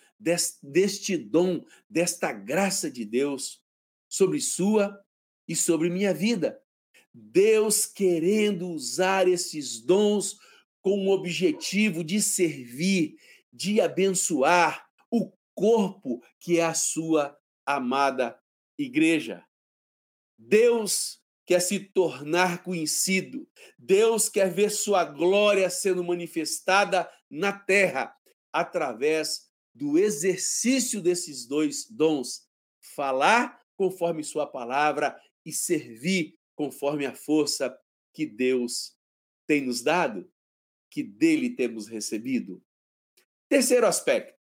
deste 0.63 1.17
dom, 1.17 1.65
desta 1.89 2.33
graça 2.33 2.91
de 2.91 3.05
Deus 3.05 3.63
sobre 4.09 4.41
sua 4.41 4.99
e 5.47 5.55
sobre 5.55 5.91
minha 5.91 6.13
vida. 6.13 6.61
Deus 7.13 7.87
querendo 7.87 8.69
usar 8.69 9.29
esses 9.29 9.81
dons 9.81 10.37
com 10.81 11.07
o 11.07 11.11
objetivo 11.11 12.03
de 12.03 12.23
servir, 12.23 13.17
de 13.53 13.81
abençoar 13.81 14.89
o 15.11 15.33
corpo 15.55 16.23
que 16.41 16.59
é 16.59 16.65
a 16.65 16.75
sua 16.75 17.37
amada 17.67 18.39
igreja. 18.79 19.45
Deus 20.39 21.21
quer 21.49 21.61
se 21.61 21.81
tornar 21.81 22.63
conhecido. 22.63 23.49
Deus 23.79 24.29
quer 24.29 24.53
ver 24.53 24.71
sua 24.71 25.03
glória 25.03 25.71
sendo 25.71 26.05
manifestada 26.05 27.11
na 27.31 27.51
terra 27.55 28.15
através 28.53 29.49
do 29.75 29.99
exercício 29.99 31.01
desses 31.01 31.47
dois 31.47 31.89
dons: 31.91 32.47
falar 32.95 33.63
conforme 33.77 34.23
sua 34.23 34.47
palavra 34.47 35.19
e 35.43 35.51
servir 35.51 36.39
conforme 36.55 37.07
a 37.07 37.15
força 37.15 37.75
que 38.13 38.27
Deus 38.27 38.95
tem 39.47 39.63
nos 39.63 39.81
dado, 39.81 40.31
que 40.91 41.03
dele 41.03 41.49
temos 41.49 41.89
recebido. 41.89 42.63
Terceiro 43.49 43.87
aspecto: 43.87 44.39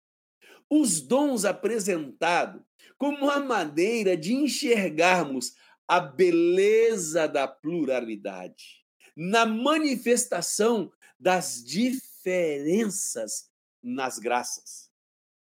os 0.67 1.01
dons 1.01 1.45
apresentados 1.45 2.63
como 2.97 3.25
uma 3.25 3.39
maneira 3.39 4.17
de 4.17 4.33
enxergarmos 4.33 5.53
a 5.87 5.99
beleza 5.99 7.27
da 7.27 7.47
pluralidade, 7.47 8.83
na 9.15 9.45
manifestação 9.45 10.91
das 11.19 11.63
diferenças 11.63 13.49
nas 13.81 14.17
graças. 14.17 14.89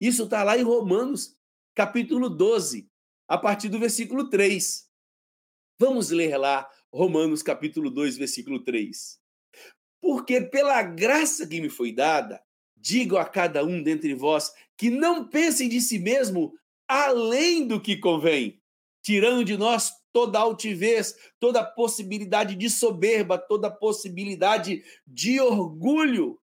Isso 0.00 0.24
está 0.24 0.42
lá 0.42 0.56
em 0.56 0.62
Romanos, 0.62 1.36
capítulo 1.74 2.30
12, 2.30 2.88
a 3.28 3.36
partir 3.36 3.68
do 3.68 3.78
versículo 3.78 4.30
3. 4.30 4.88
Vamos 5.78 6.10
ler 6.10 6.36
lá 6.36 6.68
Romanos, 6.92 7.42
capítulo 7.42 7.90
2, 7.90 8.16
versículo 8.16 8.62
3. 8.62 9.20
Porque 10.00 10.40
pela 10.40 10.82
graça 10.82 11.46
que 11.46 11.60
me 11.60 11.68
foi 11.68 11.92
dada, 11.92 12.42
digo 12.76 13.16
a 13.16 13.24
cada 13.24 13.64
um 13.64 13.82
dentre 13.82 14.14
vós 14.14 14.52
que 14.76 14.90
não 14.90 15.28
pense 15.28 15.68
de 15.68 15.80
si 15.80 15.98
mesmo 15.98 16.54
além 16.88 17.66
do 17.66 17.80
que 17.80 17.96
convém, 17.96 18.60
tirando 19.02 19.44
de 19.44 19.56
nós 19.56 19.92
toda 20.12 20.38
altivez, 20.38 21.14
toda 21.38 21.64
possibilidade 21.64 22.54
de 22.54 22.68
soberba, 22.68 23.38
toda 23.38 23.70
possibilidade 23.70 24.84
de 25.06 25.40
orgulho, 25.40 26.40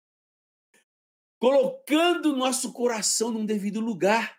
colocando 1.39 2.35
nosso 2.35 2.71
coração 2.71 3.31
num 3.31 3.45
devido 3.45 3.79
lugar. 3.79 4.37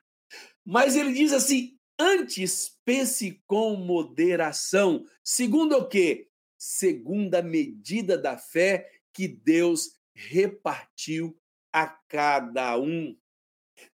Mas 0.65 0.97
ele 0.97 1.13
diz 1.13 1.33
assim: 1.33 1.77
antes 1.99 2.79
pense 2.85 3.43
com 3.47 3.77
moderação, 3.77 5.05
segundo 5.25 5.77
o 5.77 5.89
quê? 5.89 6.29
Segundo 6.59 7.35
a 7.35 7.43
medida 7.43 8.17
da 8.17 8.39
fé 8.39 8.89
que 9.13 9.27
Deus 9.27 9.95
repartiu 10.15 11.37
a 11.73 11.87
cada 11.87 12.79
um. 12.79 13.17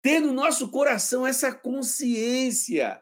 Ter 0.02 0.20
no 0.20 0.32
nosso 0.32 0.70
coração 0.70 1.26
essa 1.26 1.54
consciência 1.54 3.02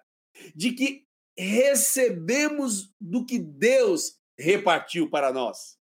de 0.55 0.71
que 0.71 1.05
recebemos 1.37 2.93
do 2.99 3.25
que 3.25 3.39
Deus 3.39 4.19
repartiu 4.37 5.09
para 5.09 5.31
nós. 5.31 5.77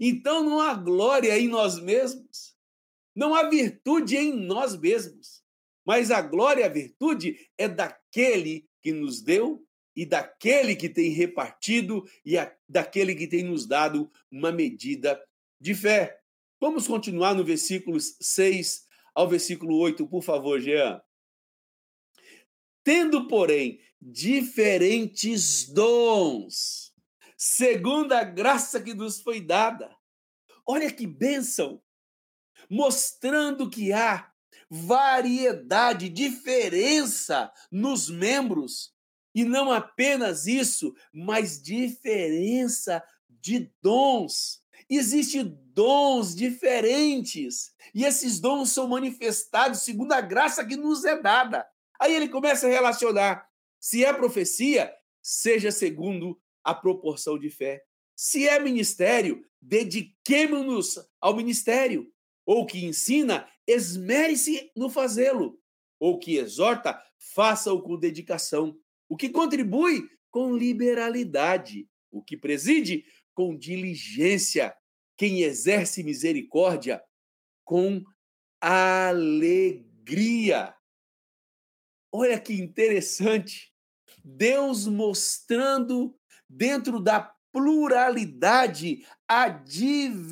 Então 0.00 0.42
não 0.42 0.60
há 0.60 0.74
glória 0.74 1.38
em 1.38 1.48
nós 1.48 1.80
mesmos, 1.80 2.56
não 3.14 3.34
há 3.34 3.48
virtude 3.48 4.16
em 4.16 4.32
nós 4.32 4.78
mesmos, 4.78 5.42
mas 5.84 6.10
a 6.10 6.20
glória 6.20 6.62
e 6.62 6.64
a 6.64 6.68
virtude 6.68 7.50
é 7.56 7.66
daquele 7.66 8.68
que 8.82 8.92
nos 8.92 9.22
deu 9.22 9.66
e 9.96 10.06
daquele 10.06 10.76
que 10.76 10.88
tem 10.88 11.10
repartido 11.10 12.04
e 12.24 12.38
a, 12.38 12.54
daquele 12.68 13.14
que 13.14 13.26
tem 13.26 13.42
nos 13.42 13.66
dado 13.66 14.10
uma 14.30 14.52
medida 14.52 15.20
de 15.60 15.74
fé. 15.74 16.20
Vamos 16.60 16.86
continuar 16.86 17.34
no 17.34 17.44
versículos 17.44 18.16
6 18.20 18.86
ao 19.14 19.28
versículo 19.28 19.76
8, 19.78 20.06
por 20.06 20.22
favor, 20.22 20.60
Jean. 20.60 21.00
Tendo, 22.84 23.26
porém, 23.26 23.80
diferentes 24.00 25.64
dons, 25.68 26.92
segundo 27.36 28.12
a 28.12 28.24
graça 28.24 28.80
que 28.80 28.94
nos 28.94 29.20
foi 29.20 29.40
dada. 29.40 29.94
Olha 30.66 30.90
que 30.90 31.06
bênção! 31.06 31.82
Mostrando 32.70 33.70
que 33.70 33.92
há 33.92 34.30
variedade, 34.70 36.08
diferença 36.08 37.50
nos 37.70 38.10
membros. 38.10 38.92
E 39.34 39.44
não 39.44 39.70
apenas 39.70 40.46
isso, 40.46 40.94
mas 41.12 41.62
diferença 41.62 43.02
de 43.28 43.72
dons. 43.80 44.62
Existem 44.90 45.56
dons 45.72 46.34
diferentes. 46.34 47.72
E 47.94 48.04
esses 48.04 48.40
dons 48.40 48.72
são 48.72 48.88
manifestados 48.88 49.82
segundo 49.82 50.12
a 50.12 50.20
graça 50.20 50.64
que 50.64 50.76
nos 50.76 51.04
é 51.04 51.20
dada. 51.20 51.66
Aí 52.00 52.14
ele 52.14 52.28
começa 52.28 52.66
a 52.66 52.70
relacionar 52.70 53.47
se 53.80 54.04
é 54.04 54.12
profecia, 54.12 54.92
seja 55.22 55.70
segundo 55.70 56.40
a 56.64 56.74
proporção 56.74 57.38
de 57.38 57.50
fé. 57.50 57.82
Se 58.16 58.48
é 58.48 58.58
ministério, 58.58 59.44
dediquemos-nos 59.60 60.98
ao 61.20 61.36
ministério. 61.36 62.12
Ou 62.44 62.66
que 62.66 62.84
ensina, 62.84 63.48
esmere-se 63.66 64.70
no 64.74 64.88
fazê-lo. 64.90 65.60
Ou 66.00 66.18
que 66.18 66.36
exorta, 66.36 67.00
faça-o 67.18 67.82
com 67.82 67.98
dedicação. 67.98 68.78
O 69.08 69.16
que 69.16 69.28
contribui, 69.28 70.08
com 70.30 70.56
liberalidade. 70.56 71.88
O 72.10 72.22
que 72.22 72.36
preside, 72.36 73.04
com 73.34 73.56
diligência. 73.56 74.74
Quem 75.16 75.42
exerce 75.42 76.02
misericórdia, 76.02 77.02
com 77.64 78.02
alegria. 78.60 79.78
Olha 82.12 82.40
que 82.40 82.54
interessante. 82.54 83.72
Deus 84.24 84.86
mostrando 84.86 86.14
dentro 86.48 87.00
da 87.00 87.34
pluralidade 87.52 89.06
a 89.26 89.48
diversidade. 89.48 90.28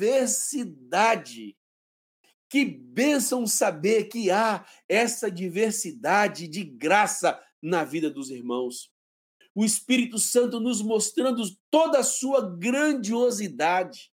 Que 2.49 2.63
bênção 2.63 3.45
saber 3.45 4.05
que 4.05 4.31
há 4.31 4.65
essa 4.87 5.29
diversidade 5.29 6.47
de 6.47 6.63
graça 6.63 7.37
na 7.61 7.83
vida 7.83 8.09
dos 8.09 8.29
irmãos. 8.29 8.89
O 9.53 9.65
Espírito 9.65 10.17
Santo 10.17 10.59
nos 10.59 10.81
mostrando 10.81 11.43
toda 11.69 11.99
a 11.99 12.03
sua 12.03 12.55
grandiosidade. 12.57 14.11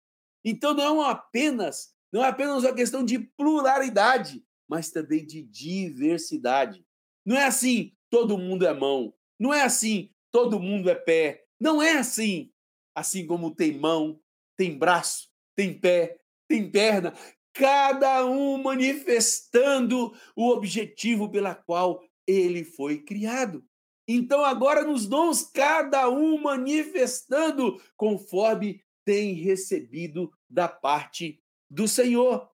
Então 0.44 0.74
não 0.74 1.02
é 1.04 1.10
apenas, 1.10 1.94
não 2.12 2.24
é 2.24 2.28
apenas 2.28 2.64
uma 2.64 2.74
questão 2.74 3.04
de 3.04 3.18
pluralidade, 3.18 4.44
mas 4.68 4.90
também 4.90 5.24
de 5.24 5.42
diversidade. 5.42 6.84
Não 7.28 7.36
é 7.36 7.44
assim, 7.44 7.92
todo 8.08 8.38
mundo 8.38 8.66
é 8.66 8.72
mão. 8.72 9.12
Não 9.38 9.52
é 9.52 9.60
assim, 9.60 10.10
todo 10.32 10.58
mundo 10.58 10.88
é 10.88 10.94
pé. 10.94 11.44
Não 11.60 11.82
é 11.82 11.98
assim. 11.98 12.50
Assim 12.94 13.26
como 13.26 13.54
tem 13.54 13.78
mão, 13.78 14.18
tem 14.56 14.78
braço, 14.78 15.28
tem 15.54 15.78
pé, 15.78 16.18
tem 16.48 16.70
perna, 16.70 17.12
cada 17.52 18.24
um 18.24 18.56
manifestando 18.62 20.10
o 20.34 20.48
objetivo 20.48 21.30
pela 21.30 21.54
qual 21.54 22.02
ele 22.26 22.64
foi 22.64 23.02
criado. 23.02 23.62
Então, 24.08 24.42
agora 24.42 24.82
nos 24.82 25.06
dons, 25.06 25.42
cada 25.42 26.08
um 26.08 26.40
manifestando 26.40 27.78
conforme 27.94 28.82
tem 29.04 29.34
recebido 29.34 30.32
da 30.48 30.66
parte 30.66 31.42
do 31.68 31.86
Senhor. 31.86 32.50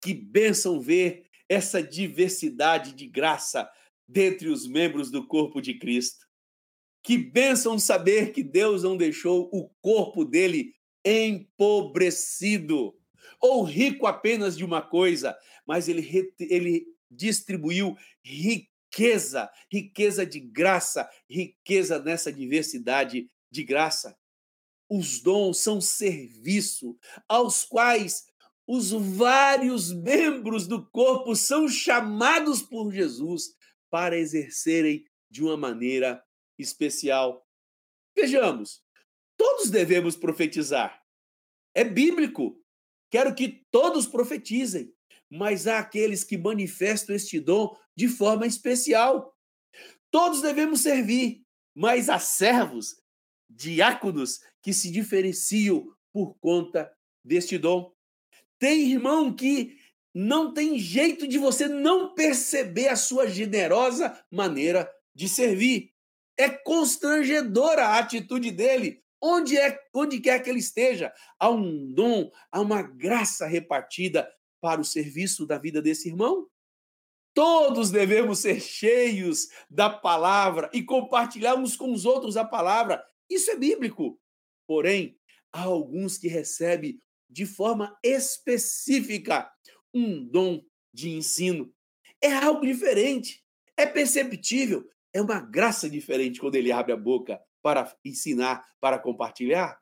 Que 0.00 0.12
bênção 0.12 0.80
ver 0.80 1.30
essa 1.52 1.82
diversidade 1.82 2.94
de 2.94 3.06
graça 3.06 3.70
dentre 4.08 4.48
os 4.48 4.66
membros 4.66 5.10
do 5.10 5.26
corpo 5.26 5.60
de 5.60 5.78
Cristo. 5.78 6.26
Que 7.02 7.18
bênção 7.18 7.78
saber 7.78 8.32
que 8.32 8.42
Deus 8.42 8.82
não 8.82 8.96
deixou 8.96 9.50
o 9.52 9.68
corpo 9.82 10.24
dele 10.24 10.74
empobrecido 11.04 12.94
ou 13.38 13.64
rico 13.64 14.06
apenas 14.06 14.56
de 14.56 14.64
uma 14.64 14.80
coisa, 14.80 15.36
mas 15.66 15.88
ele, 15.88 16.34
ele 16.38 16.86
distribuiu 17.10 17.96
riqueza, 18.24 19.50
riqueza 19.70 20.24
de 20.24 20.40
graça, 20.40 21.06
riqueza 21.28 21.98
nessa 21.98 22.32
diversidade 22.32 23.28
de 23.50 23.62
graça. 23.62 24.16
Os 24.88 25.20
dons 25.20 25.58
são 25.58 25.82
serviço 25.82 26.96
aos 27.28 27.64
quais 27.64 28.31
os 28.66 28.90
vários 28.90 29.92
membros 29.92 30.66
do 30.66 30.86
corpo 30.90 31.34
são 31.34 31.68
chamados 31.68 32.62
por 32.62 32.92
Jesus 32.92 33.54
para 33.90 34.16
exercerem 34.16 35.04
de 35.30 35.42
uma 35.42 35.56
maneira 35.56 36.22
especial. 36.58 37.46
Vejamos, 38.16 38.82
todos 39.36 39.70
devemos 39.70 40.16
profetizar. 40.16 41.02
É 41.74 41.84
bíblico. 41.84 42.60
Quero 43.10 43.34
que 43.34 43.66
todos 43.70 44.06
profetizem, 44.06 44.94
mas 45.30 45.66
há 45.66 45.78
aqueles 45.78 46.24
que 46.24 46.38
manifestam 46.38 47.14
este 47.14 47.40
dom 47.40 47.76
de 47.96 48.08
forma 48.08 48.46
especial. 48.46 49.36
Todos 50.10 50.42
devemos 50.42 50.80
servir, 50.80 51.42
mas 51.74 52.08
há 52.08 52.18
servos, 52.18 52.96
diáconos, 53.48 54.40
que 54.62 54.72
se 54.72 54.90
diferenciam 54.90 55.94
por 56.12 56.34
conta 56.38 56.90
deste 57.24 57.58
dom. 57.58 57.92
Tem 58.62 58.92
irmão 58.92 59.34
que 59.34 59.76
não 60.14 60.54
tem 60.54 60.78
jeito 60.78 61.26
de 61.26 61.36
você 61.36 61.66
não 61.66 62.14
perceber 62.14 62.86
a 62.86 62.94
sua 62.94 63.26
generosa 63.26 64.16
maneira 64.30 64.88
de 65.12 65.28
servir. 65.28 65.92
É 66.38 66.48
constrangedora 66.48 67.86
a 67.88 67.98
atitude 67.98 68.52
dele, 68.52 69.02
onde 69.20 69.58
é, 69.58 69.76
onde 69.92 70.20
quer 70.20 70.40
que 70.40 70.48
ele 70.48 70.60
esteja. 70.60 71.12
Há 71.40 71.50
um 71.50 71.92
dom, 71.92 72.30
há 72.52 72.60
uma 72.60 72.82
graça 72.82 73.48
repartida 73.48 74.32
para 74.60 74.80
o 74.80 74.84
serviço 74.84 75.44
da 75.44 75.58
vida 75.58 75.82
desse 75.82 76.08
irmão. 76.08 76.46
Todos 77.34 77.90
devemos 77.90 78.38
ser 78.38 78.60
cheios 78.60 79.48
da 79.68 79.90
palavra 79.90 80.70
e 80.72 80.84
compartilharmos 80.84 81.74
com 81.74 81.92
os 81.92 82.04
outros 82.04 82.36
a 82.36 82.44
palavra. 82.44 83.04
Isso 83.28 83.50
é 83.50 83.56
bíblico. 83.56 84.20
Porém, 84.68 85.18
há 85.52 85.62
alguns 85.62 86.16
que 86.16 86.28
recebem 86.28 87.02
de 87.32 87.46
forma 87.46 87.98
específica 88.02 89.50
um 89.92 90.24
dom 90.24 90.62
de 90.92 91.10
ensino. 91.10 91.74
É 92.20 92.32
algo 92.32 92.64
diferente, 92.64 93.42
é 93.76 93.86
perceptível, 93.86 94.86
é 95.12 95.20
uma 95.20 95.40
graça 95.40 95.88
diferente 95.88 96.38
quando 96.38 96.54
ele 96.54 96.70
abre 96.70 96.92
a 96.92 96.96
boca 96.96 97.40
para 97.62 97.90
ensinar, 98.04 98.64
para 98.80 98.98
compartilhar. 98.98 99.80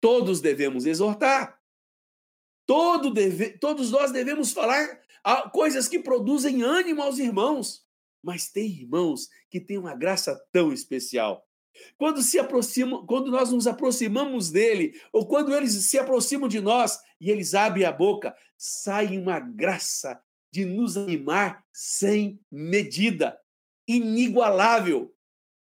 Todos 0.00 0.40
devemos 0.40 0.84
exortar. 0.84 1.58
Todo 2.66 3.12
deve, 3.12 3.58
todos 3.58 3.90
nós 3.90 4.10
devemos 4.12 4.52
falar 4.52 5.02
coisas 5.52 5.88
que 5.88 5.98
produzem 5.98 6.62
ânimo 6.62 7.02
aos 7.02 7.18
irmãos. 7.18 7.84
Mas 8.22 8.50
tem 8.50 8.66
irmãos 8.66 9.28
que 9.50 9.60
têm 9.60 9.78
uma 9.78 9.94
graça 9.94 10.38
tão 10.50 10.72
especial 10.72 11.46
quando 11.96 12.22
se 12.22 12.38
aproximam, 12.38 13.04
quando 13.06 13.30
nós 13.30 13.50
nos 13.50 13.66
aproximamos 13.66 14.50
dele, 14.50 15.00
ou 15.12 15.26
quando 15.26 15.54
eles 15.54 15.72
se 15.72 15.98
aproximam 15.98 16.48
de 16.48 16.60
nós 16.60 16.98
e 17.20 17.30
eles 17.30 17.54
abrem 17.54 17.84
a 17.84 17.92
boca, 17.92 18.34
sai 18.56 19.18
uma 19.18 19.40
graça 19.40 20.20
de 20.52 20.64
nos 20.64 20.96
animar 20.96 21.64
sem 21.72 22.38
medida, 22.50 23.38
inigualável. 23.88 25.12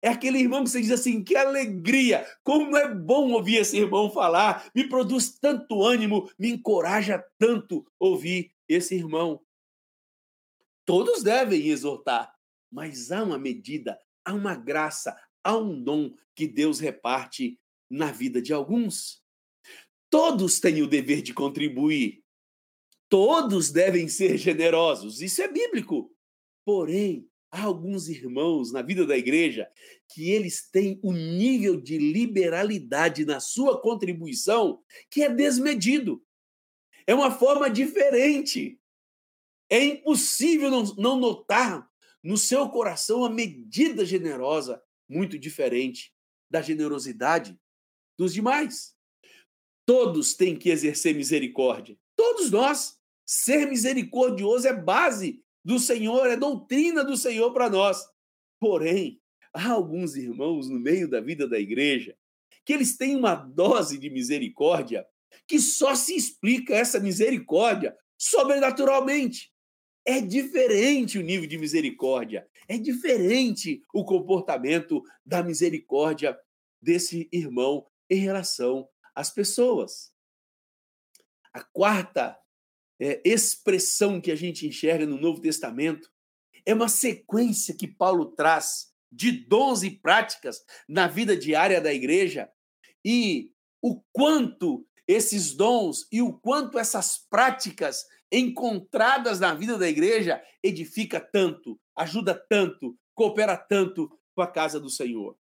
É 0.03 0.09
aquele 0.09 0.37
irmão 0.37 0.63
que 0.63 0.69
você 0.69 0.81
diz 0.81 0.91
assim: 0.91 1.23
que 1.23 1.35
alegria, 1.35 2.27
como 2.43 2.77
é 2.77 2.93
bom 2.93 3.31
ouvir 3.31 3.55
esse 3.55 3.77
irmão 3.77 4.11
falar, 4.11 4.69
me 4.75 4.87
produz 4.87 5.39
tanto 5.39 5.81
ânimo, 5.81 6.29
me 6.37 6.51
encoraja 6.51 7.23
tanto 7.39 7.85
ouvir 7.97 8.51
esse 8.67 8.95
irmão. 8.95 9.41
Todos 10.85 11.23
devem 11.23 11.67
exortar, 11.67 12.33
mas 12.69 13.11
há 13.11 13.23
uma 13.23 13.39
medida, 13.39 13.97
há 14.25 14.33
uma 14.33 14.55
graça, 14.55 15.17
há 15.43 15.57
um 15.57 15.81
dom 15.81 16.13
que 16.35 16.47
Deus 16.47 16.79
reparte 16.79 17.59
na 17.89 18.11
vida 18.11 18.41
de 18.41 18.53
alguns. 18.53 19.21
Todos 20.09 20.59
têm 20.59 20.81
o 20.81 20.87
dever 20.87 21.21
de 21.21 21.33
contribuir. 21.33 22.23
Todos 23.09 23.71
devem 23.71 24.07
ser 24.07 24.37
generosos. 24.37 25.21
Isso 25.21 25.41
é 25.41 25.47
bíblico. 25.47 26.11
Porém, 26.65 27.29
há 27.51 27.63
alguns 27.63 28.07
irmãos 28.07 28.71
na 28.71 28.81
vida 28.81 29.05
da 29.05 29.17
igreja 29.17 29.69
que 30.13 30.29
eles 30.29 30.69
têm 30.69 30.99
um 31.03 31.13
nível 31.13 31.79
de 31.79 31.97
liberalidade 31.97 33.25
na 33.25 33.39
sua 33.39 33.79
contribuição 33.79 34.81
que 35.09 35.21
é 35.23 35.29
desmedido. 35.29 36.23
É 37.05 37.13
uma 37.13 37.31
forma 37.31 37.69
diferente. 37.69 38.79
É 39.69 39.83
impossível 39.83 40.69
não, 40.69 41.15
notar 41.15 41.89
no 42.23 42.37
seu 42.37 42.69
coração 42.69 43.25
a 43.25 43.29
medida 43.29 44.05
generosa 44.05 44.81
muito 45.09 45.37
diferente 45.37 46.13
da 46.49 46.61
generosidade 46.61 47.57
dos 48.17 48.33
demais. 48.33 48.95
Todos 49.85 50.33
têm 50.33 50.55
que 50.55 50.69
exercer 50.69 51.15
misericórdia. 51.15 51.97
Todos 52.15 52.51
nós. 52.51 52.97
Ser 53.25 53.67
misericordioso 53.67 54.67
é 54.67 54.73
base 54.73 55.41
do 55.63 55.79
Senhor, 55.79 56.27
é 56.27 56.35
doutrina 56.35 57.05
do 57.05 57.15
Senhor 57.15 57.53
para 57.53 57.69
nós. 57.69 58.05
Porém, 58.59 59.21
há 59.53 59.71
alguns 59.71 60.15
irmãos 60.15 60.69
no 60.69 60.77
meio 60.77 61.09
da 61.09 61.21
vida 61.21 61.47
da 61.47 61.57
igreja 61.57 62.17
que 62.65 62.73
eles 62.73 62.97
têm 62.97 63.15
uma 63.15 63.35
dose 63.35 63.97
de 63.97 64.09
misericórdia 64.09 65.05
que 65.47 65.57
só 65.59 65.95
se 65.95 66.15
explica 66.15 66.75
essa 66.75 66.99
misericórdia 66.99 67.95
sobrenaturalmente. 68.17 69.52
É 70.05 70.19
diferente 70.19 71.17
o 71.17 71.21
nível 71.21 71.47
de 71.47 71.57
misericórdia, 71.57 72.47
é 72.67 72.77
diferente 72.77 73.81
o 73.93 74.03
comportamento 74.03 75.01
da 75.25 75.41
misericórdia 75.41 76.37
desse 76.81 77.29
irmão 77.31 77.87
em 78.09 78.19
relação 78.19 78.87
às 79.15 79.29
pessoas. 79.29 80.11
A 81.53 81.63
quarta 81.63 82.37
é, 82.99 83.21
expressão 83.23 84.19
que 84.19 84.31
a 84.31 84.35
gente 84.35 84.67
enxerga 84.67 85.05
no 85.05 85.19
Novo 85.19 85.41
Testamento 85.41 86.11
é 86.65 86.73
uma 86.73 86.89
sequência 86.89 87.75
que 87.75 87.87
Paulo 87.87 88.27
traz 88.35 88.93
de 89.11 89.31
dons 89.31 89.83
e 89.83 89.91
práticas 89.91 90.63
na 90.87 91.07
vida 91.07 91.37
diária 91.37 91.79
da 91.79 91.93
igreja 91.93 92.49
e 93.05 93.51
o 93.81 94.01
quanto 94.11 94.87
esses 95.07 95.53
dons 95.53 96.07
e 96.11 96.21
o 96.21 96.33
quanto 96.33 96.79
essas 96.79 97.17
práticas 97.29 98.05
encontradas 98.33 99.39
na 99.39 99.53
vida 99.53 99.77
da 99.77 99.87
igreja 99.87 100.43
edifica 100.63 101.21
tanto, 101.21 101.79
ajuda 101.95 102.33
tanto, 102.33 102.97
coopera 103.13 103.55
tanto 103.55 104.19
com 104.35 104.41
a 104.41 104.47
casa 104.47 104.79
do 104.79 104.89
Senhor. 104.89 105.37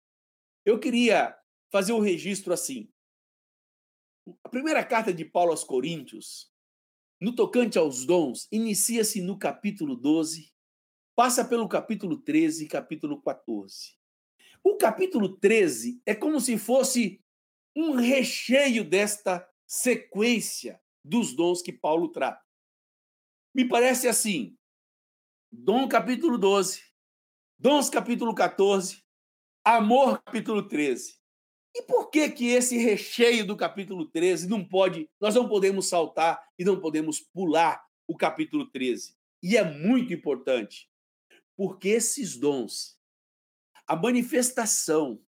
Eu 0.65 0.77
queria 0.77 1.35
fazer 1.71 1.93
um 1.93 2.01
registro 2.01 2.51
assim. 2.51 2.91
A 4.43 4.49
primeira 4.49 4.83
carta 4.83 5.13
de 5.13 5.23
Paulo 5.23 5.51
aos 5.51 5.63
Coríntios, 5.63 6.51
no 7.19 7.33
tocante 7.33 7.77
aos 7.77 8.05
dons, 8.05 8.47
inicia-se 8.51 9.21
no 9.21 9.39
capítulo 9.39 9.95
12, 9.95 10.51
passa 11.15 11.45
pelo 11.45 11.69
capítulo 11.69 12.17
13 12.17 12.65
e 12.65 12.67
capítulo 12.67 13.21
14. 13.21 13.95
O 14.63 14.75
capítulo 14.75 15.37
13 15.37 16.01
é 16.05 16.13
como 16.13 16.41
se 16.41 16.57
fosse 16.57 17.23
um 17.75 17.95
recheio 17.95 18.83
desta 18.83 19.47
sequência 19.65 20.81
dos 21.03 21.33
dons 21.33 21.61
que 21.61 21.71
Paulo 21.71 22.09
trata. 22.09 22.50
Me 23.53 23.67
parece 23.67 24.07
assim: 24.07 24.57
Dom 25.51 25.87
capítulo 25.87 26.37
12, 26.37 26.81
Dons 27.59 27.89
capítulo 27.89 28.33
14, 28.33 29.03
Amor 29.63 30.21
capítulo 30.23 30.67
13. 30.67 31.19
E 31.75 31.83
por 31.83 32.09
que 32.09 32.29
que 32.29 32.47
esse 32.47 32.77
recheio 32.77 33.45
do 33.45 33.57
capítulo 33.57 34.05
13 34.05 34.47
não 34.47 34.65
pode, 34.65 35.09
nós 35.19 35.35
não 35.35 35.49
podemos 35.49 35.89
saltar 35.89 36.41
e 36.57 36.63
não 36.63 36.79
podemos 36.79 37.19
pular 37.19 37.85
o 38.07 38.15
capítulo 38.15 38.69
13? 38.69 39.17
E 39.43 39.57
é 39.57 39.63
muito 39.63 40.13
importante, 40.13 40.89
porque 41.57 41.89
esses 41.89 42.37
dons, 42.37 42.97
a 43.85 43.97
manifestação, 43.97 45.21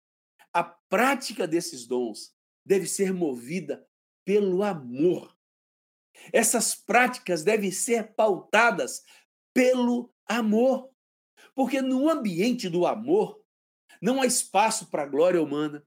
a 0.53 0.63
prática 0.63 1.47
desses 1.47 1.87
dons 1.87 2.35
deve 2.63 2.85
ser 2.85 3.13
movida 3.13 3.83
pelo 4.23 4.61
amor. 4.61 5.35
Essas 6.33 6.75
práticas 6.75 7.43
devem 7.43 7.71
ser 7.71 8.13
pautadas 8.13 9.01
pelo 9.53 10.13
amor. 10.27 10.89
Porque 11.55 11.81
no 11.81 12.09
ambiente 12.09 12.69
do 12.69 12.85
amor 12.85 13.41
não 14.01 14.21
há 14.21 14.25
espaço 14.25 14.89
para 14.89 15.03
a 15.03 15.07
glória 15.07 15.41
humana. 15.41 15.85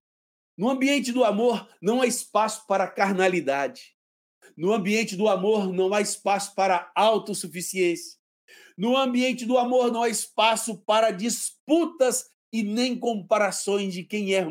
No 0.57 0.71
ambiente 0.71 1.11
do 1.11 1.25
amor 1.25 1.69
não 1.81 2.01
há 2.01 2.07
espaço 2.07 2.67
para 2.67 2.85
a 2.85 2.91
carnalidade. 2.91 3.95
No 4.57 4.73
ambiente 4.73 5.17
do 5.17 5.29
amor 5.29 5.73
não 5.73 5.93
há 5.93 6.01
espaço 6.01 6.55
para 6.55 6.93
a 6.95 7.03
autossuficiência. 7.03 8.19
No 8.77 8.97
ambiente 8.97 9.45
do 9.45 9.59
amor 9.59 9.91
não 9.91 10.03
há 10.03 10.09
espaço 10.09 10.79
para 10.85 11.11
disputas 11.11 12.31
e 12.53 12.63
nem 12.63 12.97
comparações 12.97 13.93
de 13.95 14.05
quem 14.05 14.33
é 14.33 14.45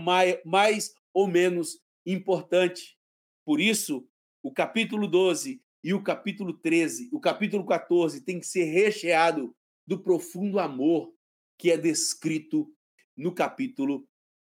mais, 0.46 0.94
ou 1.14 1.26
menos 1.26 1.80
importante. 2.06 2.98
Por 3.46 3.62
isso, 3.62 4.06
o 4.42 4.52
capítulo 4.52 5.08
12 5.08 5.63
e 5.84 5.94
o 5.94 6.02
capítulo 6.02 6.54
13, 6.54 7.10
o 7.12 7.20
capítulo 7.20 7.66
14 7.66 8.22
tem 8.22 8.40
que 8.40 8.48
ser 8.48 8.64
recheado 8.64 9.56
do 9.86 10.02
profundo 10.02 10.60
amor 10.60 11.14
que 11.58 11.70
é 11.70 11.78
descrito 11.78 12.74
no 13.16 13.34
capítulo 13.34 14.08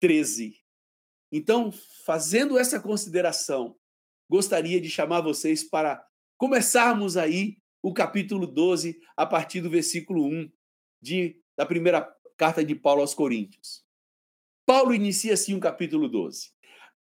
13. 0.01 0.57
Então, 1.33 1.73
fazendo 2.05 2.59
essa 2.59 2.79
consideração, 2.79 3.77
gostaria 4.29 4.81
de 4.81 4.91
chamar 4.91 5.23
vocês 5.23 5.65
para 5.65 6.07
começarmos 6.37 7.17
aí 7.17 7.57
o 7.83 7.93
capítulo 7.93 8.47
12 8.47 9.01
a 9.17 9.27
partir 9.27 9.61
do 9.61 9.71
versículo 9.71 10.27
1 10.27 10.51
de, 11.01 11.43
da 11.57 11.67
primeira 11.67 12.03
carta 12.37 12.65
de 12.65 12.75
Paulo 12.75 13.01
aos 13.01 13.15
Coríntios. 13.15 13.83
Paulo 14.67 14.95
inicia 14.95 15.35
assim 15.35 15.55
o 15.55 15.61
capítulo 15.61 16.09
12. 16.09 16.51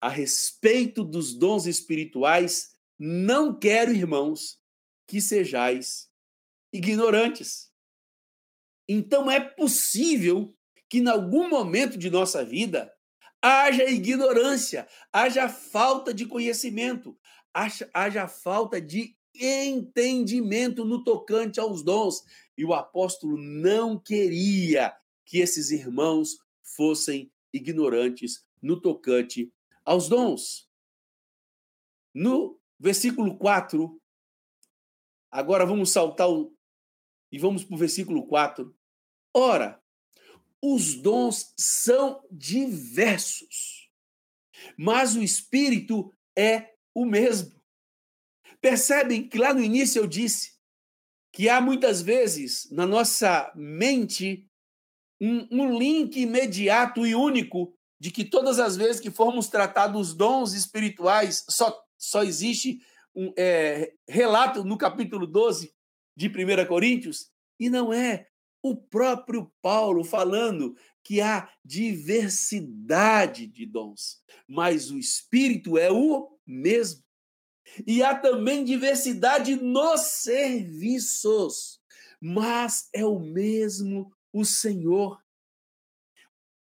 A 0.02 0.10
respeito 0.10 1.04
dos 1.04 1.34
dons 1.34 1.66
espirituais, 1.66 2.79
não 3.00 3.58
quero, 3.58 3.94
irmãos, 3.94 4.60
que 5.08 5.22
sejais 5.22 6.12
ignorantes. 6.74 7.72
Então 8.88 9.32
é 9.32 9.40
possível 9.40 10.54
que 10.90 10.98
em 10.98 11.08
algum 11.08 11.48
momento 11.48 11.98
de 11.98 12.10
nossa 12.10 12.44
vida 12.44 12.92
haja 13.42 13.86
ignorância, 13.86 14.88
haja 15.14 15.48
falta 15.48 16.14
de 16.14 16.26
conhecimento, 16.26 17.18
haja, 17.94 18.28
falta 18.28 18.82
de 18.82 19.16
entendimento 19.34 20.84
no 20.84 21.04
tocante 21.04 21.60
aos 21.60 21.84
dons. 21.84 22.24
E 22.58 22.66
o 22.66 22.74
apóstolo 22.74 23.38
não 23.38 23.98
queria 23.98 24.94
que 25.26 25.38
esses 25.38 25.72
irmãos 25.72 26.38
fossem 26.62 27.32
ignorantes 27.54 28.46
no 28.62 28.82
tocante 28.82 29.54
aos 29.86 30.10
dons. 30.10 30.68
No 32.14 32.59
Versículo 32.80 33.38
4. 33.38 34.00
Agora 35.32 35.66
vamos 35.66 35.92
saltar 35.92 36.30
o, 36.30 36.56
e 37.32 37.38
vamos 37.38 37.64
para 37.64 37.76
o 37.76 37.78
versículo 37.78 38.26
4. 38.26 38.76
Ora, 39.34 39.82
os 40.62 40.96
dons 40.96 41.54
são 41.58 42.26
diversos, 42.32 43.90
mas 44.78 45.16
o 45.16 45.22
Espírito 45.22 46.12
é 46.38 46.74
o 46.94 47.06
mesmo. 47.06 47.60
Percebem 48.60 49.28
que 49.28 49.38
lá 49.38 49.54
no 49.54 49.62
início 49.62 50.00
eu 50.00 50.08
disse 50.08 50.58
que 51.32 51.48
há 51.48 51.62
muitas 51.62 52.02
vezes 52.02 52.70
na 52.72 52.86
nossa 52.86 53.52
mente 53.56 54.50
um, 55.22 55.48
um 55.52 55.78
link 55.78 56.20
imediato 56.20 57.06
e 57.06 57.14
único 57.14 57.74
de 58.00 58.12
que 58.12 58.26
todas 58.26 58.60
as 58.60 58.76
vezes 58.76 59.00
que 59.00 59.12
formos 59.12 59.48
tratar 59.48 59.88
dos 59.88 60.14
dons 60.14 60.54
espirituais, 60.54 61.46
só 61.50 61.72
só 62.00 62.24
existe 62.24 62.82
um 63.14 63.34
é, 63.38 63.94
relato 64.08 64.64
no 64.64 64.78
capítulo 64.78 65.28
12 65.28 65.74
de 66.16 66.28
1 66.28 66.66
Coríntios, 66.66 67.30
e 67.60 67.70
não 67.70 67.94
é. 67.94 68.28
o 68.62 68.76
próprio 68.76 69.52
Paulo 69.62 70.04
falando 70.04 70.76
que 71.04 71.22
há 71.22 71.50
diversidade 71.64 73.48
de 73.48 73.66
dons, 73.66 74.22
mas 74.48 74.92
o 74.92 74.98
Espírito 74.98 75.78
é 75.78 75.92
o 75.92 76.38
mesmo. 76.46 77.04
E 77.86 78.04
há 78.04 78.16
também 78.16 78.66
diversidade 78.66 79.56
nos 79.56 80.02
serviços, 80.02 81.80
mas 82.20 82.90
é 82.94 83.06
o 83.06 83.20
mesmo 83.20 84.12
o 84.34 84.44
Senhor. 84.44 85.22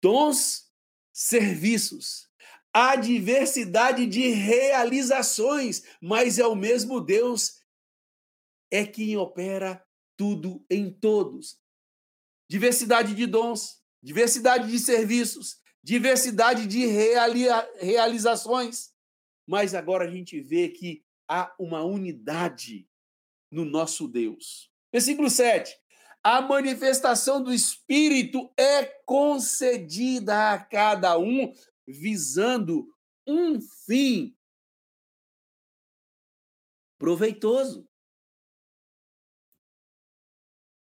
Dons, 0.01 0.71
serviços. 1.13 2.29
Há 2.77 2.97
diversidade 2.97 4.05
de 4.05 4.31
realizações, 4.31 5.85
mas 6.01 6.41
é 6.41 6.47
o 6.47 6.57
mesmo 6.57 7.01
Deus 7.01 7.63
é 8.69 8.85
quem 8.85 9.17
opera 9.17 9.81
tudo 10.17 10.65
em 10.69 10.91
todos. 10.91 11.57
Diversidade 12.51 13.15
de 13.15 13.27
dons, 13.27 13.81
diversidade 14.03 14.69
de 14.69 14.81
serviços, 14.81 15.61
diversidade 15.81 16.67
de 16.67 16.85
realizações. 17.79 18.91
Mas 19.47 19.75
agora 19.75 20.07
a 20.07 20.11
gente 20.11 20.41
vê 20.41 20.69
que 20.69 21.05
há 21.29 21.55
uma 21.57 21.85
unidade 21.85 22.89
no 23.49 23.65
nosso 23.65 24.09
Deus. 24.09 24.69
Versículo 24.93 25.31
7. 25.31 25.73
A 26.25 26.41
manifestação 26.41 27.41
do 27.41 27.53
Espírito 27.53 28.53
é 28.57 28.85
concedida 29.07 30.53
a 30.53 30.59
cada 30.59 31.17
um, 31.17 31.53
visando 31.87 32.95
um 33.27 33.61
fim 33.61 34.37
proveitoso. 36.99 37.89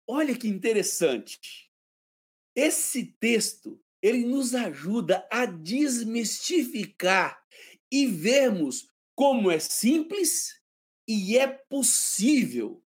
Olha 0.08 0.38
que 0.38 0.48
interessante. 0.48 1.72
Esse 2.56 3.06
texto, 3.06 3.82
ele 4.02 4.26
nos 4.26 4.54
ajuda 4.54 5.28
a 5.32 5.46
desmistificar 5.46 7.42
e 7.90 8.06
vermos 8.08 8.90
como 9.16 9.50
é 9.52 9.60
simples 9.60 10.62
e 11.08 11.38
é 11.38 11.48
possível 11.48 12.84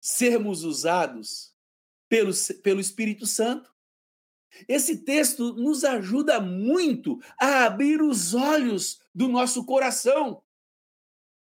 sermos 0.00 0.64
usados 0.64 1.54
pelo, 2.08 2.32
pelo 2.62 2.80
Espírito 2.80 3.26
Santo. 3.26 3.74
Esse 4.68 4.98
texto 4.98 5.54
nos 5.54 5.84
ajuda 5.84 6.40
muito 6.40 7.18
a 7.40 7.64
abrir 7.64 8.02
os 8.02 8.34
olhos 8.34 9.00
do 9.14 9.28
nosso 9.28 9.64
coração 9.64 10.42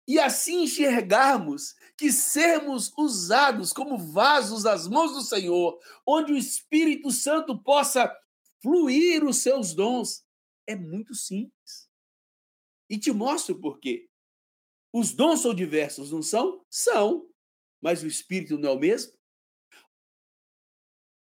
e 0.06 0.18
assim 0.18 0.64
enxergarmos 0.64 1.74
que 1.96 2.10
sermos 2.10 2.92
usados 2.98 3.72
como 3.72 3.96
vasos 3.96 4.62
das 4.64 4.88
mãos 4.88 5.12
do 5.12 5.22
Senhor, 5.22 5.78
onde 6.06 6.32
o 6.32 6.36
Espírito 6.36 7.10
Santo 7.10 7.56
possa 7.58 8.12
fluir 8.60 9.24
os 9.24 9.38
seus 9.38 9.74
dons, 9.74 10.24
é 10.66 10.74
muito 10.74 11.14
simples. 11.14 11.88
E 12.90 12.98
te 12.98 13.12
mostro 13.12 13.58
por 13.58 13.78
quê. 13.78 14.08
Os 14.92 15.12
dons 15.12 15.40
são 15.40 15.54
diversos, 15.54 16.10
não 16.10 16.22
são? 16.22 16.64
São. 16.68 17.26
Mas 17.80 18.02
o 18.02 18.06
Espírito 18.06 18.58
não 18.58 18.70
é 18.70 18.72
o 18.72 18.78
mesmo? 18.78 19.12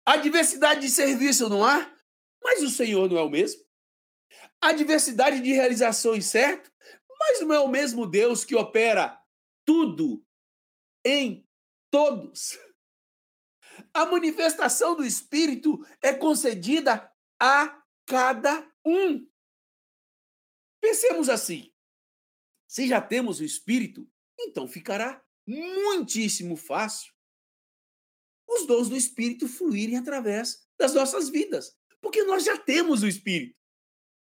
A 0.06 0.18
diversidade 0.18 0.82
de 0.82 0.90
serviço 0.90 1.50
não 1.50 1.66
há? 1.66 1.92
Mas 2.44 2.62
o 2.62 2.70
Senhor 2.70 3.10
não 3.10 3.18
é 3.18 3.24
o 3.24 3.30
mesmo? 3.30 3.66
A 4.62 4.72
diversidade 4.72 5.42
de 5.42 5.52
realizações, 5.52 6.26
certo? 6.26 6.72
Mas 7.20 7.42
não 7.42 7.54
é 7.54 7.60
o 7.60 7.68
mesmo 7.68 8.06
Deus 8.06 8.46
que 8.46 8.56
opera 8.56 9.20
tudo 9.66 10.24
em 11.04 11.48
todos. 11.90 12.60
A 13.94 14.06
manifestação 14.06 14.96
do 14.96 15.04
Espírito 15.04 15.84
é 16.02 16.14
concedida 16.14 17.12
a 17.42 17.84
cada 18.06 18.72
um. 18.86 19.28
Pensemos 20.80 21.30
assim: 21.30 21.74
se 22.68 22.88
já 22.88 23.02
temos 23.02 23.40
o 23.40 23.44
Espírito, 23.44 24.08
então 24.40 24.68
ficará 24.68 25.26
muitíssimo 25.48 26.56
fácil 26.56 27.15
os 28.56 28.66
dons 28.66 28.90
do 28.90 28.96
Espírito 28.96 29.48
fluírem 29.48 29.98
através 29.98 30.66
das 30.78 30.94
nossas 30.94 31.30
vidas, 31.30 31.76
porque 32.02 32.24
nós 32.24 32.44
já 32.44 32.58
temos 32.58 33.04
o 33.04 33.08
Espírito. 33.08 33.56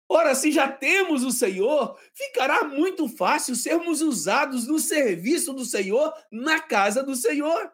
Ora, 0.09 0.35
se 0.35 0.53
já 0.53 0.71
temos 0.71 1.25
o 1.25 1.33
Senhor, 1.33 1.99
ficará 2.15 2.65
muito 2.65 3.09
fácil 3.09 3.57
sermos 3.57 4.01
usados 4.01 4.67
no 4.67 4.79
serviço 4.79 5.53
do 5.53 5.65
Senhor, 5.65 6.13
na 6.31 6.61
casa 6.61 7.03
do 7.03 7.17
Senhor. 7.17 7.73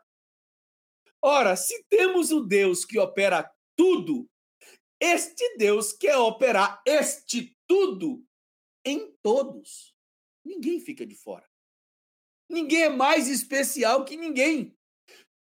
Ora, 1.20 1.56
se 1.56 1.84
temos 1.90 2.32
o 2.32 2.40
Deus 2.40 2.84
que 2.84 2.98
opera 2.98 3.50
tudo, 3.76 4.28
este 4.98 5.56
Deus 5.56 5.92
quer 5.92 6.16
operar 6.16 6.82
este 6.86 7.56
tudo 7.66 8.24
em 8.84 9.14
todos. 9.22 9.94
Ninguém 10.44 10.80
fica 10.80 11.04
de 11.04 11.14
fora. 11.14 11.48
Ninguém 12.48 12.82
é 12.82 12.88
mais 12.88 13.28
especial 13.28 14.04
que 14.04 14.16
ninguém. 14.16 14.76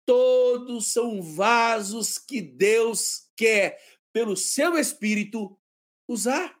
Todos 0.09 0.91
são 0.91 1.21
vasos 1.21 2.17
que 2.17 2.41
Deus 2.41 3.29
quer, 3.37 3.79
pelo 4.11 4.35
seu 4.35 4.75
Espírito, 4.75 5.55
usar. 6.07 6.59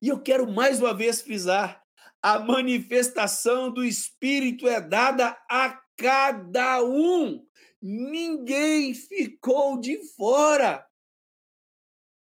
E 0.00 0.08
eu 0.08 0.18
quero 0.18 0.50
mais 0.50 0.80
uma 0.80 0.94
vez 0.96 1.20
frisar: 1.20 1.84
a 2.22 2.38
manifestação 2.38 3.70
do 3.70 3.84
Espírito 3.84 4.66
é 4.66 4.80
dada 4.80 5.38
a 5.46 5.78
cada 5.94 6.82
um. 6.82 7.46
Ninguém 7.82 8.94
ficou 8.94 9.78
de 9.78 10.02
fora. 10.14 10.88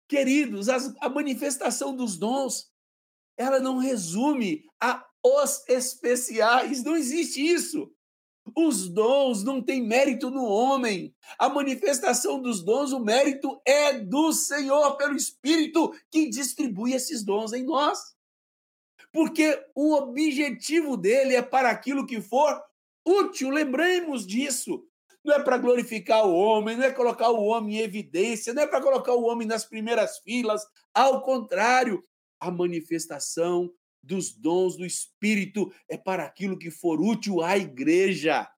Queridos, 0.08 0.68
a 0.68 1.08
manifestação 1.08 1.94
dos 1.94 2.18
dons, 2.18 2.68
ela 3.36 3.60
não 3.60 3.78
resume 3.78 4.64
a 4.82 5.06
os 5.24 5.64
especiais, 5.68 6.82
não 6.82 6.96
existe 6.96 7.40
isso. 7.40 7.94
Os 8.56 8.88
dons 8.88 9.42
não 9.42 9.60
têm 9.60 9.82
mérito 9.82 10.30
no 10.30 10.44
homem. 10.44 11.14
A 11.38 11.48
manifestação 11.48 12.40
dos 12.40 12.62
dons, 12.62 12.92
o 12.92 13.00
mérito 13.00 13.60
é 13.66 13.98
do 13.98 14.32
Senhor, 14.32 14.96
pelo 14.96 15.16
Espírito 15.16 15.92
que 16.10 16.28
distribui 16.28 16.92
esses 16.92 17.24
dons 17.24 17.52
em 17.52 17.64
nós. 17.64 18.14
Porque 19.12 19.60
o 19.74 19.94
objetivo 19.94 20.96
dele 20.96 21.34
é 21.34 21.42
para 21.42 21.70
aquilo 21.70 22.06
que 22.06 22.20
for 22.20 22.62
útil, 23.04 23.50
lembremos 23.50 24.26
disso. 24.26 24.84
Não 25.24 25.34
é 25.34 25.42
para 25.42 25.58
glorificar 25.58 26.26
o 26.26 26.34
homem, 26.34 26.76
não 26.76 26.84
é 26.84 26.92
colocar 26.92 27.30
o 27.30 27.44
homem 27.44 27.76
em 27.76 27.80
evidência, 27.80 28.52
não 28.52 28.62
é 28.62 28.66
para 28.66 28.82
colocar 28.82 29.14
o 29.14 29.24
homem 29.24 29.48
nas 29.48 29.64
primeiras 29.64 30.18
filas. 30.18 30.62
Ao 30.92 31.22
contrário, 31.22 32.04
a 32.38 32.50
manifestação 32.50 33.72
dos 34.04 34.34
dons 34.34 34.76
do 34.76 34.84
Espírito 34.84 35.72
é 35.88 35.96
para 35.96 36.24
aquilo 36.24 36.58
que 36.58 36.70
for 36.70 37.00
útil 37.00 37.42
à 37.42 37.56
igreja. 37.56 38.48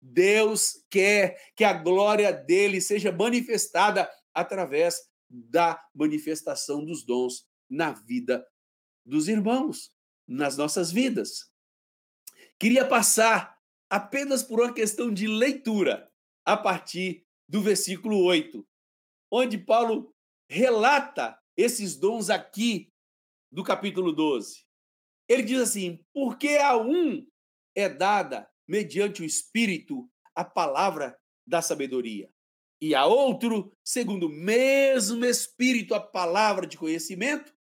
Deus 0.00 0.84
quer 0.90 1.36
que 1.54 1.64
a 1.64 1.72
glória 1.72 2.32
dele 2.32 2.80
seja 2.80 3.12
manifestada 3.12 4.10
através 4.32 4.96
da 5.28 5.80
manifestação 5.94 6.84
dos 6.84 7.04
dons 7.04 7.46
na 7.68 7.92
vida 7.92 8.44
dos 9.04 9.28
irmãos, 9.28 9.92
nas 10.26 10.56
nossas 10.56 10.90
vidas. 10.90 11.50
Queria 12.58 12.86
passar 12.86 13.58
apenas 13.90 14.42
por 14.42 14.60
uma 14.60 14.72
questão 14.72 15.12
de 15.12 15.26
leitura, 15.26 16.10
a 16.44 16.56
partir 16.56 17.26
do 17.48 17.60
versículo 17.60 18.22
8, 18.24 18.66
onde 19.30 19.58
Paulo 19.58 20.14
relata 20.48 21.38
esses 21.56 21.96
dons 21.96 22.30
aqui 22.30 22.90
do 23.50 23.62
capítulo 23.62 24.12
12. 24.12 24.67
Ele 25.28 25.42
diz 25.42 25.60
assim: 25.60 26.02
porque 26.12 26.56
a 26.56 26.76
um 26.76 27.26
é 27.76 27.88
dada, 27.88 28.48
mediante 28.66 29.22
o 29.22 29.24
Espírito, 29.24 30.10
a 30.34 30.44
palavra 30.44 31.18
da 31.46 31.60
sabedoria, 31.60 32.32
e 32.80 32.94
a 32.94 33.04
outro, 33.06 33.72
segundo 33.84 34.26
o 34.26 34.32
mesmo 34.32 35.24
Espírito, 35.24 35.94
a 35.94 36.00
palavra 36.00 36.66
de 36.66 36.78
conhecimento, 36.78 37.54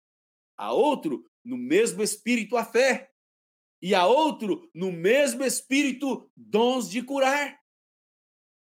a 0.57 0.71
outro, 0.71 1.25
no 1.43 1.57
mesmo 1.57 2.03
Espírito, 2.03 2.55
a 2.55 2.63
fé, 2.63 3.11
e 3.81 3.93
a 3.93 4.05
outro, 4.05 4.69
no 4.73 4.91
mesmo 4.91 5.43
Espírito, 5.43 6.29
dons 6.35 6.89
de 6.89 7.01
curar, 7.01 7.59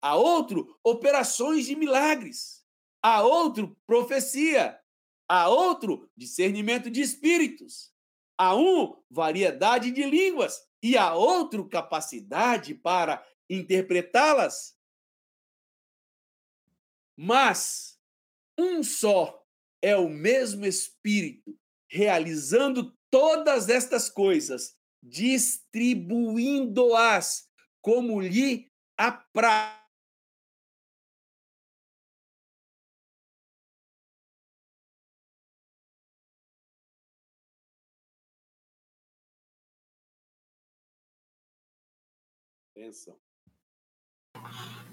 a 0.03 0.17
outro, 0.17 0.79
operações 0.85 1.67
de 1.67 1.75
milagres, 1.75 2.65
a 3.03 3.23
outro, 3.23 3.77
profecia, 3.87 4.79
a 5.29 5.49
outro, 5.49 6.11
discernimento 6.17 6.91
de 6.91 7.01
espíritos 7.01 7.94
a 8.37 8.55
um, 8.55 9.03
variedade 9.11 9.91
de 9.91 10.05
línguas, 10.05 10.63
e 10.83 10.99
a 10.99 11.15
outro, 11.15 11.67
capacidade 11.69 12.75
para 12.75 13.27
interpretá-las. 13.49 14.77
Mas 17.17 17.97
um 18.59 18.83
só 18.83 19.41
é 19.81 19.97
o 19.97 20.09
mesmo 20.09 20.67
Espírito, 20.67 21.57
realizando 21.89 22.93
todas 23.11 23.69
estas 23.69 24.11
coisas, 24.11 24.77
distribuindo-as 25.03 27.49
como 27.81 28.21
lhe 28.21 28.69
apraz 28.97 29.84
Benção. 42.85 43.17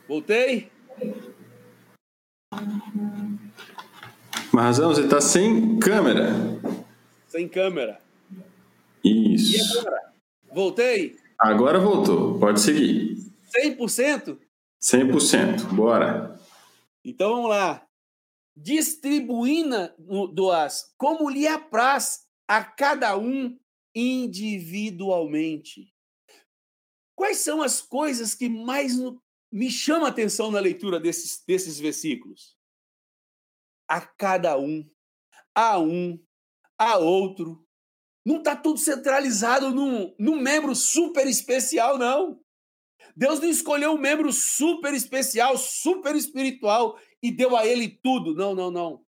Voltei? 0.08 0.72
Marzão, 4.54 4.94
você 4.94 5.04
está 5.04 5.20
sem 5.20 5.78
câmera. 5.78 6.30
Sem 7.28 7.50
câmera. 7.50 8.02
Isso. 9.04 9.76
E 9.76 9.80
agora? 9.80 10.14
Voltei? 10.54 11.18
Agora 11.38 11.80
voltou. 11.82 12.39
Pode 12.39 12.62
seguir. 12.62 13.18
100%? 13.62 14.39
100%. 14.82 15.74
Bora. 15.76 16.39
Então 17.04 17.32
vamos 17.32 17.50
lá. 17.50 17.86
Distribuindo 18.56 20.50
as 20.54 20.94
como 20.98 21.30
lhe 21.30 21.46
apraz 21.46 22.26
a 22.48 22.64
cada 22.64 23.18
um 23.18 23.60
individualmente. 23.94 25.92
Quais 27.22 27.38
são 27.38 27.61
as 27.61 27.84
coisas 27.84 28.34
que 28.34 28.49
mais 28.49 28.93
me 29.51 29.69
chamam 29.69 30.07
a 30.07 30.09
atenção 30.09 30.49
na 30.49 30.59
leitura 30.59 30.99
desses, 30.99 31.43
desses 31.45 31.80
versículos? 31.80 32.57
A 33.88 34.01
cada 34.01 34.57
um, 34.57 34.89
a 35.53 35.78
um, 35.78 36.19
a 36.80 36.97
outro. 36.97 37.63
Não 38.26 38.38
está 38.38 38.55
tudo 38.55 38.80
centralizado 38.80 39.69
num, 39.69 40.15
num 40.17 40.41
membro 40.41 40.74
super 40.74 41.28
especial, 41.28 41.95
não. 41.95 42.41
Deus 43.15 43.39
não 43.39 43.49
escolheu 43.49 43.91
um 43.91 43.99
membro 43.99 44.34
super 44.34 44.91
especial, 44.91 45.59
super 45.59 46.15
espiritual 46.15 46.99
e 47.22 47.32
deu 47.32 47.55
a 47.55 47.67
ele 47.67 47.88
tudo. 48.01 48.34
Não, 48.34 48.55
não, 48.55 48.72
não. 48.72 49.05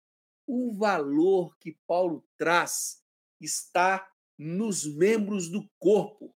O 0.47 0.73
valor 0.79 1.55
que 1.59 1.77
Paulo 1.87 2.25
traz 2.39 3.03
está 3.39 4.11
nos 4.39 4.87
membros 4.87 5.51
do 5.51 5.69
corpo. 5.79 6.35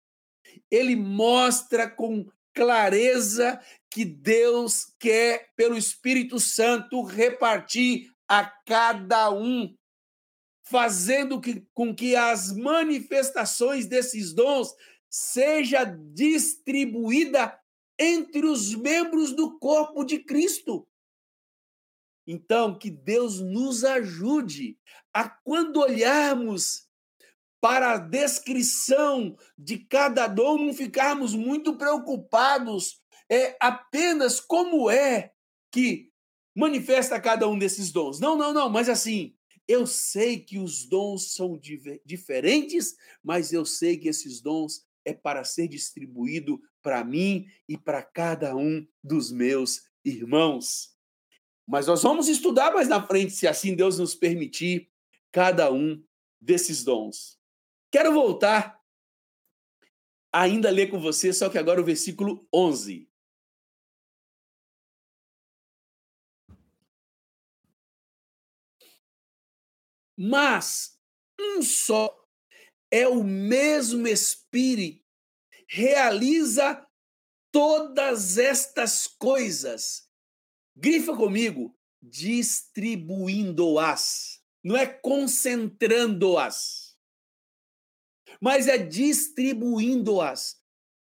Ele 0.70 0.96
mostra 0.96 1.88
com 1.88 2.26
clareza 2.54 3.60
que 3.90 4.04
Deus 4.04 4.86
quer, 4.98 5.52
pelo 5.56 5.76
Espírito 5.76 6.38
Santo, 6.38 7.02
repartir 7.02 8.12
a 8.28 8.44
cada 8.44 9.30
um, 9.30 9.74
fazendo 10.62 11.40
que, 11.40 11.66
com 11.74 11.94
que 11.94 12.14
as 12.14 12.56
manifestações 12.56 13.86
desses 13.86 14.32
dons 14.32 14.72
seja 15.08 15.84
distribuída 15.84 17.58
entre 17.98 18.46
os 18.46 18.74
membros 18.74 19.34
do 19.34 19.58
corpo 19.58 20.04
de 20.04 20.20
Cristo. 20.20 20.86
Então, 22.26 22.78
que 22.78 22.90
Deus 22.90 23.40
nos 23.40 23.84
ajude 23.84 24.78
a, 25.12 25.28
quando 25.28 25.80
olharmos 25.80 26.88
para 27.60 27.92
a 27.92 27.98
descrição 27.98 29.36
de 29.56 29.78
cada 29.78 30.26
dom, 30.26 30.58
não 30.58 30.74
ficarmos 30.74 31.34
muito 31.34 31.76
preocupados 31.76 33.00
é 33.30 33.56
apenas 33.60 34.40
como 34.40 34.90
é 34.90 35.32
que 35.70 36.10
manifesta 36.54 37.20
cada 37.20 37.48
um 37.48 37.56
desses 37.56 37.92
dons. 37.92 38.18
Não, 38.18 38.36
não, 38.36 38.52
não, 38.52 38.68
mas 38.68 38.88
assim, 38.88 39.36
eu 39.68 39.86
sei 39.86 40.40
que 40.40 40.58
os 40.58 40.84
dons 40.84 41.32
são 41.32 41.58
diferentes, 42.04 42.96
mas 43.22 43.52
eu 43.52 43.64
sei 43.64 43.96
que 43.96 44.08
esses 44.08 44.40
dons 44.40 44.84
é 45.04 45.14
para 45.14 45.44
ser 45.44 45.68
distribuído 45.68 46.60
para 46.82 47.04
mim 47.04 47.46
e 47.68 47.78
para 47.78 48.02
cada 48.02 48.56
um 48.56 48.84
dos 49.02 49.30
meus 49.30 49.82
irmãos. 50.04 50.90
Mas 51.66 51.86
nós 51.86 52.02
vamos 52.02 52.26
estudar 52.26 52.74
mais 52.74 52.88
na 52.88 53.06
frente, 53.06 53.32
se 53.32 53.46
assim 53.46 53.76
Deus 53.76 53.96
nos 53.98 54.14
permitir, 54.14 54.90
cada 55.30 55.72
um 55.72 56.02
desses 56.40 56.82
dons. 56.82 57.39
Quero 57.90 58.12
voltar 58.12 58.80
ainda 60.32 60.70
ler 60.70 60.88
com 60.90 61.00
você, 61.00 61.32
só 61.32 61.50
que 61.50 61.58
agora 61.58 61.80
o 61.80 61.84
versículo 61.84 62.46
11. 62.54 63.10
Mas 70.16 70.96
um 71.40 71.60
só 71.62 72.16
é 72.90 73.08
o 73.08 73.24
mesmo 73.24 74.06
Espírito, 74.06 75.02
realiza 75.66 76.86
todas 77.50 78.36
estas 78.36 79.06
coisas. 79.06 80.06
Grifa 80.76 81.16
comigo, 81.16 81.74
distribuindo-as. 82.02 84.44
Não 84.62 84.76
é 84.76 84.86
concentrando-as, 84.86 86.89
mas 88.40 88.66
é 88.66 88.78
distribuindo-as 88.78 90.58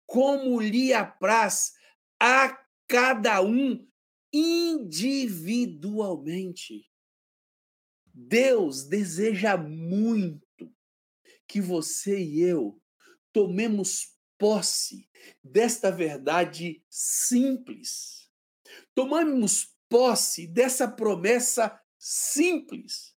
como 0.05 0.61
lhe 0.61 0.93
apraz 0.93 1.73
a 2.19 2.55
cada 2.87 3.41
um 3.41 3.83
individualmente. 4.31 6.87
Deus 8.13 8.83
deseja 8.85 9.57
muito 9.57 10.71
que 11.47 11.59
você 11.59 12.23
e 12.23 12.41
eu 12.41 12.79
tomemos 13.33 14.13
posse 14.37 15.09
desta 15.43 15.91
verdade 15.91 16.85
simples. 16.89 18.29
Tomemos 18.93 19.75
posse 19.89 20.45
dessa 20.47 20.87
promessa 20.87 21.81
simples. 21.97 23.15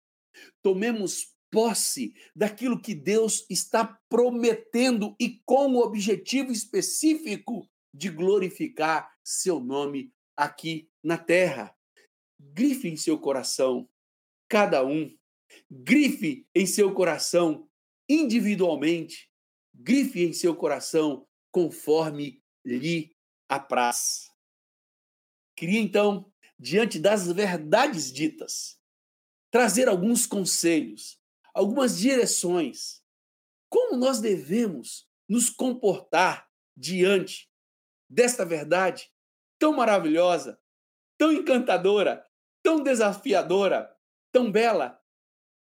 Tomemos 0.63 1.37
posse 1.51 2.14
daquilo 2.34 2.80
que 2.80 2.94
Deus 2.94 3.46
está 3.49 3.99
prometendo 4.09 5.14
e 5.18 5.40
com 5.44 5.74
o 5.74 5.80
objetivo 5.80 6.53
específico 6.53 7.68
de 7.92 8.11
glorificar 8.11 9.12
seu 9.24 9.61
nome 9.61 10.12
aqui 10.36 10.88
na 11.03 11.18
terra. 11.18 11.74
Grife 12.38 12.88
em 12.88 12.96
seu 12.96 13.18
coração, 13.18 13.88
cada 14.49 14.84
um. 14.84 15.16
Grife 15.70 16.46
em 16.55 16.66
seu 16.66 16.92
coração 16.92 17.68
individualmente, 18.09 19.30
grife 19.74 20.22
em 20.24 20.32
seu 20.32 20.57
coração 20.57 21.26
conforme 21.53 22.42
lhe 22.64 23.14
apraz. 23.49 24.30
Queria 25.55 25.80
então, 25.80 26.32
diante 26.59 26.99
das 26.99 27.30
verdades 27.30 28.12
ditas, 28.12 28.80
trazer 29.51 29.88
alguns 29.88 30.26
conselhos, 30.26 31.18
algumas 31.59 31.99
direções, 31.99 33.03
como 33.69 33.97
nós 33.97 34.21
devemos 34.21 35.09
nos 35.29 35.51
comportar 35.51 36.49
diante 36.77 37.51
desta 38.09 38.45
verdade 38.45 39.11
tão 39.59 39.73
maravilhosa, 39.73 40.61
tão 41.19 41.33
encantadora, 41.33 42.25
tão 42.63 42.81
desafiadora, 42.81 43.93
tão 44.31 44.53
bela. 44.53 45.03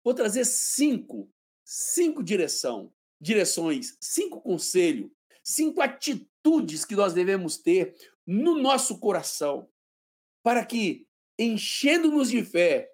Vou 0.03 0.15
trazer 0.15 0.45
cinco 0.45 1.31
cinco 1.63 2.23
direção, 2.23 2.91
direções, 3.21 3.95
cinco 4.01 4.41
conselhos, 4.41 5.11
cinco 5.43 5.79
atitudes 5.79 6.83
que 6.83 6.95
nós 6.95 7.13
devemos 7.13 7.55
ter 7.55 7.95
no 8.25 8.55
nosso 8.55 8.99
coração, 8.99 9.69
para 10.41 10.65
que, 10.65 11.07
enchendo-nos 11.37 12.31
de 12.31 12.43
fé, 12.43 12.91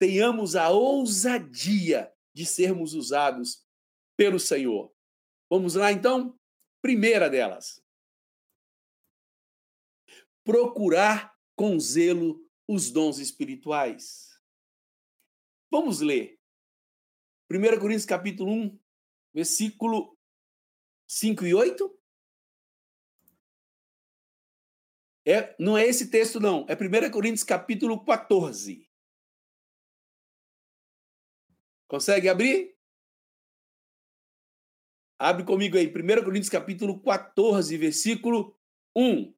tenhamos 0.00 0.56
a 0.56 0.68
ousadia 0.68 2.12
de 2.34 2.46
sermos 2.46 2.94
usados 2.94 3.66
pelo 4.16 4.38
Senhor. 4.38 4.92
Vamos 5.50 5.74
lá, 5.74 5.92
então? 5.92 6.38
Primeira 6.82 7.28
delas. 7.28 7.82
Procurar 10.44 11.36
com 11.56 11.78
zelo 11.78 12.46
os 12.68 12.90
dons 12.90 13.18
espirituais. 13.18 14.40
Vamos 15.70 16.00
ler 16.00 16.40
1 17.50 17.80
Coríntios 17.80 18.06
capítulo 18.06 18.52
1, 18.52 18.78
versículo 19.34 20.16
5 21.08 21.46
e 21.46 21.54
8? 21.54 22.00
É, 25.26 25.54
não 25.58 25.76
é 25.76 25.86
esse 25.86 26.10
texto, 26.10 26.40
não. 26.40 26.64
É 26.68 26.74
1 26.74 27.10
Coríntios 27.10 27.44
capítulo 27.44 28.04
14. 28.04 28.89
Consegue 31.90 32.28
abrir? 32.28 32.76
Abre 35.18 35.44
comigo 35.44 35.76
aí, 35.76 35.88
1 35.88 36.22
Coríntios 36.22 36.48
capítulo 36.48 37.00
14, 37.02 37.76
versículo 37.76 38.56
1. 38.96 39.34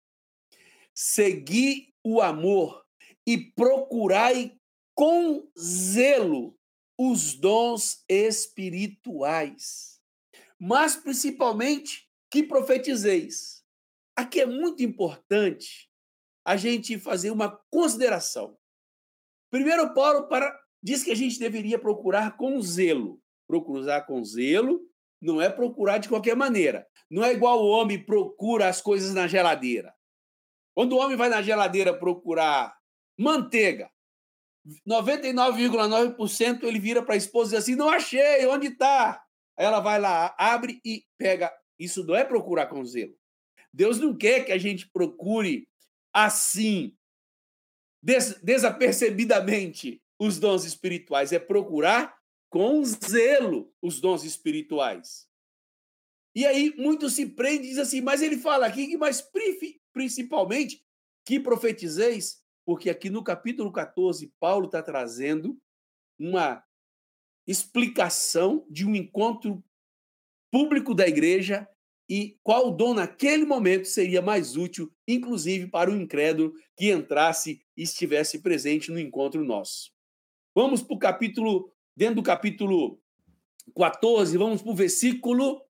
Segui 0.94 1.94
o 2.05 2.20
amor 2.20 2.86
e 3.26 3.38
procurai 3.38 4.55
com 4.94 5.50
zelo 5.59 6.55
os 6.98 7.32
dons 7.32 8.05
espirituais, 8.07 9.98
mas 10.59 10.94
principalmente 10.94 12.07
que 12.30 12.42
profetizeis. 12.42 13.64
Aqui 14.14 14.42
é 14.42 14.46
muito 14.46 14.82
importante 14.82 15.90
a 16.44 16.59
gente 16.59 16.98
fazer 16.98 17.30
uma 17.30 17.48
consideração. 17.70 18.59
Primeiro, 19.50 19.94
Paulo 19.94 20.28
para, 20.28 20.62
diz 20.83 21.03
que 21.05 21.11
a 21.11 21.16
gente 21.16 21.39
deveria 21.39 21.78
procurar 21.78 22.37
com 22.37 22.61
zelo, 22.61 23.20
procurar 23.47 24.03
com 24.03 24.24
zelo 24.24 24.80
não 25.22 25.41
é 25.41 25.49
procurar 25.49 25.99
de 25.99 26.09
qualquer 26.09 26.35
maneira. 26.35 26.85
Não 27.09 27.24
é 27.24 27.33
igual 27.33 27.62
o 27.62 27.68
homem 27.68 28.05
procura 28.05 28.68
as 28.68 28.80
coisas 28.83 29.14
na 29.14 29.28
geladeira. 29.28 29.95
Quando 30.74 30.95
o 30.95 30.99
homem 30.99 31.16
vai 31.16 31.28
na 31.28 31.41
geladeira 31.41 31.97
procurar 31.97 32.76
manteiga, 33.16 33.89
99,9% 34.89 36.64
ele 36.64 36.80
vira 36.80 37.03
para 37.03 37.14
a 37.14 37.16
esposa 37.16 37.55
e 37.55 37.59
diz 37.59 37.64
assim: 37.64 37.76
Não 37.76 37.89
achei, 37.89 38.47
onde 38.47 38.68
está? 38.68 39.22
Ela 39.57 39.80
vai 39.80 40.01
lá, 40.01 40.35
abre 40.37 40.80
e 40.85 41.05
pega. 41.16 41.53
Isso 41.78 42.05
não 42.05 42.16
é 42.16 42.24
procurar 42.24 42.66
com 42.66 42.85
zelo. 42.85 43.14
Deus 43.72 43.99
não 43.99 44.16
quer 44.16 44.45
que 44.45 44.53
a 44.53 44.59
gente 44.59 44.91
procure 44.91 45.68
assim, 46.12 46.97
des 48.03 48.41
desapercebidamente, 48.43 50.01
os 50.23 50.39
dons 50.39 50.64
espirituais. 50.64 51.33
É 51.33 51.39
procurar 51.39 52.16
com 52.49 52.83
zelo 52.85 53.75
os 53.83 54.01
dons 54.01 54.23
espirituais. 54.23 55.29
E 56.35 56.47
aí 56.47 56.73
muitos 56.77 57.14
se 57.14 57.27
prendem 57.27 57.64
e 57.64 57.68
dizem 57.70 57.83
assim, 57.83 58.01
mas 58.01 58.23
ele 58.23 58.39
fala 58.39 58.66
aqui 58.66 58.97
mais 58.97 59.23
principalmente 59.93 60.83
que 61.27 61.41
profetizeis, 61.41 62.41
porque 62.64 62.89
aqui 62.89 63.11
no 63.11 63.25
capítulo 63.25 63.73
14 63.73 64.33
Paulo 64.39 64.66
está 64.66 64.81
trazendo 64.83 65.61
uma 66.18 66.62
explicação 67.47 68.64
de 68.70 68.87
um 68.87 68.95
encontro 68.95 69.62
público 70.53 70.95
da 70.95 71.07
igreja 71.09 71.68
e 72.09 72.39
qual 72.43 72.70
dom 72.70 72.95
naquele 72.95 73.45
momento 73.45 73.87
seria 73.89 74.23
mais 74.23 74.57
útil, 74.57 74.93
inclusive 75.09 75.66
para 75.66 75.91
o 75.91 75.97
incrédulo 75.97 76.55
que 76.77 76.93
entrasse 76.93 77.61
e 77.77 77.83
estivesse 77.83 78.41
presente 78.41 78.91
no 78.91 79.01
encontro 79.01 79.45
nosso. 79.45 79.93
Vamos 80.55 80.82
para 80.82 80.94
o 80.94 80.98
capítulo 80.98 81.72
dentro 81.96 82.16
do 82.16 82.22
capítulo 82.22 83.00
14, 83.74 84.36
vamos 84.36 84.61
para 84.61 84.70
o 84.70 84.74
versículo 84.74 85.64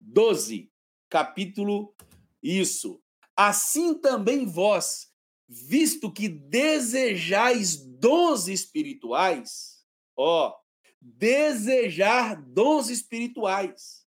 12. 0.00 0.70
Capítulo, 1.08 1.92
isso. 2.40 3.02
Assim 3.34 3.98
também 3.98 4.46
vós, 4.46 5.12
visto 5.48 6.12
que 6.12 6.28
desejais 6.28 7.76
dons 7.76 8.46
espirituais, 8.46 9.84
ó, 10.16 10.54
desejar 11.00 12.40
dons 12.40 12.88
espirituais, 12.88 14.06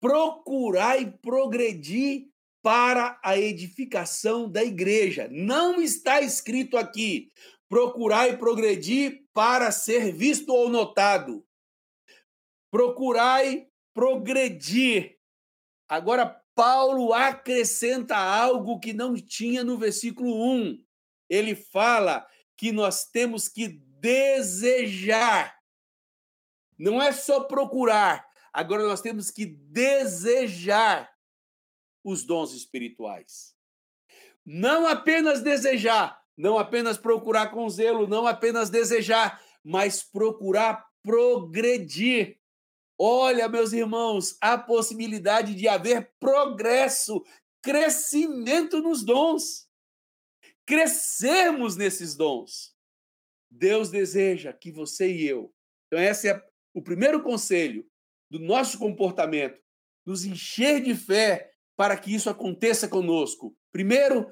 procurai 0.00 1.10
progredir 1.10 2.28
para 2.62 3.20
a 3.22 3.36
edificação 3.36 4.50
da 4.50 4.64
igreja. 4.64 5.28
Não 5.30 5.82
está 5.82 6.22
escrito 6.22 6.78
aqui, 6.78 7.30
procurai 7.68 8.36
progredir 8.36 9.26
para 9.32 9.70
ser 9.72 10.12
visto 10.12 10.50
ou 10.50 10.68
notado. 10.68 11.46
Procurai 12.70 13.68
progredir. 13.92 15.18
Agora, 15.88 16.26
Paulo 16.54 17.12
acrescenta 17.12 18.16
algo 18.16 18.78
que 18.78 18.92
não 18.92 19.14
tinha 19.14 19.64
no 19.64 19.76
versículo 19.76 20.34
1. 20.52 20.84
Ele 21.28 21.54
fala 21.54 22.26
que 22.56 22.70
nós 22.70 23.04
temos 23.04 23.48
que 23.48 23.68
desejar. 23.68 25.56
Não 26.78 27.00
é 27.00 27.12
só 27.12 27.44
procurar, 27.44 28.26
agora 28.52 28.82
nós 28.82 29.00
temos 29.00 29.30
que 29.30 29.46
desejar 29.46 31.12
os 32.02 32.24
dons 32.24 32.52
espirituais. 32.52 33.54
Não 34.44 34.86
apenas 34.86 35.40
desejar, 35.40 36.23
não 36.36 36.58
apenas 36.58 36.96
procurar 36.96 37.48
com 37.48 37.68
zelo, 37.68 38.06
não 38.06 38.26
apenas 38.26 38.70
desejar, 38.70 39.40
mas 39.62 40.02
procurar 40.02 40.84
progredir. 41.02 42.38
Olha, 42.98 43.48
meus 43.48 43.72
irmãos, 43.72 44.36
a 44.40 44.56
possibilidade 44.56 45.54
de 45.54 45.68
haver 45.68 46.12
progresso, 46.18 47.24
crescimento 47.62 48.80
nos 48.80 49.04
dons. 49.04 49.68
Crescermos 50.66 51.76
nesses 51.76 52.14
dons. 52.14 52.74
Deus 53.50 53.90
deseja 53.90 54.52
que 54.52 54.72
você 54.72 55.12
e 55.12 55.26
eu. 55.26 55.52
Então, 55.86 56.02
esse 56.02 56.28
é 56.28 56.42
o 56.72 56.82
primeiro 56.82 57.22
conselho 57.22 57.86
do 58.30 58.38
nosso 58.40 58.78
comportamento, 58.78 59.60
nos 60.04 60.24
encher 60.24 60.82
de 60.82 60.94
fé 60.94 61.52
para 61.76 61.96
que 61.96 62.12
isso 62.14 62.28
aconteça 62.28 62.88
conosco. 62.88 63.56
Primeiro, 63.70 64.30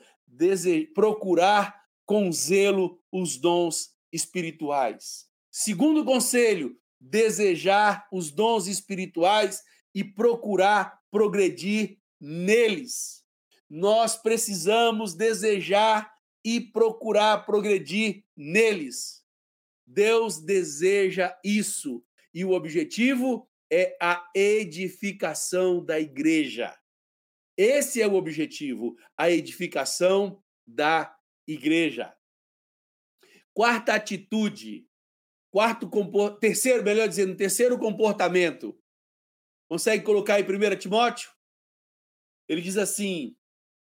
procurar 0.94 1.82
com 2.05 2.30
zelo 2.32 3.00
os 3.11 3.36
dons 3.36 3.90
espirituais. 4.12 5.26
Segundo 5.50 6.05
conselho, 6.05 6.76
desejar 7.00 8.07
os 8.12 8.30
dons 8.30 8.66
espirituais 8.66 9.62
e 9.94 10.05
procurar 10.05 11.00
progredir 11.11 11.98
neles. 12.20 13.24
Nós 13.68 14.16
precisamos 14.16 15.14
desejar 15.14 16.12
e 16.44 16.61
procurar 16.61 17.44
progredir 17.44 18.24
neles. 18.36 19.22
Deus 19.86 20.40
deseja 20.40 21.36
isso 21.44 22.05
e 22.32 22.44
o 22.44 22.53
objetivo 22.53 23.48
é 23.70 23.96
a 24.00 24.30
edificação 24.34 25.84
da 25.84 25.98
igreja. 25.98 26.74
Esse 27.57 28.00
é 28.00 28.07
o 28.07 28.14
objetivo, 28.14 28.96
a 29.16 29.30
edificação 29.30 30.42
da 30.66 31.14
igreja. 31.47 32.14
Quarta 33.53 33.95
atitude, 33.95 34.86
quarto 35.51 35.90
terceiro, 36.40 36.82
melhor 36.82 37.09
dizendo, 37.09 37.36
terceiro 37.36 37.78
comportamento. 37.78 38.78
Consegue 39.68 40.05
colocar 40.05 40.40
em 40.40 40.45
1 40.45 40.76
Timóteo? 40.78 41.30
Ele 42.49 42.61
diz 42.61 42.76
assim: 42.76 43.36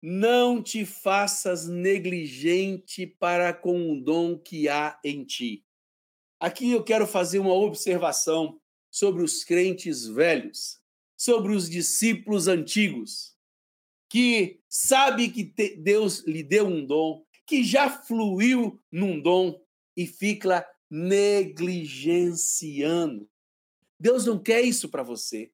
não 0.01 0.62
te 0.62 0.86
faças 0.86 1.68
negligente 1.68 3.08
para 3.08 3.53
com 3.53 3.91
o 3.91 4.01
dom 4.01 4.38
que 4.38 4.70
há 4.70 4.99
em 5.03 5.24
ti. 5.26 5.66
Aqui 6.39 6.72
eu 6.72 6.84
quero 6.84 7.08
fazer 7.08 7.39
uma 7.39 7.53
observação 7.53 8.62
sobre 8.91 9.24
os 9.24 9.43
crentes 9.43 10.08
velhos, 10.08 10.80
sobre 11.18 11.51
os 11.51 11.70
discípulos 11.70 12.47
antigos, 12.47 13.36
que 14.10 14.62
sabe 14.70 15.30
que 15.30 15.43
Deus 15.78 16.20
lhe 16.20 16.43
deu 16.43 16.68
um 16.68 16.86
dom, 16.86 17.26
que 17.48 17.64
já 17.64 17.89
fluiu 17.89 18.80
num 18.91 19.20
dom 19.20 19.60
e 19.95 20.06
fica 20.06 20.64
negligenciando. 20.89 23.30
Deus 24.00 24.26
não 24.26 24.38
quer 24.38 24.62
isso 24.62 24.89
para 24.89 25.02
você. 25.02 25.52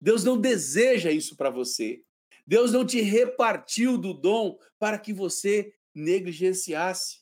Deus 0.00 0.24
não 0.24 0.38
deseja 0.38 1.12
isso 1.12 1.36
para 1.36 1.50
você. 1.50 2.02
Deus 2.46 2.72
não 2.72 2.84
te 2.84 3.00
repartiu 3.00 3.96
do 3.96 4.12
dom 4.12 4.58
para 4.78 4.98
que 4.98 5.12
você 5.12 5.72
negligenciasse. 5.94 7.20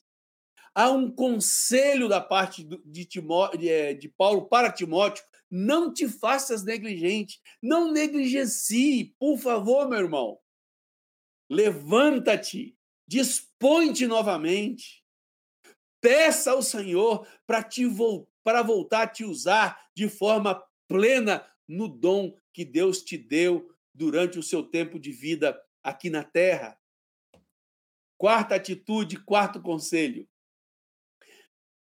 Há 0.74 0.90
um 0.90 1.10
conselho 1.10 2.08
da 2.08 2.20
parte 2.20 2.64
de, 2.84 3.04
Timó, 3.04 3.50
eh, 3.52 3.94
de 3.94 4.08
Paulo 4.08 4.48
para 4.48 4.72
Timóteo: 4.72 5.24
não 5.50 5.92
te 5.92 6.08
faças 6.08 6.64
negligente, 6.64 7.40
não 7.60 7.90
negligencie, 7.90 9.12
por 9.18 9.38
favor, 9.38 9.88
meu 9.88 9.98
irmão. 9.98 10.38
Levanta-te, 11.50 12.77
dispõe-te 13.08 14.06
novamente. 14.06 15.02
Peça 16.00 16.52
ao 16.52 16.62
Senhor 16.62 17.26
para 17.46 17.62
te 17.62 17.82
para 18.44 18.62
voltar 18.62 19.02
a 19.02 19.08
te 19.08 19.24
usar 19.24 19.90
de 19.94 20.08
forma 20.08 20.62
plena 20.86 21.44
no 21.66 21.88
dom 21.88 22.36
que 22.52 22.64
Deus 22.64 23.02
te 23.02 23.18
deu 23.18 23.74
durante 23.92 24.38
o 24.38 24.42
seu 24.42 24.62
tempo 24.62 24.98
de 25.00 25.10
vida 25.10 25.60
aqui 25.82 26.08
na 26.08 26.22
terra. 26.22 26.78
Quarta 28.16 28.54
atitude, 28.54 29.16
quarto 29.24 29.60
conselho. 29.60 30.28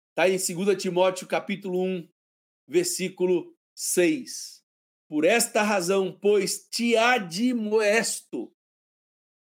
Está 0.10 0.28
em 0.28 0.38
2 0.38 0.82
Timóteo 0.82 1.28
capítulo 1.28 1.82
1, 1.84 2.10
versículo 2.68 3.56
6. 3.76 4.64
Por 5.08 5.26
esta 5.26 5.64
razão, 5.64 6.12
pois, 6.12 6.68
te 6.68 6.96
admoesto, 6.96 8.54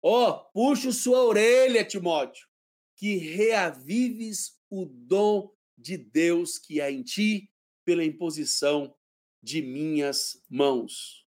Ó, 0.06 0.28
oh, 0.28 0.44
puxo 0.52 0.92
sua 0.92 1.24
orelha, 1.24 1.82
Timóteo, 1.82 2.46
que 2.94 3.16
reavives 3.16 4.60
o 4.68 4.84
dom 4.84 5.50
de 5.78 5.96
Deus 5.96 6.58
que 6.58 6.78
há 6.78 6.90
em 6.90 7.02
ti 7.02 7.50
pela 7.86 8.04
imposição 8.04 8.94
de 9.42 9.62
minhas 9.62 10.42
mãos. 10.46 11.26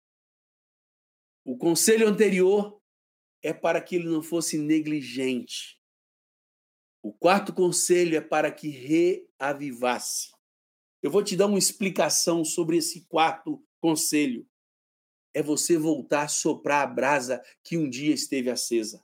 O 1.43 1.57
conselho 1.57 2.07
anterior 2.07 2.80
é 3.41 3.53
para 3.53 3.82
que 3.82 3.95
ele 3.95 4.07
não 4.07 4.22
fosse 4.22 4.57
negligente. 4.59 5.82
O 7.01 7.11
quarto 7.11 7.51
conselho 7.51 8.15
é 8.15 8.22
para 8.22 8.51
que 8.51 8.70
reavivasse. 8.70 10.32
Eu 11.01 11.09
vou 11.09 11.24
te 11.24 11.36
dar 11.36 11.47
uma 11.47 11.57
explicação 11.57 12.45
sobre 12.45 12.78
esse 12.78 13.07
quarto 13.07 13.65
conselho 13.80 14.47
é 15.34 15.42
você 15.42 15.78
voltar 15.78 16.24
a 16.24 16.28
soprar 16.28 16.84
a 16.84 16.88
brasa 16.88 17.44
que 17.64 17.78
um 17.78 17.90
dia 17.90 18.14
esteve 18.14 18.50
acesa. 18.50 19.04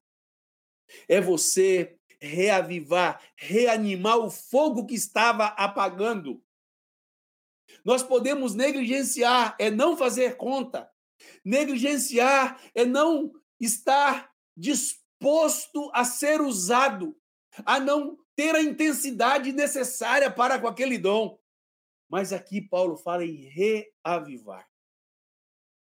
É 1.07 1.19
você 1.19 1.97
reavivar, 2.19 3.21
reanimar 3.35 4.17
o 4.17 4.29
fogo 4.29 4.85
que 4.85 4.95
estava 4.95 5.47
apagando. 5.47 6.43
Nós 7.83 8.01
podemos 8.01 8.55
negligenciar, 8.55 9.55
é 9.59 9.69
não 9.69 9.97
fazer 9.97 10.37
conta. 10.37 10.89
Negligenciar 11.43 12.61
é 12.73 12.85
não 12.85 13.31
estar 13.59 14.31
disposto 14.55 15.89
a 15.93 16.03
ser 16.03 16.41
usado, 16.41 17.17
a 17.65 17.79
não 17.79 18.17
ter 18.35 18.53
a 18.55 18.61
intensidade 18.61 19.51
necessária 19.51 20.29
para 20.29 20.59
com 20.59 20.67
aquele 20.67 20.97
dom. 20.97 21.39
Mas 22.09 22.33
aqui 22.33 22.61
Paulo 22.61 22.97
fala 22.97 23.25
em 23.25 23.49
reavivar. 24.03 24.67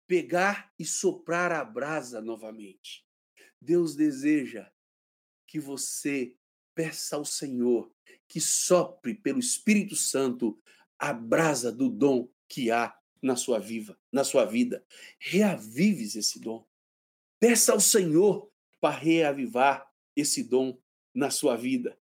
Pegar 0.07 0.71
e 0.79 0.85
soprar 0.85 1.51
a 1.51 1.63
brasa 1.63 2.21
novamente. 2.21 3.05
Deus 3.61 3.95
deseja 3.95 4.71
que 5.45 5.59
você 5.59 6.35
peça 6.73 7.15
ao 7.15 7.25
Senhor 7.25 7.91
que 8.27 8.39
sopre 8.39 9.13
pelo 9.13 9.39
Espírito 9.39 9.95
Santo 9.95 10.59
a 10.99 11.13
brasa 11.13 11.71
do 11.71 11.89
dom 11.89 12.29
que 12.47 12.71
há 12.71 12.97
na 13.21 13.35
sua 13.35 13.59
viva, 13.59 13.97
na 14.11 14.23
sua 14.23 14.45
vida. 14.45 14.85
Reavives 15.19 16.15
esse 16.15 16.39
dom. 16.39 16.65
Peça 17.39 17.73
ao 17.73 17.79
Senhor 17.79 18.51
para 18.79 18.97
reavivar 18.97 19.91
esse 20.15 20.43
dom 20.43 20.79
na 21.13 21.29
sua 21.29 21.55
vida. 21.55 21.97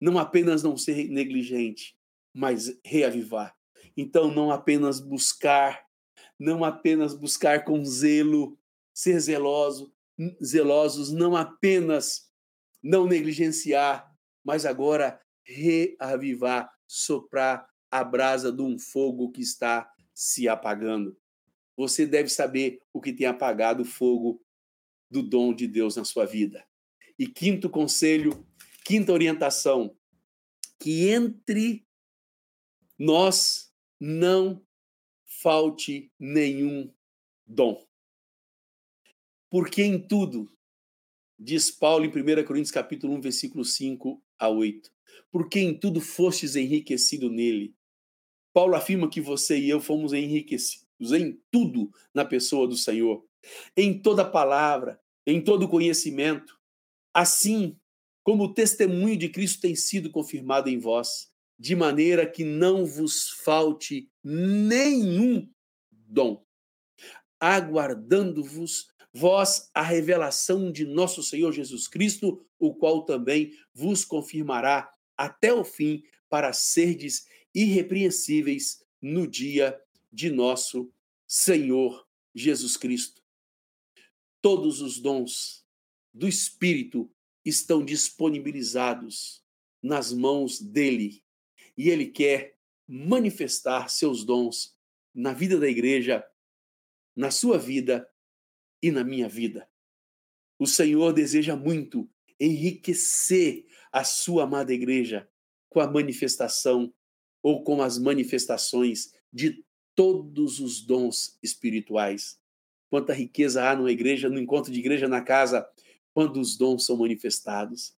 Não 0.00 0.18
apenas 0.18 0.62
não 0.62 0.76
ser 0.76 1.08
negligente, 1.08 1.96
mas 2.32 2.78
reavivar. 2.84 3.56
Então, 3.96 4.32
não 4.32 4.50
apenas 4.50 5.00
buscar, 5.00 5.84
não 6.40 6.64
apenas 6.64 7.14
buscar 7.14 7.66
com 7.66 7.84
zelo, 7.84 8.58
ser 8.94 9.20
zeloso, 9.20 9.92
zelosos, 10.42 11.12
não 11.12 11.36
apenas 11.36 12.30
não 12.82 13.06
negligenciar, 13.06 14.10
mas 14.42 14.64
agora 14.64 15.20
reavivar, 15.44 16.72
soprar 16.86 17.68
a 17.90 18.02
brasa 18.02 18.50
de 18.50 18.62
um 18.62 18.78
fogo 18.78 19.30
que 19.30 19.42
está 19.42 19.92
se 20.14 20.48
apagando. 20.48 21.14
Você 21.76 22.06
deve 22.06 22.30
saber 22.30 22.80
o 22.90 23.02
que 23.02 23.12
tem 23.12 23.26
apagado 23.26 23.82
o 23.82 23.86
fogo 23.86 24.42
do 25.10 25.22
dom 25.22 25.54
de 25.54 25.66
Deus 25.66 25.96
na 25.96 26.04
sua 26.04 26.24
vida. 26.24 26.66
E 27.18 27.26
quinto 27.26 27.68
conselho, 27.68 28.46
quinta 28.82 29.12
orientação, 29.12 29.94
que 30.78 31.10
entre 31.10 31.86
nós 32.98 33.70
não 34.00 34.64
falte 35.42 36.12
nenhum 36.18 36.92
dom. 37.46 37.82
Porque 39.50 39.82
em 39.82 39.98
tudo, 39.98 40.52
diz 41.38 41.70
Paulo 41.70 42.04
em 42.04 42.08
1 42.08 42.44
Coríntios 42.44 42.70
capítulo 42.70 43.14
1, 43.14 43.20
versículo 43.20 43.64
5 43.64 44.22
a 44.38 44.48
8, 44.48 44.92
porque 45.30 45.58
em 45.58 45.76
tudo 45.76 46.00
fostes 46.00 46.56
enriquecido 46.56 47.30
nele. 47.30 47.74
Paulo 48.52 48.74
afirma 48.74 49.08
que 49.08 49.20
você 49.20 49.58
e 49.58 49.70
eu 49.70 49.80
fomos 49.80 50.12
enriquecidos 50.12 51.12
em 51.12 51.40
tudo 51.50 51.90
na 52.12 52.24
pessoa 52.24 52.68
do 52.68 52.76
Senhor, 52.76 53.24
em 53.76 53.98
toda 53.98 54.30
palavra, 54.30 55.00
em 55.26 55.42
todo 55.42 55.68
conhecimento, 55.68 56.58
assim 57.14 57.78
como 58.22 58.44
o 58.44 58.54
testemunho 58.54 59.16
de 59.16 59.28
Cristo 59.28 59.62
tem 59.62 59.74
sido 59.74 60.10
confirmado 60.10 60.68
em 60.68 60.78
vós 60.78 61.29
de 61.60 61.76
maneira 61.76 62.26
que 62.26 62.42
não 62.42 62.86
vos 62.86 63.28
falte 63.44 64.10
nenhum 64.24 65.46
dom, 65.90 66.42
aguardando-vos 67.38 68.88
vós 69.12 69.68
a 69.74 69.82
revelação 69.82 70.72
de 70.72 70.86
nosso 70.86 71.22
Senhor 71.22 71.52
Jesus 71.52 71.86
Cristo, 71.86 72.42
o 72.58 72.74
qual 72.74 73.04
também 73.04 73.52
vos 73.74 74.06
confirmará 74.06 74.90
até 75.14 75.52
o 75.52 75.62
fim 75.62 76.02
para 76.30 76.50
serdes 76.54 77.26
irrepreensíveis 77.54 78.82
no 78.98 79.26
dia 79.26 79.78
de 80.10 80.30
nosso 80.30 80.90
Senhor 81.28 82.08
Jesus 82.34 82.74
Cristo. 82.78 83.22
Todos 84.40 84.80
os 84.80 84.98
dons 84.98 85.62
do 86.10 86.26
Espírito 86.26 87.12
estão 87.44 87.84
disponibilizados 87.84 89.44
nas 89.82 90.10
mãos 90.10 90.58
dele 90.58 91.22
e 91.80 91.88
ele 91.88 92.08
quer 92.08 92.58
manifestar 92.86 93.88
seus 93.88 94.22
dons 94.22 94.76
na 95.14 95.32
vida 95.32 95.58
da 95.58 95.66
igreja, 95.66 96.22
na 97.16 97.30
sua 97.30 97.56
vida 97.56 98.06
e 98.82 98.90
na 98.90 99.02
minha 99.02 99.30
vida. 99.30 99.66
O 100.58 100.66
Senhor 100.66 101.14
deseja 101.14 101.56
muito 101.56 102.06
enriquecer 102.38 103.64
a 103.90 104.04
sua 104.04 104.44
amada 104.44 104.74
igreja 104.74 105.26
com 105.70 105.80
a 105.80 105.90
manifestação 105.90 106.92
ou 107.42 107.64
com 107.64 107.80
as 107.80 107.96
manifestações 107.96 109.14
de 109.32 109.64
todos 109.94 110.60
os 110.60 110.82
dons 110.82 111.38
espirituais. 111.42 112.38
Quanta 112.90 113.14
riqueza 113.14 113.66
há 113.66 113.74
numa 113.74 113.90
igreja, 113.90 114.28
no 114.28 114.38
encontro 114.38 114.70
de 114.70 114.80
igreja 114.80 115.08
na 115.08 115.22
casa, 115.22 115.66
quando 116.12 116.38
os 116.38 116.58
dons 116.58 116.84
são 116.84 116.98
manifestados. 116.98 117.96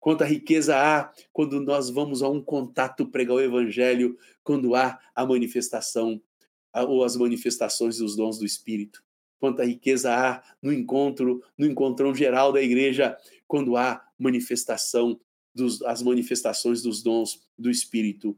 Quanta 0.00 0.24
riqueza 0.24 0.76
há 0.76 1.12
quando 1.30 1.60
nós 1.60 1.90
vamos 1.90 2.22
a 2.22 2.28
um 2.28 2.42
contato 2.42 3.06
pregar 3.06 3.36
o 3.36 3.40
evangelho, 3.40 4.16
quando 4.42 4.74
há 4.74 4.98
a 5.14 5.26
manifestação 5.26 6.20
ou 6.74 7.04
as 7.04 7.16
manifestações 7.16 7.98
dos 7.98 8.16
dons 8.16 8.38
do 8.38 8.46
Espírito. 8.46 9.04
Quanta 9.38 9.64
riqueza 9.64 10.14
há 10.14 10.42
no 10.62 10.72
encontro, 10.72 11.42
no 11.56 11.66
encontrão 11.66 12.14
geral 12.14 12.52
da 12.52 12.62
igreja, 12.62 13.16
quando 13.46 13.76
há 13.76 14.02
manifestação 14.18 15.20
dos, 15.54 15.82
as 15.82 16.02
manifestações 16.02 16.82
dos 16.82 17.02
dons 17.02 17.46
do 17.58 17.70
Espírito. 17.70 18.36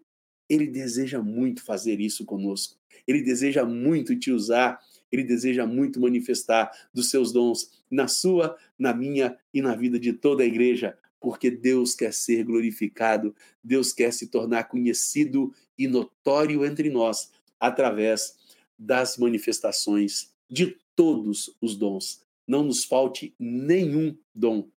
Ele 0.48 0.66
deseja 0.66 1.22
muito 1.22 1.62
fazer 1.64 2.00
isso 2.00 2.24
conosco. 2.24 2.76
Ele 3.06 3.22
deseja 3.22 3.64
muito 3.64 4.16
te 4.16 4.30
usar. 4.30 4.80
Ele 5.10 5.22
deseja 5.22 5.66
muito 5.66 6.00
manifestar 6.00 6.70
dos 6.92 7.10
seus 7.10 7.32
dons 7.32 7.70
na 7.90 8.08
sua, 8.08 8.56
na 8.78 8.94
minha 8.94 9.36
e 9.52 9.60
na 9.60 9.74
vida 9.74 9.98
de 9.98 10.12
toda 10.12 10.42
a 10.42 10.46
igreja, 10.46 10.96
porque 11.22 11.50
Deus 11.50 11.94
quer 11.94 12.12
ser 12.12 12.44
glorificado, 12.44 13.34
Deus 13.62 13.92
quer 13.92 14.12
se 14.12 14.26
tornar 14.26 14.64
conhecido 14.64 15.54
e 15.78 15.86
notório 15.86 16.64
entre 16.64 16.90
nós 16.90 17.30
através 17.60 18.36
das 18.76 19.16
manifestações 19.16 20.34
de 20.50 20.76
todos 20.96 21.56
os 21.60 21.76
dons. 21.76 22.20
Não 22.46 22.64
nos 22.64 22.84
falte 22.84 23.34
nenhum 23.38 24.16
dom. 24.34 24.68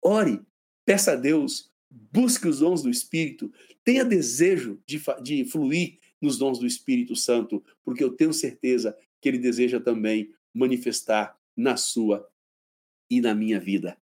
Ore, 0.00 0.40
peça 0.86 1.12
a 1.12 1.16
Deus, 1.16 1.70
busque 1.90 2.46
os 2.46 2.60
dons 2.60 2.82
do 2.82 2.90
Espírito, 2.90 3.52
tenha 3.82 4.04
desejo 4.04 4.80
de, 4.86 5.02
de 5.22 5.44
fluir 5.44 5.98
nos 6.20 6.38
dons 6.38 6.58
do 6.58 6.66
Espírito 6.66 7.16
Santo, 7.16 7.62
porque 7.84 8.02
eu 8.02 8.10
tenho 8.10 8.32
certeza 8.32 8.96
que 9.20 9.28
Ele 9.28 9.38
deseja 9.38 9.80
também 9.80 10.32
manifestar 10.54 11.36
na 11.56 11.76
sua 11.76 12.28
e 13.10 13.20
na 13.20 13.34
minha 13.34 13.58
vida. 13.58 13.98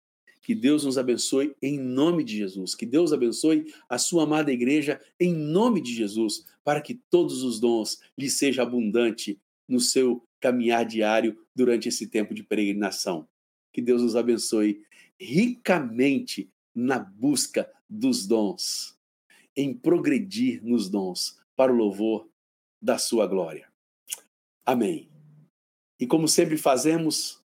Que 0.41 0.55
Deus 0.55 0.83
nos 0.83 0.97
abençoe 0.97 1.55
em 1.61 1.77
nome 1.79 2.23
de 2.23 2.37
Jesus. 2.37 2.73
Que 2.73 2.85
Deus 2.85 3.13
abençoe 3.13 3.71
a 3.87 3.97
sua 3.97 4.23
amada 4.23 4.51
igreja 4.51 4.99
em 5.19 5.33
nome 5.33 5.81
de 5.81 5.93
Jesus, 5.93 6.45
para 6.63 6.81
que 6.81 6.95
todos 7.09 7.43
os 7.43 7.59
dons 7.59 7.99
lhe 8.17 8.29
sejam 8.29 8.65
abundante 8.65 9.39
no 9.67 9.79
seu 9.79 10.23
caminhar 10.39 10.85
diário 10.85 11.37
durante 11.55 11.87
esse 11.87 12.07
tempo 12.07 12.33
de 12.33 12.43
peregrinação. 12.43 13.27
Que 13.71 13.81
Deus 13.81 14.01
nos 14.01 14.15
abençoe 14.15 14.81
ricamente 15.19 16.49
na 16.73 16.97
busca 16.97 17.71
dos 17.87 18.25
dons, 18.25 18.97
em 19.55 19.73
progredir 19.73 20.63
nos 20.63 20.89
dons 20.89 21.39
para 21.55 21.71
o 21.71 21.75
louvor 21.75 22.27
da 22.81 22.97
sua 22.97 23.27
glória. 23.27 23.69
Amém. 24.65 25.09
E 25.99 26.07
como 26.07 26.27
sempre 26.27 26.57
fazemos, 26.57 27.40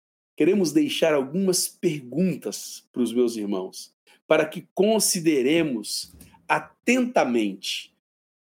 queremos 0.43 0.73
deixar 0.73 1.15
algumas 1.15 1.69
perguntas 1.69 2.85
para 2.93 3.01
os 3.01 3.13
meus 3.13 3.37
irmãos, 3.37 3.95
para 4.27 4.45
que 4.45 4.67
consideremos 4.75 6.13
atentamente. 6.49 7.97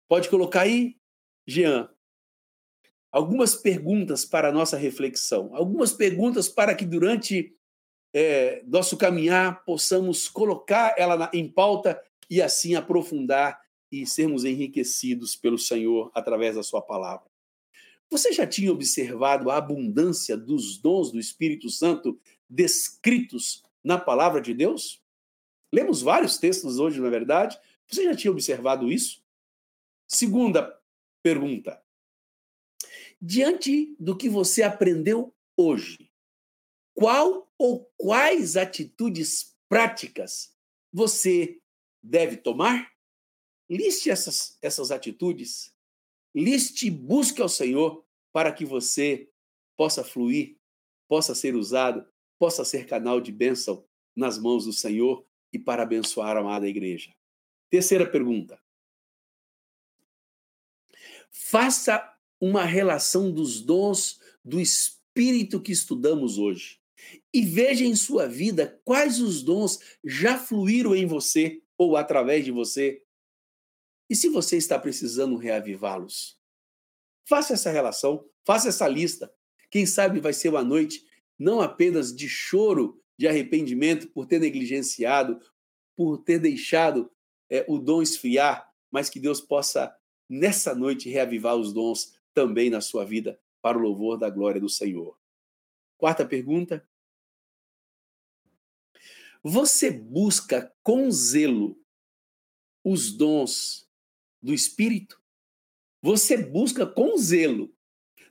Pode 0.09 0.29
colocar 0.29 0.63
aí, 0.63 0.97
Jean, 1.47 1.89
algumas 3.13 3.55
perguntas 3.55 4.25
para 4.25 4.49
a 4.49 4.53
nossa 4.53 4.77
reflexão, 4.77 5.55
algumas 5.55 5.93
perguntas 5.93 6.49
para 6.49 6.75
que 6.75 6.85
durante 6.85 7.57
é, 8.13 8.65
nosso 8.67 8.97
caminhar 8.97 9.65
possamos 9.65 10.29
colocar 10.29 10.97
ela 10.99 11.17
na, 11.17 11.31
em 11.33 11.49
pauta 11.49 12.03
e 12.29 12.43
assim 12.43 12.75
aprofundar 12.75 13.63
e 13.89 14.05
sermos 14.05 14.45
enriquecidos 14.45 15.37
pelo 15.37 15.61
Senhor 15.61 16.11
através 16.13 16.57
da 16.57 16.63
Sua 16.65 16.83
palavra. 16.83 17.34
Você 18.15 18.33
já 18.33 18.47
tinha 18.47 18.71
observado 18.71 19.51
a 19.51 19.57
abundância 19.57 20.37
dos 20.37 20.79
dons 20.79 21.11
do 21.11 21.19
Espírito 21.19 21.69
Santo 21.69 22.17
descritos 22.49 23.65
na 23.83 23.99
palavra 23.99 24.41
de 24.41 24.55
Deus? 24.55 25.03
Lemos 25.73 26.01
vários 26.01 26.39
textos 26.39 26.79
hoje, 26.79 27.01
na 27.01 27.09
é 27.09 27.11
verdade. 27.11 27.59
Você 27.89 28.05
já 28.05 28.15
tinha 28.15 28.31
observado 28.31 28.93
isso? 28.93 29.21
Segunda 30.07 30.81
pergunta. 31.25 31.83
Diante 33.21 33.97
do 33.99 34.17
que 34.17 34.29
você 34.29 34.63
aprendeu 34.63 35.35
hoje, 35.57 36.09
qual 36.95 37.53
ou 37.59 37.93
quais 37.97 38.57
atitudes 38.57 39.57
práticas 39.69 40.55
você 40.93 41.61
deve 42.01 42.37
tomar? 42.37 42.93
Liste 43.69 44.09
essas, 44.09 44.57
essas 44.63 44.93
atitudes 44.93 45.75
liste 46.35 46.89
e 46.89 46.91
busque 46.91 47.41
ao 47.41 47.49
Senhor 47.49 48.04
para 48.35 48.53
que 48.53 48.65
você 48.65 49.31
possa 49.77 50.03
fluir, 50.03 50.57
possa 51.07 51.37
ser 51.37 51.55
usado, 51.55 52.05
possa 52.37 52.65
ser 52.65 52.85
canal 52.85 53.21
de 53.21 53.31
bênção 53.31 53.87
nas 54.15 54.37
mãos 54.37 54.65
do 54.65 54.73
Senhor 54.73 55.25
e 55.53 55.59
para 55.59 55.85
abençoar 55.85 56.37
a 56.37 56.41
amada 56.41 56.69
igreja. 56.69 57.15
Terceira 57.71 58.05
pergunta. 58.11 58.61
Faça 61.31 62.13
uma 62.41 62.65
relação 62.65 63.31
dos 63.31 63.61
dons 63.61 64.21
do 64.45 64.61
Espírito 64.61 65.63
que 65.63 65.71
estudamos 65.71 66.37
hoje 66.37 66.81
e 67.33 67.43
veja 67.43 67.85
em 67.85 67.95
sua 67.95 68.27
vida 68.27 68.81
quais 68.85 69.21
os 69.21 69.45
dons 69.45 69.79
já 70.05 70.37
fluíram 70.37 70.93
em 70.97 71.07
você 71.07 71.63
ou 71.79 71.97
através 71.97 72.45
de 72.45 72.51
você. 72.51 73.01
E 74.11 74.17
se 74.17 74.29
você 74.29 74.57
está 74.57 74.77
precisando 74.77 75.37
reavivá-los? 75.37 76.37
Faça 77.25 77.55
essa 77.55 77.71
relação, 77.71 78.29
faça 78.45 78.69
essa 78.69 78.87
lista. 78.87 79.33
Quem 79.71 79.87
sabe 79.87 80.21
vai 80.21 80.33
ser 80.33 80.51
uma 80.51 80.63
noite 80.63 81.05
não 81.39 81.61
apenas 81.61 82.15
de 82.15 82.29
choro, 82.29 83.03
de 83.19 83.27
arrependimento 83.27 84.09
por 84.09 84.27
ter 84.27 84.39
negligenciado, 84.39 85.41
por 85.97 86.19
ter 86.19 86.39
deixado 86.39 87.11
é, 87.51 87.65
o 87.69 87.79
dom 87.79 88.03
esfriar, 88.03 88.71
mas 88.91 89.09
que 89.09 89.21
Deus 89.21 89.41
possa, 89.41 89.95
nessa 90.29 90.75
noite, 90.75 91.09
reavivar 91.09 91.57
os 91.57 91.73
dons 91.73 92.19
também 92.33 92.71
na 92.71 92.81
sua 92.81 93.05
vida, 93.05 93.41
para 93.63 93.79
o 93.79 93.81
louvor 93.81 94.19
da 94.19 94.29
glória 94.29 94.61
do 94.61 94.69
Senhor. 94.69 95.19
Quarta 95.97 96.27
pergunta. 96.27 96.87
Você 99.43 99.91
busca 99.91 100.75
com 100.83 101.11
zelo 101.11 101.79
os 102.83 103.13
dons 103.13 103.89
do 104.43 104.53
Espírito? 104.53 105.24
Você 106.05 106.37
busca 106.37 106.87
com 106.87 107.17
zelo. 107.17 107.75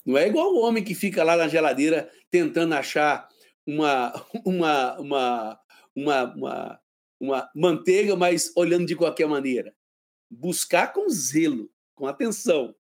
Não 0.06 0.16
é 0.16 0.28
igual 0.28 0.54
o 0.54 0.62
homem 0.62 0.84
que 0.84 0.94
fica 0.94 1.24
lá 1.24 1.36
na 1.36 1.48
geladeira 1.48 2.08
tentando 2.30 2.76
achar 2.76 3.28
uma, 3.66 4.14
uma, 4.46 5.00
uma, 5.00 5.60
uma, 5.96 6.34
uma, 6.36 6.82
uma 7.20 7.52
manteiga, 7.56 8.16
mas 8.16 8.56
olhando 8.56 8.86
de 8.86 8.96
qualquer 8.96 9.28
maneira. 9.28 9.76
Buscar 10.30 10.94
com 10.94 11.10
zelo, 11.10 11.74
com 11.96 12.06
atenção. 12.06 12.76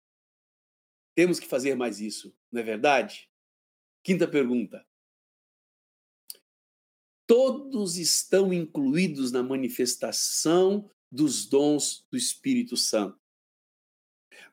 Temos 1.15 1.39
que 1.39 1.47
fazer 1.47 1.75
mais 1.75 1.99
isso, 1.99 2.31
não 2.51 2.61
é 2.61 2.63
verdade? 2.63 3.27
Quinta 4.03 4.27
pergunta. 4.27 4.85
Todos 7.25 7.97
estão 7.97 8.53
incluídos 8.53 9.31
na 9.31 9.41
manifestação 9.41 10.87
dos 11.11 11.47
dons 11.47 12.05
do 12.11 12.17
Espírito 12.17 12.77
Santo. 12.77 13.22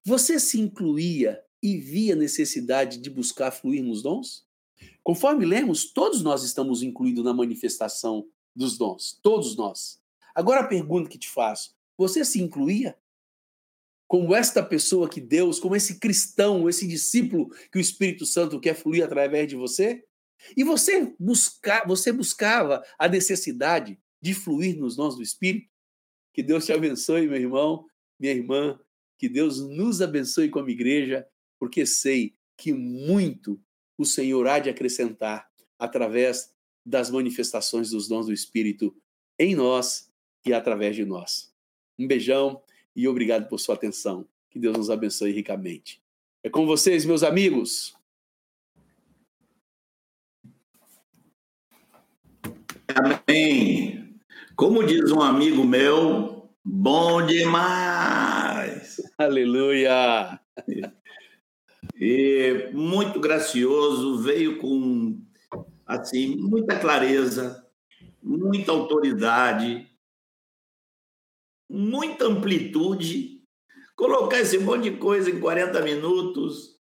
Você 0.04 0.40
se 0.40 0.58
incluía 0.58 1.42
e 1.62 1.76
via 1.76 2.16
necessidade 2.16 2.98
de 2.98 3.10
buscar 3.10 3.50
fluir 3.50 3.82
nos 3.82 4.02
dons? 4.02 4.46
Conforme 5.02 5.44
lemos, 5.44 5.92
todos 5.92 6.22
nós 6.22 6.42
estamos 6.42 6.82
incluídos 6.82 7.24
na 7.24 7.34
manifestação 7.34 8.26
dos 8.54 8.78
dons, 8.78 9.18
todos 9.22 9.56
nós. 9.56 10.00
Agora 10.34 10.60
a 10.60 10.66
pergunta 10.66 11.08
que 11.08 11.18
te 11.18 11.28
faço: 11.28 11.74
você 11.96 12.24
se 12.24 12.40
incluía? 12.40 12.96
Como 14.06 14.34
esta 14.34 14.62
pessoa 14.62 15.08
que 15.08 15.20
Deus, 15.20 15.60
como 15.60 15.76
esse 15.76 16.00
cristão, 16.00 16.68
esse 16.68 16.86
discípulo 16.86 17.48
que 17.70 17.78
o 17.78 17.80
Espírito 17.80 18.26
Santo 18.26 18.58
quer 18.58 18.74
fluir 18.74 19.04
através 19.04 19.46
de 19.46 19.54
você? 19.54 20.04
E 20.56 20.64
você, 20.64 21.14
busca, 21.18 21.84
você 21.86 22.10
buscava 22.10 22.82
a 22.98 23.06
necessidade 23.06 24.00
de 24.20 24.34
fluir 24.34 24.76
nos 24.78 24.96
dons 24.96 25.14
do 25.14 25.22
Espírito? 25.22 25.70
Que 26.32 26.42
Deus 26.42 26.64
te 26.64 26.72
abençoe, 26.72 27.28
meu 27.28 27.40
irmão, 27.40 27.86
minha 28.18 28.32
irmã, 28.32 28.80
que 29.20 29.28
Deus 29.28 29.60
nos 29.60 30.00
abençoe 30.00 30.48
como 30.48 30.70
igreja, 30.70 31.28
porque 31.58 31.84
sei 31.84 32.34
que 32.56 32.72
muito 32.72 33.60
o 33.98 34.06
Senhor 34.06 34.48
há 34.48 34.58
de 34.58 34.70
acrescentar 34.70 35.46
através 35.78 36.54
das 36.86 37.10
manifestações 37.10 37.90
dos 37.90 38.08
dons 38.08 38.24
do 38.26 38.32
Espírito 38.32 38.96
em 39.38 39.54
nós 39.54 40.10
e 40.42 40.54
através 40.54 40.96
de 40.96 41.04
nós. 41.04 41.54
Um 41.98 42.06
beijão 42.06 42.62
e 42.96 43.06
obrigado 43.06 43.46
por 43.46 43.60
sua 43.60 43.74
atenção. 43.74 44.26
Que 44.48 44.58
Deus 44.58 44.74
nos 44.74 44.88
abençoe 44.88 45.32
ricamente. 45.32 46.02
É 46.42 46.48
com 46.48 46.64
vocês, 46.64 47.04
meus 47.04 47.22
amigos. 47.22 47.94
Amém. 52.88 54.18
Como 54.56 54.82
diz 54.82 55.12
um 55.12 55.20
amigo 55.20 55.62
meu, 55.62 56.39
bom 56.64 57.24
demais. 57.24 58.96
Aleluia! 59.18 60.40
E 61.96 62.70
muito 62.72 63.20
gracioso, 63.20 64.22
veio 64.22 64.58
com 64.58 65.20
assim 65.86 66.36
muita 66.36 66.78
clareza, 66.78 67.66
muita 68.22 68.72
autoridade, 68.72 69.88
muita 71.68 72.26
amplitude. 72.26 73.40
Colocar 73.96 74.40
esse 74.40 74.58
monte 74.58 74.90
de 74.90 74.96
coisa 74.96 75.30
em 75.30 75.40
40 75.40 75.82
minutos, 75.82 76.80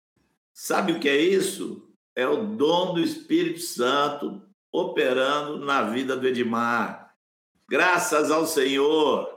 sabe 0.53 0.93
o 0.93 1.01
que 1.01 1.09
é 1.09 1.16
isso? 1.16 1.93
É 2.16 2.27
o 2.27 2.57
dom 2.57 2.95
do 2.95 3.01
Espírito 3.01 3.61
Santo 3.61 4.43
operando 4.73 5.64
na 5.64 5.83
vida 5.83 6.16
do 6.16 6.27
Edmar. 6.27 7.14
Graças 7.68 8.31
ao 8.31 8.47
Senhor. 8.47 9.32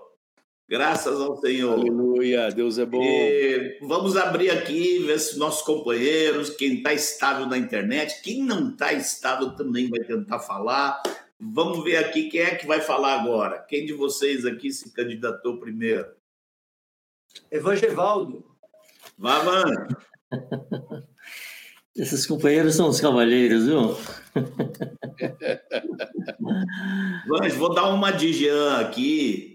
Graças 0.68 1.22
ao 1.22 1.38
Senhor. 1.38 1.74
Aleluia, 1.74 2.50
Deus 2.50 2.80
é 2.80 2.86
bom. 2.88 3.04
E 3.04 3.78
vamos 3.84 4.18
abrir 4.18 4.50
aqui, 4.50 4.98
ver 5.00 5.20
se 5.20 5.38
nossos 5.38 5.62
companheiros, 5.62 6.50
quem 6.50 6.78
está 6.78 6.92
estável 6.92 7.46
na 7.46 7.56
internet, 7.56 8.20
quem 8.24 8.42
não 8.42 8.72
está 8.72 8.92
estável 8.92 9.56
também 9.56 9.88
vai 9.90 10.00
tentar 10.00 10.40
falar. 10.40 11.04
Vamos 11.40 11.84
ver 11.84 11.98
aqui 11.98 12.30
quem 12.30 12.42
é 12.42 12.56
que 12.56 12.66
vai 12.66 12.82
falar 12.82 13.20
agora. 13.20 13.60
Quem 13.60 13.86
de 13.86 13.94
vocês 13.94 14.44
aqui 14.44 14.72
se 14.72 14.92
candidatou 14.92 15.60
primeiro? 15.60 16.08
Evangevaldo. 17.52 18.44
Vá, 19.20 19.44
mano. 19.44 19.88
Esses 21.96 22.26
companheiros 22.26 22.74
são 22.76 22.90
os 22.90 23.00
cavalheiros, 23.00 23.66
viu? 23.66 23.96
Vange, 27.28 27.56
vou 27.56 27.74
dar 27.74 27.88
uma 27.90 28.12
de 28.12 28.34
Jean 28.34 28.80
aqui 28.80 29.55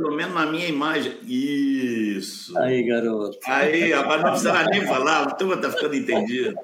pelo 0.00 0.16
menos 0.16 0.34
na 0.34 0.46
minha 0.46 0.68
imagem. 0.68 1.18
Isso. 1.24 2.56
Aí, 2.58 2.82
garoto. 2.84 3.38
Aí, 3.46 3.92
rapaz, 3.92 4.22
não 4.22 4.30
precisa 4.30 4.64
nem 4.64 4.86
falar, 4.86 5.24
a 5.24 5.30
turma 5.32 5.60
tá 5.60 5.70
ficando 5.70 5.94
entendido. 5.94 6.56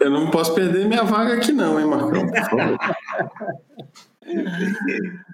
Eu 0.00 0.10
não 0.10 0.30
posso 0.30 0.54
perder 0.54 0.86
minha 0.86 1.02
vaga 1.02 1.34
aqui, 1.34 1.50
não, 1.52 1.80
hein, 1.80 1.86
Marcão? 1.86 2.26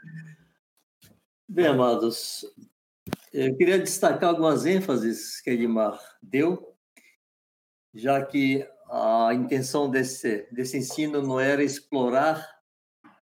Bem, 1.49 1.67
amados, 1.67 2.45
eu 3.33 3.57
queria 3.57 3.79
destacar 3.79 4.31
algumas 4.31 4.65
ênfases 4.65 5.41
que 5.41 5.51
Edmar 5.51 6.01
deu, 6.23 6.73
já 7.95 8.25
que 8.25 8.67
a 8.91 9.31
intenção 9.35 9.91
desse, 9.91 10.49
desse 10.51 10.79
ensino 10.79 11.21
não 11.21 11.39
era 11.39 11.63
explorar 11.63 12.49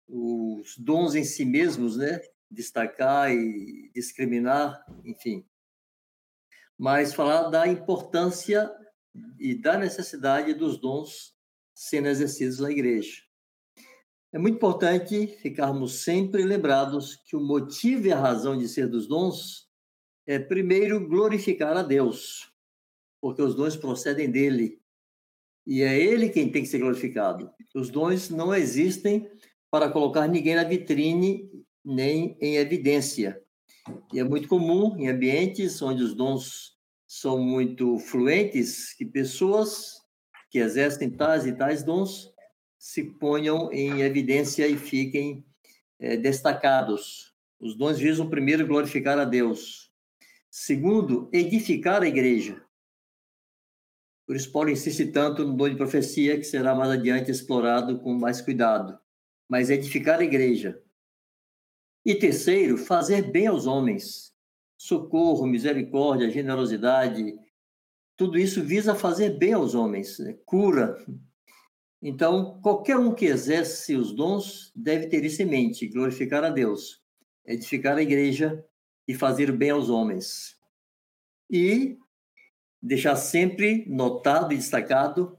os 0.07 0.77
dons 0.77 1.15
em 1.15 1.23
si 1.23 1.45
mesmos, 1.45 1.97
né? 1.97 2.19
Destacar 2.49 3.31
e 3.31 3.91
discriminar, 3.93 4.83
enfim. 5.05 5.45
Mas 6.77 7.13
falar 7.13 7.49
da 7.49 7.67
importância 7.67 8.71
e 9.37 9.53
da 9.55 9.77
necessidade 9.77 10.53
dos 10.53 10.79
dons 10.79 11.35
sendo 11.73 12.07
exercidos 12.07 12.59
na 12.59 12.71
igreja. 12.71 13.23
É 14.31 14.37
muito 14.37 14.55
importante 14.55 15.27
ficarmos 15.41 16.03
sempre 16.03 16.43
lembrados 16.43 17.15
que 17.15 17.35
o 17.35 17.41
motivo 17.41 18.07
e 18.07 18.11
a 18.11 18.19
razão 18.19 18.57
de 18.57 18.67
ser 18.67 18.87
dos 18.87 19.07
dons 19.07 19.67
é, 20.27 20.37
primeiro, 20.37 21.07
glorificar 21.07 21.75
a 21.75 21.81
Deus, 21.81 22.53
porque 23.19 23.41
os 23.41 23.55
dons 23.55 23.75
procedem 23.75 24.29
dele. 24.29 24.79
E 25.65 25.81
é 25.81 25.99
ele 25.99 26.29
quem 26.29 26.51
tem 26.51 26.61
que 26.61 26.69
ser 26.69 26.77
glorificado. 26.77 27.51
Os 27.73 27.89
dons 27.89 28.29
não 28.29 28.53
existem 28.53 29.27
para 29.71 29.89
colocar 29.89 30.27
ninguém 30.27 30.55
na 30.55 30.63
vitrine 30.63 31.49
nem 31.83 32.37
em 32.41 32.55
evidência. 32.55 33.41
E 34.13 34.19
é 34.19 34.23
muito 34.23 34.47
comum 34.47 34.95
em 34.97 35.07
ambientes 35.07 35.81
onde 35.81 36.03
os 36.03 36.13
dons 36.13 36.77
são 37.07 37.39
muito 37.39 37.97
fluentes 37.97 38.93
que 38.93 39.05
pessoas 39.05 39.99
que 40.49 40.59
exercem 40.59 41.09
tais 41.09 41.45
e 41.45 41.53
tais 41.53 41.83
dons 41.83 42.31
se 42.77 43.03
ponham 43.03 43.71
em 43.71 44.01
evidência 44.01 44.67
e 44.67 44.77
fiquem 44.77 45.45
é, 45.99 46.15
destacados. 46.15 47.33
Os 47.59 47.75
dons 47.75 47.99
visam, 47.99 48.29
primeiro, 48.29 48.65
glorificar 48.65 49.19
a 49.19 49.25
Deus. 49.25 49.91
Segundo, 50.49 51.29
edificar 51.33 52.01
a 52.01 52.07
igreja. 52.07 52.63
Por 54.25 54.35
isso, 54.35 54.51
Paulo 54.51 54.69
insiste 54.69 55.07
tanto 55.07 55.45
no 55.45 55.57
dom 55.57 55.69
de 55.69 55.75
profecia, 55.75 56.37
que 56.37 56.43
será 56.43 56.73
mais 56.73 56.91
adiante 56.91 57.29
explorado 57.29 57.99
com 57.99 58.13
mais 58.13 58.39
cuidado. 58.39 58.97
Mas 59.47 59.69
edificar 59.69 60.19
a 60.19 60.23
igreja. 60.23 60.81
E 62.09 62.15
terceiro, 62.15 62.75
fazer 62.75 63.29
bem 63.29 63.45
aos 63.45 63.67
homens. 63.67 64.33
socorro, 64.75 65.45
misericórdia, 65.45 66.31
generosidade, 66.31 67.37
tudo 68.17 68.39
isso 68.39 68.63
visa 68.63 68.95
fazer 68.95 69.37
bem 69.37 69.53
aos 69.53 69.75
homens, 69.75 70.17
né? 70.17 70.35
cura. 70.43 70.97
Então, 72.01 72.59
qualquer 72.63 72.97
um 72.97 73.13
que 73.13 73.27
exerce 73.27 73.95
os 73.95 74.11
dons 74.11 74.71
deve 74.75 75.05
ter 75.05 75.23
isso 75.23 75.43
em 75.43 75.45
mente, 75.45 75.87
glorificar 75.87 76.43
a 76.43 76.49
Deus, 76.49 76.99
edificar 77.45 77.95
a 77.95 78.01
igreja 78.01 78.65
e 79.07 79.13
fazer 79.13 79.51
bem 79.51 79.69
aos 79.69 79.87
homens. 79.87 80.57
E 81.47 81.95
deixar 82.81 83.17
sempre 83.17 83.85
notado 83.87 84.51
e 84.51 84.57
destacado 84.57 85.37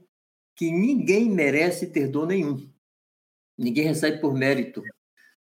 que 0.55 0.71
ninguém 0.71 1.29
merece 1.29 1.87
ter 1.87 2.07
dom 2.07 2.27
nenhum. 2.27 2.71
Ninguém 3.57 3.87
recebe 3.87 4.21
por 4.21 4.33
mérito. 4.33 4.81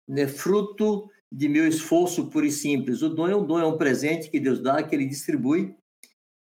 É 0.08 0.26
fruto 0.26 1.08
de 1.30 1.48
meu 1.48 1.66
esforço 1.66 2.26
puro 2.26 2.46
e 2.46 2.52
simples. 2.52 3.02
O 3.02 3.08
dom 3.08 3.28
é 3.28 3.36
um 3.36 3.46
dom, 3.46 3.58
é 3.58 3.66
um 3.66 3.78
presente 3.78 4.30
que 4.30 4.40
Deus 4.40 4.60
dá, 4.60 4.82
que 4.82 4.94
ele 4.94 5.06
distribui 5.06 5.74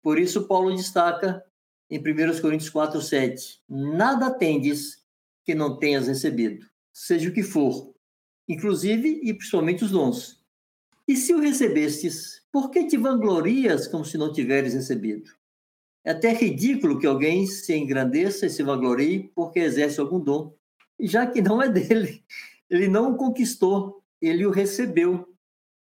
por 0.03 0.19
isso, 0.19 0.47
Paulo 0.47 0.75
destaca 0.75 1.45
em 1.91 1.99
1 1.99 2.41
Coríntios 2.41 2.71
4, 2.71 3.01
7: 3.01 3.61
Nada 3.69 4.31
tendes 4.31 5.05
que 5.45 5.55
não 5.55 5.79
tenhas 5.79 6.07
recebido, 6.07 6.67
seja 6.93 7.29
o 7.29 7.33
que 7.33 7.43
for, 7.43 7.95
inclusive 8.49 9.21
e 9.23 9.35
principalmente 9.35 9.85
os 9.85 9.91
dons. 9.91 10.43
E 11.07 11.17
se 11.17 11.35
o 11.35 11.41
recebestes, 11.41 12.43
por 12.53 12.71
que 12.71 12.87
te 12.87 12.97
vanglorias 12.97 13.89
como 13.89 14.05
se 14.05 14.19
não 14.19 14.33
tiveres 14.33 14.75
recebido? 14.75 15.31
É 16.05 16.13
até 16.13 16.33
ridículo 16.33 16.99
que 16.99 17.07
alguém 17.07 17.47
se 17.47 17.75
engrandeça 17.75 18.47
e 18.47 18.51
se 18.51 18.63
vanglorie 18.63 19.31
porque 19.35 19.59
exerce 19.59 20.01
algum 20.01 20.21
dom, 20.21 20.55
já 21.01 21.27
que 21.27 21.43
não 21.43 21.63
é 21.63 21.69
dele. 21.69 22.23
Ele 22.71 22.89
não 22.89 23.13
o 23.13 23.17
conquistou, 23.17 24.03
ele 24.21 24.47
o 24.47 24.51
recebeu. 24.51 25.29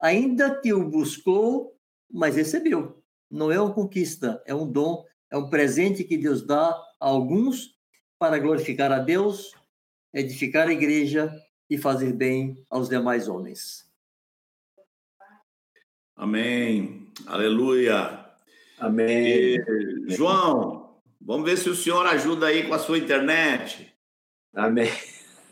Ainda 0.01 0.61
que 0.61 0.73
o 0.73 0.89
buscou, 0.89 1.77
mas 2.11 2.37
recebeu 2.37 3.03
não 3.31 3.51
é 3.51 3.61
uma 3.61 3.73
conquista, 3.73 4.43
é 4.47 4.55
um 4.55 4.71
dom, 4.71 5.05
é 5.31 5.37
um 5.37 5.49
presente 5.51 6.05
que 6.05 6.17
Deus 6.17 6.43
dá 6.43 6.71
a 6.71 7.07
alguns 7.07 7.77
para 8.19 8.39
glorificar 8.39 8.93
a 8.93 8.99
Deus, 8.99 9.53
edificar 10.13 10.69
a 10.69 10.73
igreja 10.73 11.33
e 11.69 11.77
fazer 11.77 12.13
bem 12.13 12.65
aos 12.71 12.89
demais 12.89 13.29
homens. 13.29 13.85
Amém. 16.15 17.13
Aleluia. 17.27 18.25
Amém. 18.79 19.57
E, 19.57 20.05
João, 20.09 20.99
vamos 21.21 21.45
ver 21.45 21.59
se 21.59 21.69
o 21.69 21.75
senhor 21.75 22.07
ajuda 22.07 22.47
aí 22.47 22.67
com 22.67 22.75
a 22.75 22.79
sua 22.79 22.99
internet. 22.99 23.93
Amém. 24.55 24.91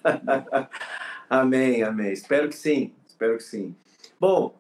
amém, 1.40 1.82
amém. 1.82 2.12
Espero 2.12 2.48
que 2.48 2.56
sim. 2.56 2.94
Espero 3.06 3.36
que 3.36 3.42
sim. 3.42 3.74
Bom, 4.18 4.54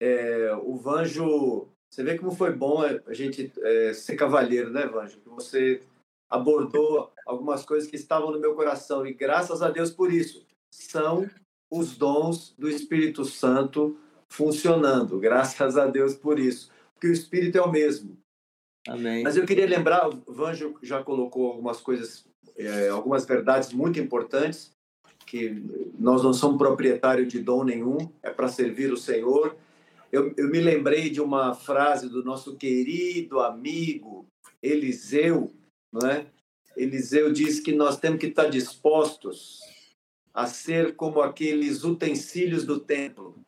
é, 0.00 0.52
o 0.62 0.76
Vanjo 0.76 1.68
você 1.90 2.02
vê 2.02 2.18
como 2.18 2.34
foi 2.34 2.52
bom 2.52 2.82
a 2.82 3.14
gente 3.14 3.50
é, 3.62 3.94
ser 3.94 4.14
cavalheiro, 4.16 4.70
né, 4.70 4.86
Vanjo? 4.86 5.20
Que 5.20 5.28
você 5.28 5.80
abordou 6.30 7.10
algumas 7.26 7.64
coisas 7.64 7.88
que 7.88 7.96
estavam 7.96 8.30
no 8.30 8.38
meu 8.38 8.54
coração 8.54 9.06
e 9.06 9.14
graças 9.14 9.62
a 9.62 9.70
Deus 9.70 9.90
por 9.90 10.12
isso. 10.12 10.46
São 10.72 11.28
os 11.70 11.96
dons 11.96 12.54
do 12.58 12.68
Espírito 12.68 13.24
Santo 13.24 13.98
funcionando. 14.28 15.18
Graças 15.18 15.78
a 15.78 15.86
Deus 15.86 16.14
por 16.14 16.38
isso. 16.38 16.70
Porque 16.94 17.08
o 17.08 17.12
Espírito 17.12 17.56
é 17.56 17.62
o 17.62 17.70
mesmo. 17.70 18.18
Amém. 18.86 19.22
Mas 19.22 19.36
eu 19.36 19.46
queria 19.46 19.66
lembrar, 19.66 20.08
o 20.08 20.32
Vanjo 20.32 20.74
já 20.82 21.02
colocou 21.02 21.48
algumas 21.48 21.80
coisas, 21.80 22.26
é, 22.56 22.88
algumas 22.88 23.24
verdades 23.24 23.72
muito 23.72 23.98
importantes, 23.98 24.72
que 25.28 25.62
nós 25.98 26.22
não 26.22 26.32
somos 26.32 26.58
proprietários 26.58 27.28
de 27.28 27.40
dom 27.40 27.64
nenhum, 27.64 27.98
é 28.22 28.30
para 28.30 28.48
servir 28.48 28.92
o 28.92 28.96
Senhor 28.96 29.56
eu, 30.10 30.32
eu 30.36 30.48
me 30.48 30.58
lembrei 30.58 31.10
de 31.10 31.20
uma 31.20 31.54
frase 31.54 32.08
do 32.08 32.24
nosso 32.24 32.56
querido 32.56 33.40
amigo 33.40 34.26
Eliseu, 34.62 35.52
não 35.92 36.08
é? 36.08 36.26
Eliseu 36.76 37.32
diz 37.32 37.60
que 37.60 37.72
nós 37.72 37.98
temos 37.98 38.18
que 38.18 38.26
estar 38.26 38.48
dispostos 38.48 39.60
a 40.32 40.46
ser 40.46 40.94
como 40.96 41.20
aqueles 41.20 41.84
utensílios 41.84 42.64
do 42.64 42.78
templo. 42.78 43.38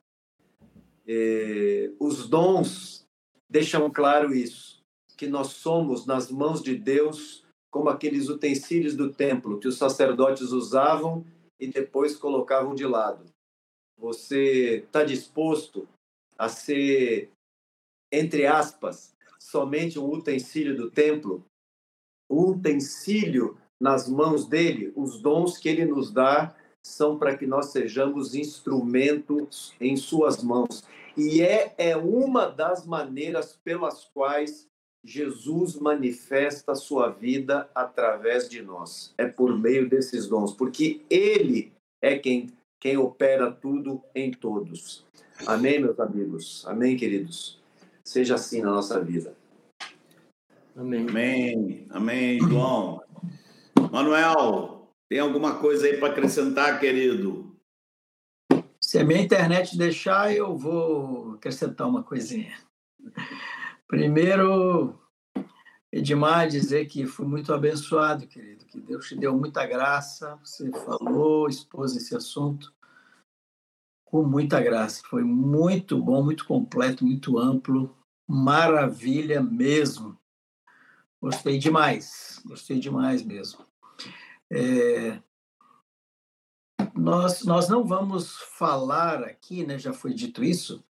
É, 1.06 1.90
os 1.98 2.28
dons 2.28 3.06
deixam 3.48 3.90
claro 3.90 4.34
isso, 4.34 4.82
que 5.16 5.26
nós 5.26 5.48
somos 5.48 6.04
nas 6.04 6.30
mãos 6.30 6.62
de 6.62 6.74
Deus 6.74 7.44
como 7.70 7.88
aqueles 7.88 8.28
utensílios 8.28 8.96
do 8.96 9.12
templo 9.12 9.58
que 9.58 9.68
os 9.68 9.78
sacerdotes 9.78 10.50
usavam 10.50 11.24
e 11.60 11.66
depois 11.66 12.16
colocavam 12.16 12.74
de 12.74 12.86
lado. 12.86 13.26
Você 13.98 14.78
está 14.86 15.04
disposto 15.04 15.86
a 16.38 16.48
ser, 16.48 17.30
entre 18.10 18.46
aspas, 18.46 19.14
somente 19.38 19.98
um 19.98 20.10
utensílio 20.10 20.74
do 20.74 20.90
templo, 20.90 21.44
um 22.30 22.52
utensílio 22.52 23.58
nas 23.78 24.08
mãos 24.08 24.46
dele, 24.46 24.92
os 24.96 25.20
dons 25.20 25.58
que 25.58 25.68
ele 25.68 25.84
nos 25.84 26.10
dá 26.10 26.56
são 26.82 27.18
para 27.18 27.36
que 27.36 27.46
nós 27.46 27.66
sejamos 27.66 28.34
instrumentos 28.34 29.74
em 29.80 29.96
suas 29.96 30.42
mãos. 30.42 30.82
E 31.16 31.42
é, 31.42 31.74
é 31.76 31.96
uma 31.96 32.46
das 32.46 32.86
maneiras 32.86 33.58
pelas 33.62 34.04
quais 34.04 34.69
Jesus 35.04 35.76
manifesta 35.76 36.72
a 36.72 36.76
sua 36.76 37.08
vida 37.08 37.68
através 37.74 38.48
de 38.48 38.62
nós. 38.62 39.14
É 39.16 39.26
por 39.26 39.58
meio 39.58 39.88
desses 39.88 40.26
dons, 40.26 40.52
porque 40.52 41.02
ele 41.08 41.72
é 42.02 42.18
quem, 42.18 42.52
quem 42.78 42.96
opera 42.96 43.50
tudo 43.50 44.02
em 44.14 44.30
todos. 44.30 45.06
Amém, 45.46 45.80
meus 45.80 45.98
amigos. 45.98 46.64
Amém, 46.66 46.96
queridos. 46.96 47.58
Seja 48.04 48.34
assim 48.34 48.60
na 48.60 48.70
nossa 48.70 49.00
vida. 49.00 49.34
Amém. 50.76 51.08
Amém. 51.08 51.86
Amém, 51.90 52.38
João. 52.40 53.02
Manuel, 53.90 54.88
tem 55.08 55.18
alguma 55.18 55.58
coisa 55.58 55.86
aí 55.86 55.96
para 55.96 56.12
acrescentar, 56.12 56.78
querido? 56.78 57.56
Se 58.80 58.98
a 58.98 59.04
minha 59.04 59.20
internet 59.20 59.76
deixar, 59.76 60.34
eu 60.34 60.56
vou 60.56 61.34
acrescentar 61.34 61.88
uma 61.88 62.02
coisinha. 62.02 62.56
Primeiro, 63.90 64.96
Edmar, 65.90 66.46
dizer 66.48 66.86
que 66.86 67.08
fui 67.08 67.26
muito 67.26 67.52
abençoado, 67.52 68.24
querido, 68.24 68.64
que 68.64 68.80
Deus 68.80 69.08
te 69.08 69.16
deu 69.16 69.36
muita 69.36 69.66
graça, 69.66 70.36
você 70.36 70.70
falou, 70.70 71.48
expôs 71.48 71.96
esse 71.96 72.14
assunto 72.14 72.72
com 74.04 74.22
muita 74.22 74.60
graça. 74.60 75.02
Foi 75.10 75.24
muito 75.24 76.00
bom, 76.00 76.22
muito 76.22 76.46
completo, 76.46 77.04
muito 77.04 77.36
amplo, 77.36 77.98
maravilha 78.28 79.42
mesmo. 79.42 80.16
Gostei 81.20 81.58
demais, 81.58 82.40
gostei 82.44 82.78
demais 82.78 83.24
mesmo. 83.24 83.66
É... 84.52 85.20
Nós, 86.94 87.42
nós 87.42 87.68
não 87.68 87.84
vamos 87.84 88.36
falar 88.56 89.24
aqui, 89.24 89.66
né, 89.66 89.80
já 89.80 89.92
foi 89.92 90.14
dito 90.14 90.44
isso, 90.44 90.84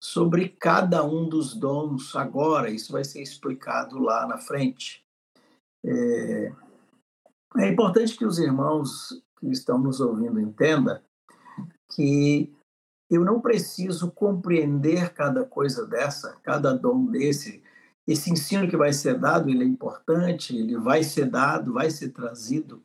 sobre 0.00 0.48
cada 0.48 1.04
um 1.04 1.28
dos 1.28 1.54
dons 1.54 2.14
agora, 2.14 2.70
isso 2.70 2.92
vai 2.92 3.04
ser 3.04 3.22
explicado 3.22 3.98
lá 3.98 4.26
na 4.26 4.38
frente. 4.38 5.04
É, 5.84 6.52
é 7.58 7.68
importante 7.68 8.16
que 8.16 8.24
os 8.24 8.38
irmãos 8.38 9.22
que 9.38 9.48
estão 9.48 9.78
nos 9.78 10.00
ouvindo 10.00 10.40
entendam 10.40 11.00
que 11.94 12.52
eu 13.08 13.24
não 13.24 13.40
preciso 13.40 14.10
compreender 14.10 15.12
cada 15.14 15.44
coisa 15.44 15.86
dessa, 15.86 16.36
cada 16.42 16.72
dom 16.72 17.06
desse. 17.06 17.62
Esse 18.06 18.30
ensino 18.30 18.68
que 18.68 18.76
vai 18.76 18.92
ser 18.92 19.18
dado, 19.18 19.48
ele 19.48 19.64
é 19.64 19.66
importante, 19.66 20.56
ele 20.56 20.76
vai 20.76 21.02
ser 21.02 21.26
dado, 21.26 21.72
vai 21.72 21.90
ser 21.90 22.10
trazido, 22.10 22.82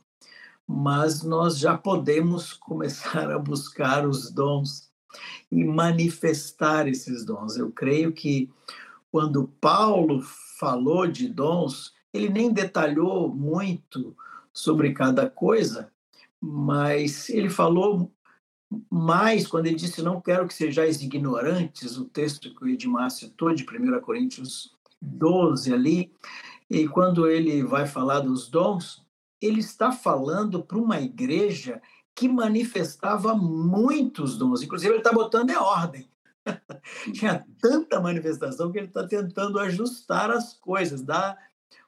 mas 0.68 1.24
nós 1.24 1.58
já 1.58 1.78
podemos 1.78 2.54
começar 2.54 3.32
a 3.32 3.40
buscar 3.40 4.08
os 4.08 4.32
dons 4.32 4.91
e 5.52 5.64
manifestar 5.64 6.88
esses 6.88 7.26
dons. 7.26 7.58
Eu 7.58 7.72
creio 7.72 8.12
que 8.12 8.50
quando 9.12 9.48
Paulo 9.60 10.22
falou 10.58 11.08
de 11.08 11.28
dons, 11.28 11.94
ele 12.14 12.30
nem 12.30 12.52
detalhou 12.52 13.34
muito 13.34 14.16
sobre 14.54 14.94
cada 14.94 15.30
coisa, 15.30 15.92
mas 16.40 17.30
ele 17.30 17.50
falou 17.50 18.12
mas, 18.90 19.46
quando 19.48 19.66
ele 19.66 19.76
disse, 19.76 20.02
não 20.02 20.22
quero 20.22 20.48
que 20.48 20.54
sejais 20.54 21.02
ignorantes, 21.02 21.98
o 21.98 22.06
texto 22.06 22.56
que 22.56 22.64
o 22.64 22.70
Edmar 22.70 23.12
citou, 23.12 23.54
de 23.54 23.66
1 23.66 24.00
Coríntios 24.00 24.74
12 25.02 25.74
ali, 25.74 26.12
e 26.70 26.88
quando 26.88 27.28
ele 27.28 27.64
vai 27.64 27.86
falar 27.86 28.22
dos 28.22 28.48
dons, 28.48 29.06
ele 29.42 29.60
está 29.60 29.92
falando 29.92 30.64
para 30.64 30.78
uma 30.78 31.02
igreja 31.02 31.82
que 32.16 32.28
manifestava 32.28 33.34
muitos 33.36 34.38
dons. 34.38 34.62
Inclusive, 34.62 34.94
ele 34.94 35.00
está 35.00 35.12
botando 35.12 35.50
em 35.50 35.56
ordem. 35.56 36.10
Tinha 37.14 37.46
tanta 37.60 38.00
manifestação 38.00 38.72
que 38.72 38.78
ele 38.78 38.88
está 38.88 39.08
tentando 39.08 39.60
ajustar 39.60 40.32
as 40.32 40.54
coisas, 40.54 41.02
dar, 41.02 41.38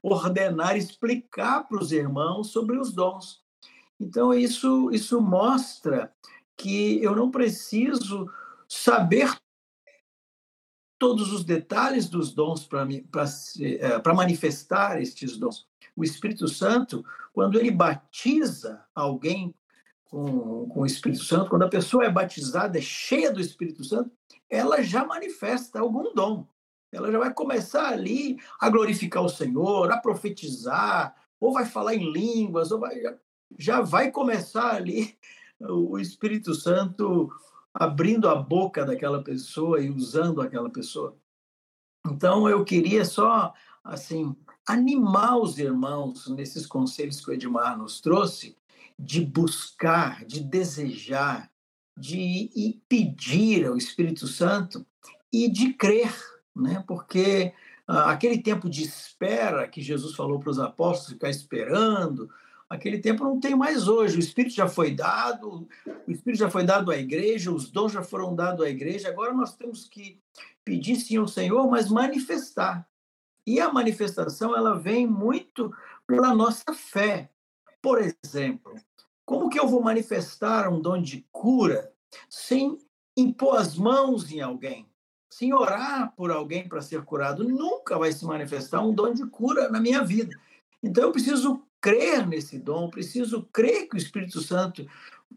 ordenar, 0.01 0.77
explicar 0.77 1.67
para 1.67 1.81
os 1.81 1.91
irmãos 1.91 2.51
sobre 2.51 2.77
os 2.77 2.93
dons. 2.93 3.43
Então, 3.99 4.33
isso, 4.33 4.89
isso 4.91 5.21
mostra 5.21 6.13
que 6.57 7.01
eu 7.03 7.15
não 7.15 7.31
preciso 7.31 8.29
saber 8.67 9.31
todos 10.97 11.33
os 11.33 11.43
detalhes 11.43 12.07
dos 12.07 12.33
dons 12.33 12.65
para 12.65 12.87
é, 12.89 14.13
manifestar 14.13 15.01
estes 15.01 15.37
dons. 15.37 15.67
O 15.95 16.03
Espírito 16.03 16.47
Santo, 16.47 17.05
quando 17.33 17.59
ele 17.59 17.71
batiza 17.71 18.83
alguém 18.95 19.53
com, 20.13 20.69
com 20.69 20.81
o 20.81 20.85
Espírito 20.85 21.23
Santo, 21.23 21.49
quando 21.49 21.63
a 21.63 21.69
pessoa 21.69 22.05
é 22.05 22.09
batizada, 22.09 22.77
é 22.77 22.81
cheia 22.81 23.31
do 23.31 23.41
Espírito 23.41 23.83
Santo, 23.83 24.11
ela 24.47 24.83
já 24.83 25.03
manifesta 25.03 25.79
algum 25.79 26.13
dom. 26.13 26.47
Ela 26.91 27.11
já 27.11 27.17
vai 27.17 27.33
começar 27.33 27.87
ali 27.87 28.37
a 28.61 28.69
glorificar 28.69 29.23
o 29.23 29.29
Senhor, 29.29 29.91
a 29.91 29.97
profetizar, 29.97 31.15
ou 31.39 31.51
vai 31.51 31.65
falar 31.65 31.95
em 31.95 32.11
línguas, 32.11 32.71
ou 32.71 32.79
vai, 32.79 32.95
já 33.57 33.81
vai 33.81 34.11
começar 34.11 34.75
ali 34.75 35.17
o 35.59 35.97
Espírito 35.97 36.53
Santo 36.53 37.31
abrindo 37.73 38.29
a 38.29 38.35
boca 38.35 38.85
daquela 38.85 39.23
pessoa 39.23 39.81
e 39.81 39.89
usando 39.89 40.41
aquela 40.41 40.69
pessoa. 40.69 41.17
Então 42.05 42.47
eu 42.47 42.63
queria 42.63 43.03
só 43.03 43.51
assim 43.83 44.35
animar 44.67 45.39
os 45.39 45.57
irmãos 45.57 46.27
nesses 46.27 46.67
conselhos 46.67 47.19
que 47.19 47.31
o 47.31 47.33
Edmar 47.33 47.75
nos 47.75 47.99
trouxe 47.99 48.55
de 48.97 49.21
buscar, 49.21 50.25
de 50.25 50.39
desejar, 50.39 51.49
de 51.97 52.81
pedir 52.87 53.65
ao 53.65 53.77
Espírito 53.77 54.27
Santo 54.27 54.85
e 55.31 55.49
de 55.49 55.73
crer, 55.73 56.13
né? 56.55 56.83
Porque 56.87 57.53
ah, 57.87 58.11
aquele 58.11 58.41
tempo 58.41 58.69
de 58.69 58.83
espera 58.83 59.67
que 59.67 59.81
Jesus 59.81 60.15
falou 60.15 60.39
para 60.39 60.49
os 60.49 60.59
apóstolos 60.59 61.13
ficar 61.13 61.29
esperando, 61.29 62.29
aquele 62.69 62.99
tempo 62.99 63.23
não 63.23 63.39
tem 63.39 63.55
mais 63.55 63.87
hoje. 63.87 64.17
O 64.17 64.19
Espírito 64.19 64.55
já 64.55 64.67
foi 64.67 64.95
dado, 64.95 65.67
o 66.07 66.11
Espírito 66.11 66.39
já 66.39 66.49
foi 66.49 66.63
dado 66.63 66.91
à 66.91 66.97
igreja, 66.97 67.51
os 67.51 67.69
dons 67.69 67.91
já 67.91 68.01
foram 68.01 68.35
dados 68.35 68.65
à 68.65 68.69
igreja. 68.69 69.09
Agora 69.09 69.33
nós 69.33 69.55
temos 69.55 69.87
que 69.87 70.19
pedir 70.63 70.95
sim 70.95 71.17
ao 71.17 71.27
Senhor, 71.27 71.69
mas 71.69 71.89
manifestar. 71.89 72.87
E 73.45 73.59
a 73.59 73.71
manifestação 73.71 74.55
ela 74.55 74.79
vem 74.79 75.05
muito 75.05 75.73
pela 76.07 76.33
nossa 76.33 76.73
fé. 76.73 77.29
Por 77.83 77.99
exemplo, 77.99 78.75
como 79.25 79.49
que 79.49 79.59
eu 79.59 79.67
vou 79.67 79.83
manifestar 79.83 80.69
um 80.69 80.79
dom 80.79 81.01
de 81.01 81.27
cura 81.33 81.93
sem 82.29 82.77
impor 83.17 83.57
as 83.57 83.75
mãos 83.75 84.31
em 84.31 84.39
alguém? 84.39 84.87
Sem 85.29 85.53
orar 85.53 86.15
por 86.15 86.31
alguém 86.31 86.65
para 86.65 86.81
ser 86.81 87.03
curado? 87.03 87.43
Nunca 87.43 87.99
vai 87.99 88.13
se 88.13 88.23
manifestar 88.23 88.81
um 88.81 88.93
dom 88.93 89.13
de 89.13 89.25
cura 89.27 89.69
na 89.69 89.81
minha 89.81 90.01
vida. 90.01 90.33
Então 90.81 91.03
eu 91.03 91.11
preciso 91.11 91.61
crer 91.81 92.25
nesse 92.25 92.57
dom, 92.57 92.89
preciso 92.89 93.43
crer 93.51 93.89
que 93.89 93.95
o 93.95 93.97
Espírito 93.97 94.39
Santo 94.39 94.87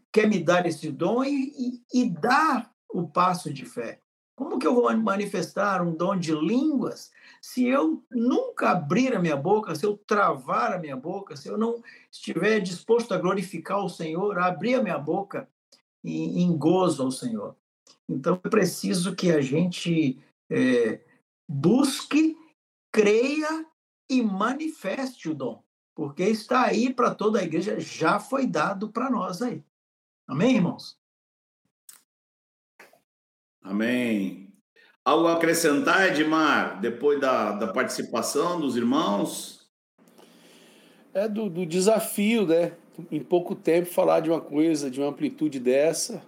quer 0.09 0.29
me 0.29 0.41
dar 0.41 0.65
esse 0.65 0.89
dom 0.89 1.25
e, 1.25 1.81
e, 1.93 2.01
e 2.01 2.09
dar 2.09 2.71
o 2.89 3.09
passo 3.09 3.53
de 3.53 3.65
fé. 3.65 3.99
Como 4.37 4.59
que 4.59 4.67
eu 4.67 4.75
vou 4.75 4.95
manifestar 4.95 5.81
um 5.81 5.93
dom 5.93 6.15
de 6.15 6.31
línguas 6.31 7.11
se 7.41 7.65
eu 7.65 8.03
nunca 8.11 8.69
abrir 8.71 9.15
a 9.15 9.19
minha 9.19 9.35
boca, 9.35 9.75
se 9.75 9.85
eu 9.85 9.97
travar 9.97 10.73
a 10.73 10.79
minha 10.79 10.95
boca, 10.95 11.35
se 11.35 11.47
eu 11.47 11.57
não 11.57 11.83
estiver 12.11 12.59
disposto 12.59 13.13
a 13.13 13.17
glorificar 13.17 13.83
o 13.83 13.89
Senhor, 13.89 14.37
a 14.37 14.45
abrir 14.45 14.75
a 14.75 14.83
minha 14.83 14.97
boca 14.97 15.49
em, 16.03 16.43
em 16.43 16.57
gozo 16.57 17.03
ao 17.03 17.11
Senhor? 17.11 17.55
Então, 18.07 18.39
é 18.43 18.49
preciso 18.49 19.15
que 19.15 19.31
a 19.31 19.41
gente 19.41 20.19
é, 20.49 21.01
busque, 21.49 22.37
creia 22.91 23.65
e 24.09 24.21
manifeste 24.21 25.29
o 25.29 25.33
dom 25.33 25.67
porque 25.97 26.21
está 26.21 26.63
aí 26.63 26.93
para 26.93 27.15
toda 27.15 27.39
a 27.39 27.43
igreja, 27.43 27.79
já 27.79 28.19
foi 28.19 28.45
dado 28.45 28.87
para 28.91 29.09
nós 29.09 29.41
aí. 29.41 29.63
Amém, 30.27 30.57
irmãos? 30.57 30.96
Amém. 33.67 34.53
Algo 35.03 35.27
a 35.27 35.33
acrescentar, 35.33 36.07
Edmar, 36.07 36.79
depois 36.79 37.19
da, 37.19 37.51
da 37.51 37.67
participação 37.67 38.61
dos 38.61 38.77
irmãos? 38.77 39.69
É 41.13 41.27
do, 41.27 41.49
do 41.49 41.65
desafio, 41.65 42.45
né? 42.45 42.77
Em 43.11 43.21
pouco 43.21 43.53
tempo 43.53 43.89
falar 43.89 44.21
de 44.21 44.29
uma 44.29 44.39
coisa, 44.39 44.89
de 44.89 45.01
uma 45.01 45.09
amplitude 45.09 45.59
dessa, 45.59 46.25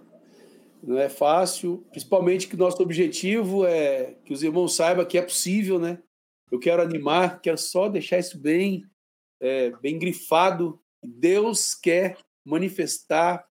não 0.83 0.97
é 0.97 1.07
fácil, 1.07 1.85
principalmente 1.91 2.47
que 2.47 2.57
nosso 2.57 2.81
objetivo 2.83 3.65
é 3.65 4.15
que 4.25 4.33
os 4.33 4.43
irmãos 4.43 4.75
saibam 4.75 5.05
que 5.05 5.17
é 5.17 5.21
possível, 5.21 5.79
né? 5.79 5.99
Eu 6.51 6.59
quero 6.59 6.81
animar, 6.81 7.39
quero 7.39 7.57
só 7.57 7.87
deixar 7.87 8.19
isso 8.19 8.37
bem 8.37 8.83
é, 9.39 9.71
bem 9.81 9.97
grifado. 9.97 10.77
Deus 11.01 11.73
quer 11.73 12.17
manifestar 12.45 13.47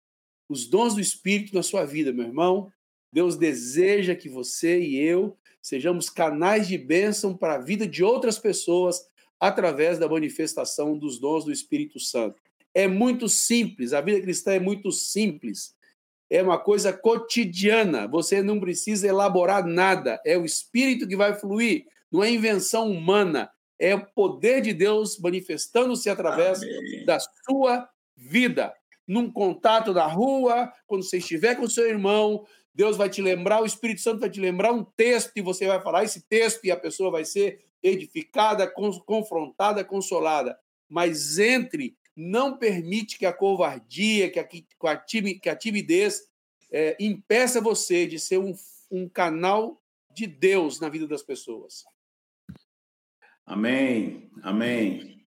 os 0.47 0.67
dons 0.67 0.95
do 0.95 1.01
Espírito 1.01 1.55
na 1.55 1.63
sua 1.63 1.87
vida, 1.87 2.13
meu 2.13 2.27
irmão. 2.27 2.71
Deus 3.13 3.37
deseja 3.37 4.15
que 4.15 4.29
você 4.29 4.81
e 4.81 4.99
eu 4.99 5.37
sejamos 5.63 6.09
canais 6.09 6.67
de 6.67 6.79
bênção 6.79 7.37
para 7.37 7.57
a 7.57 7.59
vida 7.59 7.87
de 7.87 8.03
outras 8.03 8.39
pessoas 8.39 9.07
através 9.39 9.99
da 9.99 10.09
manifestação 10.09 10.97
dos 10.97 11.19
dons 11.19 11.45
do 11.45 11.53
Espírito 11.53 12.01
Santo. 12.01 12.41
É 12.75 12.87
muito 12.87 13.29
simples, 13.29 13.93
a 13.93 14.01
vida 14.01 14.21
cristã 14.21 14.53
é 14.53 14.61
muito 14.61 14.91
simples. 14.91 15.77
É 16.31 16.43
uma 16.43 16.59
coisa 16.59 16.93
cotidiana, 16.93 18.07
você 18.07 18.43
não 18.43 18.61
precisa 18.61 19.07
elaborar 19.07 19.67
nada, 19.67 20.21
é 20.25 20.37
o 20.37 20.45
Espírito 20.45 21.09
que 21.09 21.17
vai 21.17 21.35
fluir, 21.35 21.87
não 22.13 22.23
é 22.23 22.31
invenção 22.31 22.91
humana, 22.91 23.51
é 23.79 23.95
o 23.95 24.05
poder 24.05 24.61
de 24.61 24.75
Deus 24.75 25.19
manifestando-se 25.19 26.11
através 26.11 26.63
Amém. 26.63 27.05
da 27.07 27.19
sua 27.21 27.89
vida. 28.17 28.75
Num 29.07 29.31
contato 29.31 29.95
da 29.95 30.07
rua, 30.07 30.71
quando 30.87 31.03
você 31.03 31.17
estiver 31.17 31.55
com 31.55 31.69
seu 31.69 31.89
irmão, 31.89 32.45
Deus 32.79 32.97
vai 32.97 33.11
te 33.11 33.21
lembrar, 33.21 33.61
o 33.61 33.67
Espírito 33.67 34.01
Santo 34.01 34.21
vai 34.21 34.31
te 34.31 34.39
lembrar 34.39 34.71
um 34.71 34.85
texto 34.85 35.33
e 35.35 35.43
você 35.43 35.67
vai 35.67 35.83
falar 35.83 36.05
esse 36.05 36.23
texto 36.29 36.65
e 36.65 36.71
a 36.71 36.77
pessoa 36.77 37.11
vai 37.11 37.25
ser 37.25 37.59
edificada, 37.83 38.73
confrontada, 39.05 39.85
consolada. 39.85 40.57
Mas 40.89 41.41
entre, 41.41 41.97
não 42.15 42.57
permite 42.57 43.19
que 43.19 43.27
a 43.27 43.33
covardia, 43.33 44.31
que 44.31 44.39
a, 44.39 44.45
que 44.45 45.49
a 45.49 45.57
timidez 45.57 46.29
é, 46.71 46.97
impeça 47.01 47.61
você 47.61 48.07
de 48.07 48.17
ser 48.17 48.39
um, 48.39 48.55
um 48.89 49.09
canal 49.09 49.83
de 50.15 50.29
Deus 50.29 50.79
na 50.79 50.89
vida 50.89 51.09
das 51.09 51.25
pessoas. 51.25 51.85
Amém, 53.45 54.31
amém. 54.41 55.27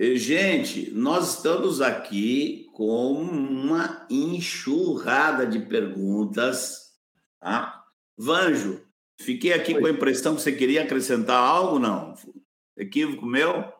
Gente, 0.00 0.90
nós 0.90 1.36
estamos 1.36 1.80
aqui 1.80 2.68
com 2.72 3.12
uma 3.12 4.04
enxurrada 4.10 5.46
de 5.46 5.60
perguntas. 5.60 6.87
Tá? 7.40 7.84
Vanjo, 8.16 8.82
fiquei 9.20 9.52
aqui 9.52 9.74
Oi. 9.74 9.80
com 9.80 9.86
a 9.86 9.90
impressão 9.90 10.34
que 10.34 10.42
você 10.42 10.52
queria 10.52 10.82
acrescentar 10.82 11.36
algo, 11.36 11.78
não? 11.78 12.14
Equívoco 12.76 13.24
meu? 13.26 13.72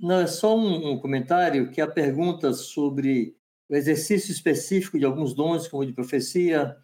Não, 0.00 0.20
é 0.20 0.26
só 0.26 0.56
um, 0.56 0.92
um 0.92 0.98
comentário 0.98 1.70
que 1.70 1.80
a 1.80 1.86
pergunta 1.86 2.52
sobre 2.52 3.36
o 3.68 3.74
exercício 3.74 4.32
específico 4.32 4.98
de 4.98 5.04
alguns 5.04 5.34
dons, 5.34 5.68
como 5.68 5.84
de 5.84 5.92
profecia, 5.92 6.76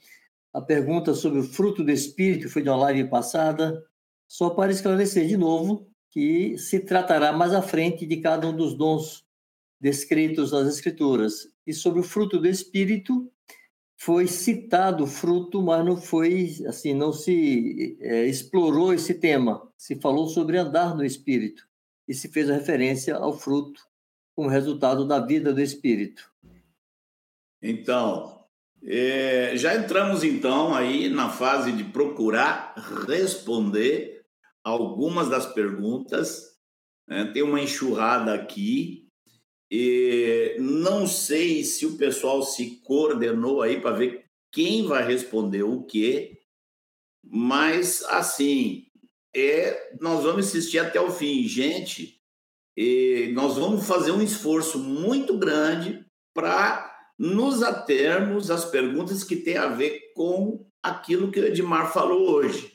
a 0.52 0.60
pergunta 0.60 1.14
sobre 1.14 1.40
o 1.40 1.44
fruto 1.44 1.82
do 1.82 1.90
Espírito, 1.90 2.48
foi 2.48 2.62
de 2.62 2.68
uma 2.68 2.76
live 2.76 3.08
passada, 3.08 3.82
só 4.28 4.50
para 4.50 4.72
esclarecer 4.72 5.26
de 5.26 5.36
novo 5.36 5.88
que 6.10 6.58
se 6.58 6.80
tratará 6.80 7.32
mais 7.32 7.54
à 7.54 7.62
frente 7.62 8.06
de 8.06 8.18
cada 8.18 8.46
um 8.46 8.54
dos 8.54 8.74
dons 8.74 9.24
descritos 9.80 10.52
nas 10.52 10.68
Escrituras. 10.68 11.48
E 11.66 11.72
sobre 11.72 12.00
o 12.00 12.04
fruto 12.04 12.38
do 12.38 12.46
Espírito, 12.46 13.30
foi 14.02 14.26
citado 14.26 15.04
o 15.04 15.06
fruto, 15.06 15.62
mas 15.62 15.84
não 15.86 15.96
foi 15.96 16.56
assim, 16.66 16.92
não 16.92 17.12
se 17.12 17.96
é, 18.00 18.26
explorou 18.26 18.92
esse 18.92 19.14
tema. 19.14 19.72
Se 19.78 19.94
falou 19.94 20.26
sobre 20.26 20.58
andar 20.58 20.96
no 20.96 21.04
Espírito 21.04 21.68
e 22.08 22.12
se 22.12 22.28
fez 22.28 22.48
referência 22.48 23.14
ao 23.14 23.38
fruto 23.38 23.80
como 24.34 24.48
resultado 24.48 25.06
da 25.06 25.20
vida 25.20 25.54
do 25.54 25.60
Espírito. 25.60 26.28
Então, 27.62 28.44
é, 28.82 29.56
já 29.56 29.76
entramos 29.76 30.24
então 30.24 30.74
aí 30.74 31.08
na 31.08 31.30
fase 31.30 31.70
de 31.70 31.84
procurar 31.84 32.74
responder 33.06 34.26
algumas 34.64 35.28
das 35.28 35.46
perguntas. 35.46 36.58
Né? 37.06 37.30
Tem 37.32 37.44
uma 37.44 37.60
enxurrada 37.60 38.34
aqui. 38.34 39.01
E 39.74 40.56
não 40.58 41.06
sei 41.06 41.64
se 41.64 41.86
o 41.86 41.96
pessoal 41.96 42.42
se 42.42 42.82
coordenou 42.82 43.62
aí 43.62 43.80
para 43.80 43.96
ver 43.96 44.26
quem 44.52 44.86
vai 44.86 45.06
responder 45.06 45.62
o 45.62 45.84
quê, 45.84 46.38
mas 47.24 48.02
assim, 48.04 48.86
é, 49.34 49.96
nós 49.98 50.24
vamos 50.24 50.48
assistir 50.48 50.78
até 50.78 51.00
o 51.00 51.10
fim. 51.10 51.44
Gente, 51.44 52.20
nós 53.32 53.56
vamos 53.56 53.86
fazer 53.86 54.10
um 54.10 54.20
esforço 54.20 54.78
muito 54.78 55.38
grande 55.38 56.04
para 56.34 56.90
nos 57.18 57.62
atermos 57.62 58.50
às 58.50 58.66
perguntas 58.66 59.24
que 59.24 59.36
têm 59.36 59.56
a 59.56 59.68
ver 59.68 60.12
com 60.14 60.66
aquilo 60.82 61.30
que 61.30 61.40
o 61.40 61.46
Edmar 61.46 61.92
falou 61.92 62.30
hoje 62.30 62.72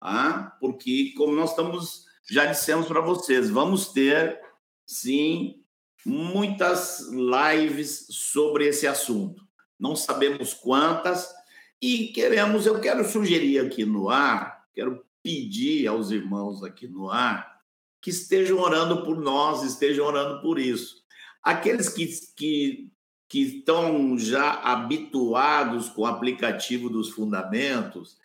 ah, 0.00 0.56
porque, 0.60 1.12
como 1.16 1.34
nós 1.34 1.50
estamos, 1.50 2.04
já 2.30 2.46
dissemos 2.46 2.86
para 2.86 3.00
vocês, 3.00 3.50
vamos 3.50 3.88
ter, 3.88 4.40
sim, 4.86 5.64
muitas 6.08 7.06
lives 7.10 8.06
sobre 8.10 8.66
esse 8.66 8.86
assunto. 8.86 9.46
Não 9.78 9.94
sabemos 9.94 10.54
quantas, 10.54 11.28
e 11.80 12.08
queremos, 12.08 12.66
eu 12.66 12.80
quero 12.80 13.08
sugerir 13.08 13.60
aqui 13.60 13.84
no 13.84 14.08
ar, 14.08 14.66
quero 14.74 15.04
pedir 15.22 15.86
aos 15.86 16.10
irmãos 16.10 16.64
aqui 16.64 16.88
no 16.88 17.10
ar 17.10 17.58
que 18.00 18.10
estejam 18.10 18.58
orando 18.58 19.04
por 19.04 19.20
nós, 19.20 19.62
estejam 19.62 20.06
orando 20.06 20.40
por 20.40 20.58
isso. 20.58 21.02
Aqueles 21.42 21.88
que, 21.88 22.06
que, 22.36 22.90
que 23.28 23.42
estão 23.42 24.18
já 24.18 24.52
habituados 24.52 25.88
com 25.88 26.02
o 26.02 26.06
aplicativo 26.06 26.88
dos 26.88 27.10
fundamentos, 27.10 28.16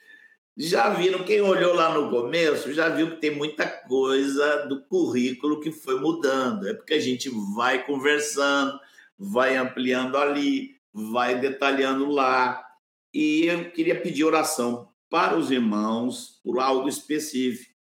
já 0.55 0.89
viram, 0.89 1.23
quem 1.23 1.41
olhou 1.41 1.73
lá 1.73 1.93
no 1.93 2.09
começo, 2.09 2.73
já 2.73 2.89
viu 2.89 3.11
que 3.11 3.21
tem 3.21 3.35
muita 3.35 3.65
coisa 3.65 4.67
do 4.67 4.83
currículo 4.83 5.59
que 5.59 5.71
foi 5.71 5.99
mudando. 5.99 6.67
É 6.67 6.73
porque 6.73 6.93
a 6.93 6.99
gente 6.99 7.29
vai 7.55 7.83
conversando, 7.83 8.79
vai 9.17 9.55
ampliando 9.57 10.15
ali, 10.17 10.75
vai 10.93 11.39
detalhando 11.39 12.05
lá. 12.05 12.63
E 13.11 13.45
eu 13.45 13.71
queria 13.71 13.99
pedir 13.99 14.23
oração 14.23 14.89
para 15.09 15.37
os 15.37 15.49
irmãos 15.49 16.39
por 16.43 16.59
algo 16.59 16.87
específico. 16.87 17.73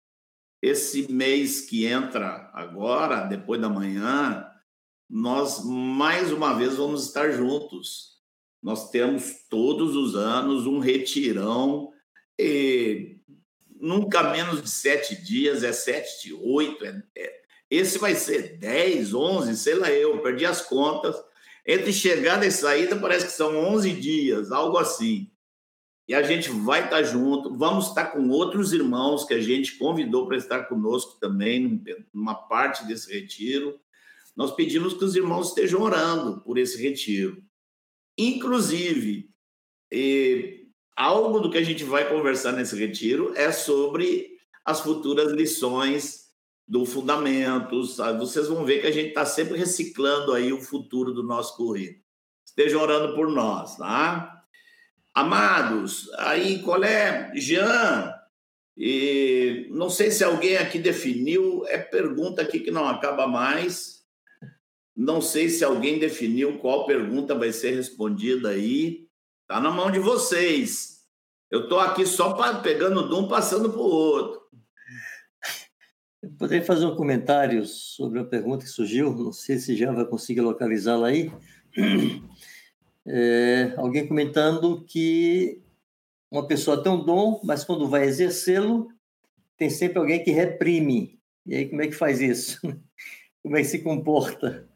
Esse 0.63 1.13
mês 1.13 1.63
que 1.63 1.85
entra 1.85 2.51
agora, 2.55 3.27
depois 3.27 3.61
da 3.61 3.69
manhã, 3.69 4.47
nós 5.11 5.63
mais 5.65 6.33
uma 6.33 6.55
vez 6.55 6.77
vamos 6.77 7.07
estar 7.07 7.33
juntos. 7.33 8.13
Nós 8.63 8.91
temos 8.91 9.47
todos 9.51 9.97
os 9.97 10.15
anos 10.15 10.67
um 10.67 10.79
retirão, 10.79 11.93
e 12.39 13.19
nunca 13.81 14.31
menos 14.31 14.63
de 14.63 14.71
sete 14.71 15.21
dias, 15.21 15.63
é 15.63 15.73
sete, 15.73 16.33
oito, 16.33 16.85
é, 16.85 17.03
é, 17.17 17.43
esse 17.71 17.99
vai 17.99 18.15
ser 18.15 18.59
dez, 18.59 19.15
onze, 19.15 19.57
sei 19.57 19.75
lá 19.75 19.91
eu, 19.91 20.21
perdi 20.23 20.45
as 20.45 20.63
contas. 20.63 21.17
Entre 21.67 21.93
chegada 21.93 22.45
e 22.45 22.51
saída 22.51 22.97
parece 22.97 23.27
que 23.27 23.33
são 23.33 23.57
onze 23.57 23.93
dias, 23.93 24.51
algo 24.51 24.77
assim 24.77 25.33
e 26.09 26.15
a 26.15 26.23
gente 26.23 26.51
vai 26.51 26.85
estar 26.85 27.03
junto. 27.03 27.57
Vamos 27.57 27.89
estar 27.89 28.07
com 28.07 28.29
outros 28.29 28.73
irmãos 28.73 29.25
que 29.25 29.35
a 29.35 29.41
gente 29.41 29.79
convidou 29.79 30.27
para 30.27 30.37
estar 30.37 30.65
conosco 30.65 31.19
também, 31.21 31.83
numa 32.13 32.35
parte 32.35 32.87
desse 32.87 33.13
retiro. 33.13 33.81
Nós 34.37 34.55
pedimos 34.55 34.95
que 34.95 35.05
os 35.05 35.15
irmãos 35.15 35.49
estejam 35.49 35.81
orando 35.81 36.41
por 36.43 36.59
esse 36.59 36.81
retiro. 36.83 37.43
Inclusive, 38.19 39.31
algo 40.97 41.41
do 41.41 41.51
que 41.51 41.59
a 41.59 41.65
gente 41.65 41.85
vai 41.85 42.09
conversar 42.09 42.53
nesse 42.53 42.77
retiro 42.77 43.33
é 43.37 43.51
sobre 43.53 44.37
as 44.65 44.81
futuras 44.81 45.33
lições 45.33 46.31
do 46.67 46.87
Fundamentos. 46.87 47.99
Vocês 48.19 48.49
vão 48.49 48.65
ver 48.65 48.81
que 48.81 48.87
a 48.87 48.93
gente 48.93 49.09
está 49.09 49.27
sempre 49.27 49.59
reciclando 49.59 50.33
aí 50.33 50.53
o 50.53 50.61
futuro 50.61 51.13
do 51.13 51.23
nosso 51.23 51.57
currículo. 51.57 52.03
Estejam 52.47 52.81
orando 52.81 53.15
por 53.15 53.29
nós, 53.29 53.77
tá? 53.77 54.45
Amados, 55.15 56.11
aí 56.19 56.63
qual 56.63 56.83
é? 56.83 57.33
Jean, 57.35 58.15
e 58.77 59.67
não 59.71 59.91
sei 59.91 60.11
se 60.11 60.25
alguém 60.25 60.57
aqui 60.57 60.79
definiu, 60.79 61.67
é 61.67 61.77
pergunta 61.79 62.41
aqui 62.41 62.61
que 62.61 62.71
não 62.71 62.89
acaba 62.89 63.27
mais. 63.27 64.03
Não 64.97 65.21
sei 65.21 65.49
se 65.49 65.65
alguém 65.65 65.99
definiu 65.99 66.59
qual 66.59 66.87
pergunta 66.87 67.35
vai 67.35 67.53
ser 67.53 67.75
respondida 67.75 68.51
aí. 68.51 69.07
Está 69.53 69.61
na 69.61 69.71
mão 69.71 69.91
de 69.91 69.99
vocês. 69.99 71.03
Eu 71.51 71.65
estou 71.65 71.79
aqui 71.79 72.07
só 72.07 72.33
pra, 72.33 72.61
pegando 72.61 73.07
de 73.07 73.15
um, 73.15 73.29
passando 73.29 73.69
para 73.69 73.83
o 73.83 73.85
outro. 73.85 74.41
Eu 76.23 76.31
poderia 76.39 76.65
fazer 76.65 76.87
um 76.87 76.97
comentário 76.97 77.67
sobre 77.67 78.19
a 78.21 78.25
pergunta 78.25 78.65
que 78.65 78.71
surgiu, 78.71 79.15
não 79.15 79.31
sei 79.31 79.59
se 79.59 79.77
já 79.77 79.93
vai 79.93 80.07
conseguir 80.07 80.41
localizá-la 80.41 81.09
aí. 81.09 81.31
É, 83.05 83.75
alguém 83.77 84.09
comentando 84.09 84.87
que 84.87 85.61
uma 86.31 86.47
pessoa 86.47 86.83
tem 86.83 86.91
um 86.91 87.05
dom, 87.05 87.39
mas 87.45 87.63
quando 87.63 87.91
vai 87.91 88.05
exercê-lo, 88.05 88.89
tem 89.59 89.69
sempre 89.69 89.99
alguém 89.99 90.25
que 90.25 90.31
reprime. 90.31 91.21
E 91.45 91.57
aí, 91.57 91.69
como 91.69 91.83
é 91.83 91.89
que 91.89 91.95
faz 91.95 92.23
isso? 92.23 92.59
como 93.43 93.55
é 93.55 93.61
que 93.61 93.69
se 93.69 93.81
comporta? 93.81 94.67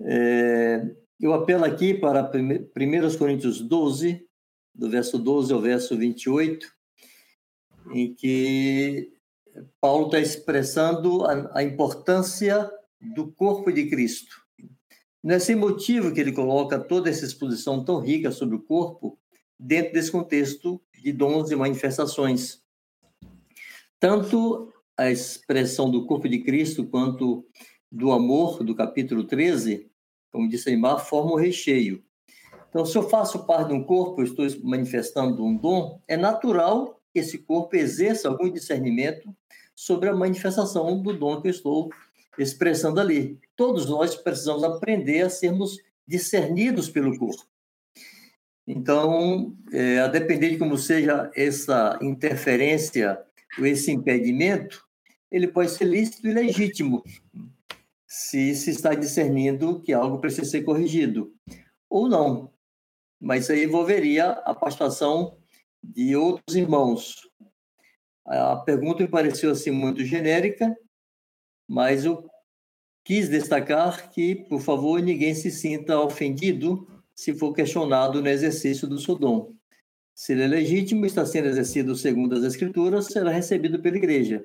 É, 0.00 0.90
eu 1.20 1.34
apelo 1.34 1.64
aqui 1.64 1.92
para 1.92 2.22
1 2.22 3.18
Coríntios 3.18 3.60
12, 3.60 4.26
do 4.74 4.88
verso 4.88 5.18
12 5.18 5.52
ao 5.52 5.60
verso 5.60 5.96
28, 5.96 6.66
em 7.92 8.14
que 8.14 9.12
Paulo 9.80 10.06
está 10.06 10.18
expressando 10.18 11.24
a, 11.24 11.58
a 11.58 11.62
importância 11.62 12.70
do 13.00 13.30
corpo 13.32 13.70
de 13.70 13.88
Cristo. 13.88 14.40
Não 15.22 15.34
é 15.34 15.54
motivo 15.54 16.12
que 16.14 16.20
ele 16.20 16.32
coloca 16.32 16.78
toda 16.78 17.10
essa 17.10 17.26
exposição 17.26 17.84
tão 17.84 18.00
rica 18.00 18.30
sobre 18.32 18.56
o 18.56 18.62
corpo 18.62 19.18
dentro 19.58 19.92
desse 19.92 20.10
contexto 20.10 20.80
de 21.02 21.12
dons 21.12 21.50
e 21.50 21.56
manifestações. 21.56 22.62
Tanto 23.98 24.72
a 24.96 25.10
expressão 25.10 25.90
do 25.90 26.06
corpo 26.06 26.26
de 26.26 26.38
Cristo 26.38 26.86
quanto 26.86 27.46
do 27.92 28.12
amor, 28.12 28.64
do 28.64 28.74
capítulo 28.74 29.24
13, 29.24 29.89
como 30.30 30.48
disse 30.48 30.70
Aymar, 30.70 31.04
forma 31.04 31.32
o 31.32 31.36
recheio. 31.36 32.02
Então, 32.68 32.84
se 32.84 32.96
eu 32.96 33.08
faço 33.08 33.44
parte 33.46 33.68
de 33.68 33.74
um 33.74 33.82
corpo, 33.82 34.22
estou 34.22 34.46
manifestando 34.62 35.44
um 35.44 35.56
dom, 35.56 36.00
é 36.06 36.16
natural 36.16 37.00
que 37.12 37.18
esse 37.18 37.38
corpo 37.38 37.74
exerça 37.74 38.28
algum 38.28 38.48
discernimento 38.48 39.34
sobre 39.74 40.08
a 40.08 40.14
manifestação 40.14 41.02
do 41.02 41.12
dom 41.12 41.40
que 41.40 41.48
eu 41.48 41.50
estou 41.50 41.90
expressando 42.38 43.00
ali. 43.00 43.38
Todos 43.56 43.86
nós 43.86 44.14
precisamos 44.14 44.62
aprender 44.62 45.22
a 45.22 45.30
sermos 45.30 45.78
discernidos 46.06 46.88
pelo 46.88 47.18
corpo. 47.18 47.44
Então, 48.66 49.56
é, 49.72 49.98
a 49.98 50.06
depender 50.06 50.50
de 50.50 50.58
como 50.58 50.78
seja 50.78 51.30
essa 51.34 51.98
interferência 52.00 53.20
ou 53.58 53.66
esse 53.66 53.90
impedimento, 53.90 54.84
ele 55.30 55.48
pode 55.48 55.72
ser 55.72 55.84
lícito 55.84 56.28
e 56.28 56.32
legítimo, 56.32 57.02
se 58.10 58.56
se 58.56 58.70
está 58.70 58.92
discernindo 58.92 59.80
que 59.82 59.92
algo 59.92 60.18
precisa 60.18 60.44
ser 60.44 60.64
corrigido, 60.64 61.32
ou 61.88 62.08
não. 62.08 62.52
Mas 63.20 63.44
isso 63.44 63.52
aí 63.52 63.64
envolveria 63.64 64.32
a 64.32 64.52
participação 64.52 65.38
de 65.80 66.16
outros 66.16 66.56
irmãos. 66.56 67.30
A 68.26 68.56
pergunta 68.56 69.04
me 69.04 69.08
pareceu 69.08 69.52
assim 69.52 69.70
muito 69.70 70.04
genérica, 70.04 70.76
mas 71.68 72.04
eu 72.04 72.28
quis 73.04 73.28
destacar 73.28 74.10
que, 74.10 74.34
por 74.34 74.60
favor, 74.60 75.00
ninguém 75.00 75.32
se 75.32 75.48
sinta 75.48 76.00
ofendido 76.00 76.88
se 77.14 77.32
for 77.32 77.54
questionado 77.54 78.20
no 78.20 78.28
exercício 78.28 78.88
do 78.88 78.98
seu 78.98 79.14
dom. 79.14 79.54
Se 80.16 80.32
ele 80.32 80.42
é 80.42 80.46
legítimo 80.48 81.06
está 81.06 81.24
sendo 81.24 81.46
exercido 81.46 81.94
segundo 81.94 82.34
as 82.34 82.42
Escrituras, 82.42 83.06
será 83.06 83.30
recebido 83.30 83.80
pela 83.80 83.96
igreja. 83.96 84.44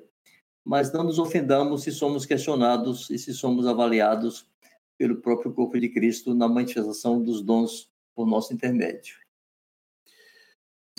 Mas 0.66 0.92
não 0.92 1.04
nos 1.04 1.20
ofendamos 1.20 1.84
se 1.84 1.92
somos 1.92 2.26
questionados 2.26 3.08
e 3.08 3.16
se 3.20 3.32
somos 3.32 3.68
avaliados 3.68 4.50
pelo 4.98 5.20
próprio 5.20 5.52
corpo 5.52 5.78
de 5.78 5.88
Cristo 5.88 6.34
na 6.34 6.48
manifestação 6.48 7.22
dos 7.22 7.40
dons 7.40 7.88
por 8.16 8.26
nosso 8.26 8.52
intermédio. 8.52 9.14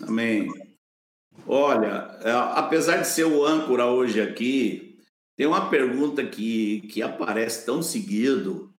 Amém. 0.03 0.47
Olha, 1.45 2.17
é, 2.21 2.31
apesar 2.31 2.97
de 3.01 3.07
ser 3.07 3.25
o 3.25 3.45
âncora 3.45 3.87
hoje 3.87 4.21
aqui, 4.21 4.97
tem 5.35 5.45
uma 5.45 5.69
pergunta 5.69 6.25
que, 6.25 6.81
que 6.87 7.01
aparece 7.01 7.65
tão 7.65 7.83
seguido 7.83 8.73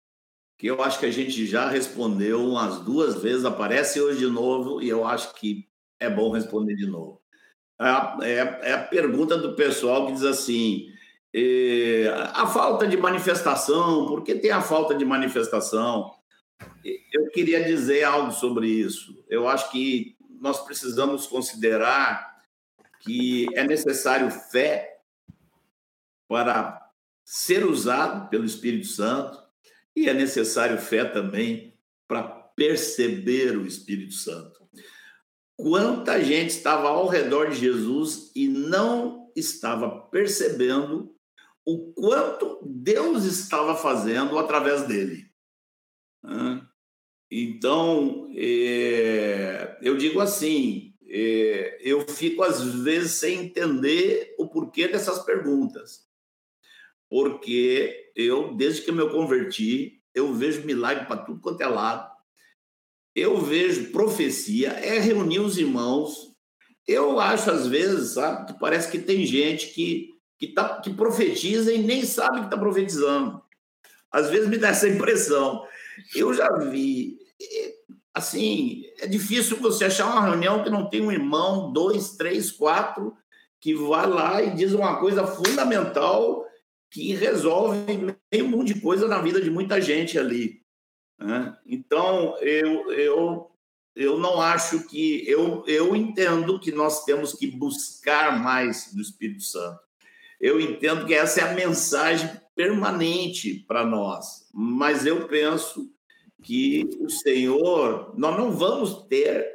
que 0.57 0.67
eu 0.67 0.81
acho 0.81 0.99
que 0.99 1.05
a 1.05 1.11
gente 1.11 1.45
já 1.45 1.69
respondeu 1.69 2.47
umas 2.47 2.79
duas 2.79 3.21
vezes, 3.21 3.43
aparece 3.43 3.99
hoje 3.99 4.19
de 4.19 4.27
novo 4.27 4.81
e 4.81 4.87
eu 4.87 5.05
acho 5.05 5.33
que 5.35 5.67
é 5.99 6.09
bom 6.09 6.31
responder 6.31 6.75
de 6.75 6.87
novo. 6.87 7.21
É 7.79 7.85
a, 7.85 8.17
é, 8.21 8.59
é 8.69 8.73
a 8.73 8.83
pergunta 8.83 9.37
do 9.37 9.55
pessoal 9.55 10.07
que 10.07 10.13
diz 10.13 10.23
assim: 10.23 10.91
é, 11.33 12.07
a 12.33 12.47
falta 12.47 12.87
de 12.87 12.97
manifestação, 12.97 14.07
por 14.07 14.23
que 14.23 14.35
tem 14.35 14.51
a 14.51 14.61
falta 14.61 14.95
de 14.95 15.05
manifestação? 15.05 16.11
Eu 17.13 17.29
queria 17.31 17.63
dizer 17.63 18.03
algo 18.03 18.31
sobre 18.31 18.67
isso. 18.67 19.23
Eu 19.29 19.47
acho 19.47 19.69
que 19.71 20.15
nós 20.39 20.63
precisamos 20.63 21.27
considerar 21.27 22.37
que 23.01 23.47
é 23.53 23.63
necessário 23.63 24.29
fé 24.31 24.99
para 26.27 26.89
ser 27.23 27.65
usado 27.65 28.29
pelo 28.29 28.45
Espírito 28.45 28.87
Santo 28.87 29.37
e 29.95 30.09
é 30.09 30.13
necessário 30.13 30.77
fé 30.77 31.05
também 31.05 31.77
para 32.07 32.23
perceber 32.23 33.57
o 33.57 33.65
Espírito 33.65 34.13
Santo. 34.13 34.56
Quanta 35.57 36.23
gente 36.23 36.51
estava 36.51 36.87
ao 36.87 37.07
redor 37.07 37.49
de 37.49 37.57
Jesus 37.57 38.31
e 38.35 38.47
não 38.47 39.31
estava 39.35 40.01
percebendo 40.09 41.13
o 41.65 41.91
quanto 41.93 42.61
Deus 42.63 43.25
estava 43.25 43.75
fazendo 43.75 44.37
através 44.37 44.87
dele. 44.87 45.29
Então, 47.29 48.31
é, 48.35 49.77
eu 49.81 49.97
digo 49.97 50.21
assim: 50.21 50.93
é, 51.09 51.77
eu 51.81 52.07
fico 52.07 52.43
às 52.43 52.63
vezes 52.63 53.13
sem 53.13 53.39
entender 53.39 54.35
o 54.37 54.47
porquê 54.47 54.87
dessas 54.87 55.19
perguntas 55.25 56.07
porque 57.09 58.11
eu, 58.15 58.55
desde 58.55 58.81
que 58.81 58.89
eu 58.89 58.95
me 58.95 59.09
converti, 59.09 60.01
eu 60.13 60.33
vejo 60.33 60.65
milagre 60.65 61.05
para 61.05 61.23
tudo 61.23 61.41
quanto 61.41 61.61
é 61.61 61.67
lado. 61.67 62.16
Eu 63.17 63.41
vejo 63.41 63.91
profecia, 63.91 64.73
é 64.73 64.99
reunir 64.99 65.39
os 65.39 65.57
irmãos, 65.57 66.31
eu 66.87 67.19
acho, 67.19 67.49
às 67.49 67.65
vezes, 67.65 68.11
sabe, 68.11 68.45
que 68.45 68.59
parece 68.59 68.91
que 68.91 68.99
tem 68.99 69.25
gente 69.25 69.69
que, 69.73 70.11
que, 70.37 70.49
tá, 70.49 70.79
que 70.79 70.93
profetiza 70.93 71.73
e 71.73 71.79
nem 71.79 72.05
sabe 72.05 72.41
que 72.41 72.45
está 72.45 72.55
profetizando. 72.55 73.41
Às 74.11 74.29
vezes 74.29 74.47
me 74.47 74.59
dá 74.59 74.67
essa 74.67 74.87
impressão. 74.87 75.65
Eu 76.15 76.31
já 76.31 76.47
vi, 76.57 77.17
assim, 78.13 78.83
é 78.99 79.07
difícil 79.07 79.57
você 79.57 79.85
achar 79.85 80.11
uma 80.11 80.23
reunião 80.23 80.63
que 80.63 80.69
não 80.69 80.87
tem 80.87 81.01
um 81.01 81.11
irmão, 81.11 81.73
dois, 81.73 82.11
três, 82.17 82.51
quatro, 82.51 83.17
que 83.59 83.73
vai 83.73 84.07
lá 84.07 84.43
e 84.43 84.53
diz 84.53 84.73
uma 84.73 84.99
coisa 84.99 85.25
fundamental 85.25 86.45
que 86.91 87.15
resolve 87.15 87.79
meio 88.31 88.47
mundo 88.47 88.65
de 88.65 88.79
coisa 88.79 89.07
na 89.07 89.19
vida 89.23 89.41
de 89.41 89.49
muita 89.49 89.81
gente 89.81 90.19
ali. 90.19 90.61
Né? 91.19 91.57
Então, 91.65 92.37
eu, 92.39 92.91
eu 92.91 93.51
eu 93.97 94.19
não 94.19 94.39
acho 94.39 94.87
que. 94.87 95.27
Eu, 95.27 95.63
eu 95.65 95.95
entendo 95.95 96.59
que 96.59 96.71
nós 96.71 97.03
temos 97.03 97.33
que 97.33 97.47
buscar 97.47 98.39
mais 98.39 98.93
do 98.93 99.01
Espírito 99.01 99.41
Santo. 99.41 99.79
Eu 100.39 100.61
entendo 100.61 101.03
que 101.07 101.15
essa 101.15 101.41
é 101.41 101.43
a 101.43 101.55
mensagem 101.55 102.29
permanente 102.55 103.65
para 103.67 103.83
nós, 103.83 104.47
mas 104.53 105.05
eu 105.05 105.27
penso 105.27 105.91
que 106.43 106.87
o 106.99 107.09
Senhor, 107.09 108.13
nós 108.15 108.37
não 108.37 108.51
vamos 108.51 109.07
ter 109.07 109.47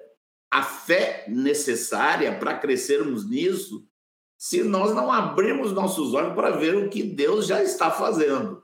a 0.51 0.63
fé 0.63 1.25
necessária 1.29 2.37
para 2.37 2.59
crescermos 2.59 3.29
nisso 3.29 3.87
se 4.37 4.65
nós 4.65 4.93
não 4.93 5.11
abrirmos 5.11 5.73
nossos 5.73 6.15
olhos 6.15 6.35
para 6.35 6.51
ver 6.51 6.77
o 6.77 6.91
que 6.91 7.03
Deus 7.05 7.47
já 7.47 7.63
está 7.63 7.93
fazendo. 7.93 8.62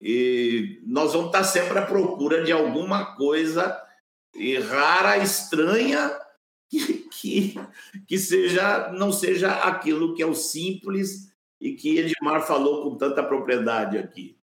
E 0.00 0.80
nós 0.86 1.12
vamos 1.12 1.26
estar 1.26 1.44
sempre 1.44 1.78
à 1.78 1.84
procura 1.84 2.42
de 2.42 2.52
alguma 2.52 3.16
coisa 3.16 3.80
rara, 4.68 5.18
estranha, 5.18 6.10
que, 6.68 7.08
que, 7.10 7.54
que 8.06 8.18
seja 8.18 8.90
não 8.92 9.12
seja 9.12 9.52
aquilo 9.52 10.14
que 10.14 10.22
é 10.22 10.26
o 10.26 10.34
simples 10.34 11.30
e 11.60 11.74
que 11.74 11.98
Edmar 11.98 12.46
falou 12.46 12.82
com 12.82 12.96
tanta 12.96 13.22
propriedade 13.22 13.98
aqui. 13.98 14.38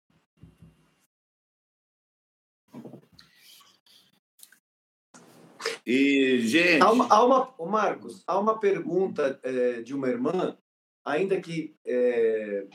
E, 5.86 6.42
gente. 6.42 6.84
Há 6.84 6.92
uma, 6.92 7.08
há 7.10 7.26
uma, 7.26 7.56
Marcos, 7.66 8.22
há 8.28 8.38
uma 8.38 8.60
pergunta 8.60 9.40
é, 9.42 9.82
de 9.82 9.94
uma 9.94 10.10
irmã, 10.10 10.58
ainda 11.04 11.40
que 11.40 11.78
é, 11.86 12.68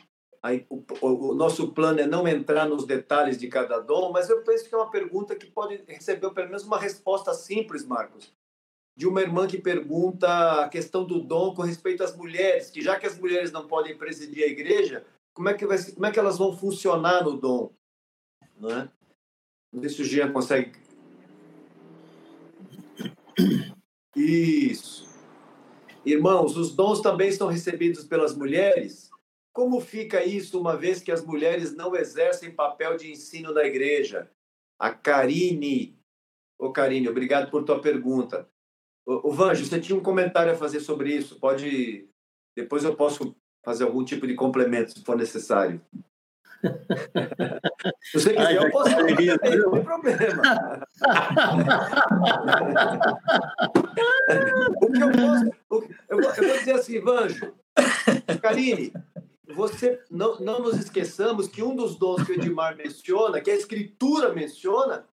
o, 0.68 0.82
o, 1.00 1.34
nosso 1.34 1.72
plano 1.72 2.00
é 2.00 2.06
não 2.06 2.26
entrar 2.26 2.66
nos 2.66 2.84
detalhes 2.84 3.38
de 3.38 3.46
cada 3.46 3.78
dom, 3.78 4.10
mas 4.10 4.28
eu 4.28 4.42
penso 4.42 4.68
que 4.68 4.74
é 4.74 4.78
uma 4.78 4.90
pergunta 4.90 5.36
que 5.36 5.46
pode 5.46 5.80
receber 5.86 6.30
pelo 6.30 6.48
menos 6.48 6.64
uma 6.64 6.78
resposta 6.78 7.32
simples, 7.32 7.84
Marcos, 7.84 8.34
de 8.96 9.06
uma 9.06 9.20
irmã 9.20 9.46
que 9.46 9.56
pergunta 9.56 10.62
a 10.62 10.68
questão 10.68 11.04
do 11.04 11.20
dom 11.20 11.54
com 11.54 11.62
respeito 11.62 12.02
às 12.02 12.16
mulheres, 12.16 12.70
que 12.70 12.82
já 12.82 12.98
que 12.98 13.06
as 13.06 13.16
mulheres 13.16 13.52
não 13.52 13.68
podem 13.68 13.96
presidir 13.96 14.42
a 14.42 14.48
igreja, 14.48 15.06
como 15.32 15.48
é 15.48 15.54
que, 15.54 15.64
vai, 15.64 15.78
como 15.92 16.06
é 16.06 16.10
que 16.10 16.18
elas 16.18 16.38
vão 16.38 16.56
funcionar 16.56 17.22
no 17.22 17.36
dom? 17.36 17.72
Não 18.58 18.70
é? 18.70 18.90
Não 19.72 19.80
sei 19.80 19.90
se 19.90 20.02
o 20.02 20.04
Jean 20.04 20.32
consegue. 20.32 20.72
Isso. 24.14 25.08
Irmãos, 26.04 26.56
os 26.56 26.74
dons 26.74 27.00
também 27.00 27.30
são 27.30 27.46
recebidos 27.46 28.04
pelas 28.04 28.34
mulheres? 28.34 29.11
Como 29.52 29.80
fica 29.80 30.24
isso 30.24 30.58
uma 30.58 30.76
vez 30.76 31.02
que 31.02 31.12
as 31.12 31.24
mulheres 31.24 31.74
não 31.74 31.94
exercem 31.94 32.54
papel 32.54 32.96
de 32.96 33.10
ensino 33.10 33.52
na 33.52 33.64
igreja? 33.64 34.30
A 34.78 34.90
Karine. 34.90 35.98
Ô, 36.58 36.72
Karine, 36.72 37.08
obrigado 37.08 37.50
por 37.50 37.64
tua 37.64 37.80
pergunta. 37.80 38.48
O, 39.04 39.30
Vanjo, 39.30 39.64
você 39.64 39.80
tinha 39.80 39.98
um 39.98 40.02
comentário 40.02 40.52
a 40.52 40.56
fazer 40.56 40.80
sobre 40.80 41.14
isso. 41.14 41.38
Pode. 41.38 42.08
Depois 42.56 42.84
eu 42.84 42.96
posso 42.96 43.36
fazer 43.64 43.84
algum 43.84 44.04
tipo 44.04 44.26
de 44.26 44.34
complemento, 44.34 44.92
se 44.92 45.04
for 45.04 45.16
necessário. 45.16 45.80
Se 48.00 48.20
você 48.20 48.30
quiser, 48.30 48.46
Ai, 48.46 48.58
eu 48.58 48.70
posso 48.70 48.90
fazer, 48.90 49.26
não 49.26 49.38
tem 49.38 49.60
problema. 49.82 50.86
o 54.80 54.92
que 54.92 55.02
eu 55.02 55.10
posso. 55.10 55.50
Eu 56.08 56.20
vou, 56.20 56.20
eu 56.20 56.20
vou 56.20 56.30
dizer 56.58 56.74
assim, 56.74 57.00
Vanjo, 57.00 57.52
Karine, 58.40 58.92
você 59.52 60.00
não, 60.10 60.38
não 60.40 60.60
nos 60.60 60.78
esqueçamos 60.78 61.48
que 61.48 61.62
um 61.62 61.74
dos 61.74 61.96
dons 61.96 62.24
que 62.24 62.32
o 62.32 62.34
Edmar 62.34 62.76
menciona, 62.76 63.40
que 63.40 63.50
a 63.50 63.54
Escritura 63.54 64.32
menciona, 64.32 65.06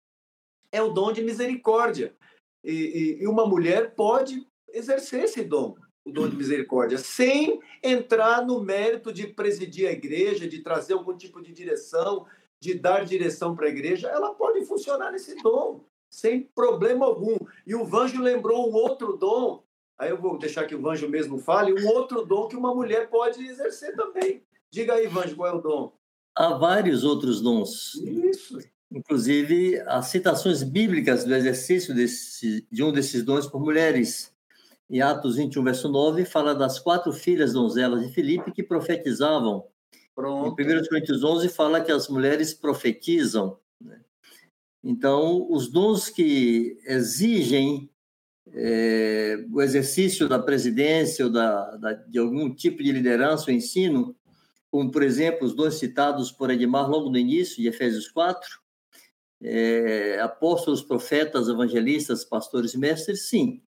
é 0.72 0.82
o 0.82 0.88
dom 0.88 1.12
de 1.12 1.22
misericórdia. 1.22 2.14
E, 2.62 2.72
e, 2.72 3.22
e, 3.22 3.26
uma 3.26 3.46
mulher 3.46 3.94
pode 3.94 4.46
exercer 4.68 5.24
esse 5.24 5.44
dom, 5.44 5.76
o 6.04 6.10
dom 6.10 6.28
de 6.28 6.36
misericórdia, 6.36 6.98
sem 6.98 7.60
entrar 7.82 8.44
no 8.44 8.60
mérito 8.60 9.12
de 9.12 9.26
presidir 9.26 9.88
a 9.88 9.92
igreja, 9.92 10.48
de 10.48 10.62
trazer 10.62 10.94
algum 10.94 11.16
tipo 11.16 11.40
de 11.40 11.52
direção, 11.52 12.26
de 12.60 12.74
dar 12.74 13.04
direção 13.04 13.54
para 13.54 13.66
a 13.66 13.70
igreja. 13.70 14.08
Ela 14.08 14.34
pode 14.34 14.64
funcionar 14.66 15.12
nesse 15.12 15.34
dom, 15.36 15.84
sem 16.10 16.42
problema 16.42 17.06
algum. 17.06 17.36
E 17.66 17.74
o 17.74 17.84
Vanjo 17.84 18.20
lembrou 18.20 18.68
um 18.68 18.74
outro 18.74 19.16
dom 19.16 19.62
Aí 19.98 20.10
eu 20.10 20.20
vou 20.20 20.38
deixar 20.38 20.64
que 20.66 20.74
o 20.74 20.80
Vanjo 20.80 21.08
mesmo 21.08 21.38
fale, 21.38 21.72
um 21.72 21.88
outro 21.88 22.24
dom 22.24 22.46
que 22.46 22.56
uma 22.56 22.72
mulher 22.72 23.10
pode 23.10 23.44
exercer 23.44 23.96
também. 23.96 24.42
Diga 24.70 24.94
aí, 24.94 25.08
Vanjo, 25.08 25.34
qual 25.34 25.48
é 25.48 25.52
o 25.52 25.60
dom? 25.60 25.92
Há 26.36 26.54
vários 26.54 27.02
outros 27.02 27.40
dons. 27.40 27.94
Isso. 27.96 28.58
Inclusive, 28.90 29.80
as 29.80 30.06
citações 30.06 30.62
bíblicas 30.62 31.24
do 31.24 31.34
exercício 31.34 31.94
desse, 31.94 32.66
de 32.70 32.82
um 32.84 32.92
desses 32.92 33.24
dons 33.24 33.46
por 33.46 33.60
mulheres. 33.60 34.32
Em 34.88 35.02
Atos 35.02 35.36
21, 35.36 35.64
verso 35.64 35.88
9, 35.88 36.24
fala 36.24 36.54
das 36.54 36.78
quatro 36.78 37.12
filhas 37.12 37.52
donzelas 37.52 38.06
de 38.06 38.14
Filipe 38.14 38.52
que 38.52 38.62
profetizavam. 38.62 39.66
Pronto. 40.14 40.58
Em 40.60 40.64
1 40.64 40.84
Coríntios 40.88 41.22
11, 41.22 41.48
fala 41.48 41.80
que 41.80 41.92
as 41.92 42.08
mulheres 42.08 42.54
profetizam. 42.54 43.58
Né? 43.80 44.00
Então, 44.82 45.46
os 45.50 45.68
dons 45.68 46.08
que 46.08 46.78
exigem 46.86 47.90
é, 48.54 49.44
o 49.50 49.60
exercício 49.60 50.28
da 50.28 50.38
presidência 50.38 51.24
ou 51.24 51.32
da, 51.32 51.76
da, 51.76 51.92
de 51.92 52.18
algum 52.18 52.54
tipo 52.54 52.82
de 52.82 52.92
liderança 52.92 53.50
ou 53.50 53.56
ensino, 53.56 54.16
como, 54.70 54.90
por 54.90 55.02
exemplo, 55.02 55.46
os 55.46 55.54
dois 55.54 55.74
citados 55.74 56.30
por 56.30 56.50
Edmar 56.50 56.88
logo 56.88 57.10
no 57.10 57.18
início, 57.18 57.62
de 57.62 57.68
Efésios 57.68 58.08
4, 58.08 58.60
é, 59.40 60.20
apóstolos, 60.20 60.82
profetas, 60.82 61.48
evangelistas, 61.48 62.24
pastores 62.24 62.74
e 62.74 62.78
mestres, 62.78 63.28
sim. 63.28 63.62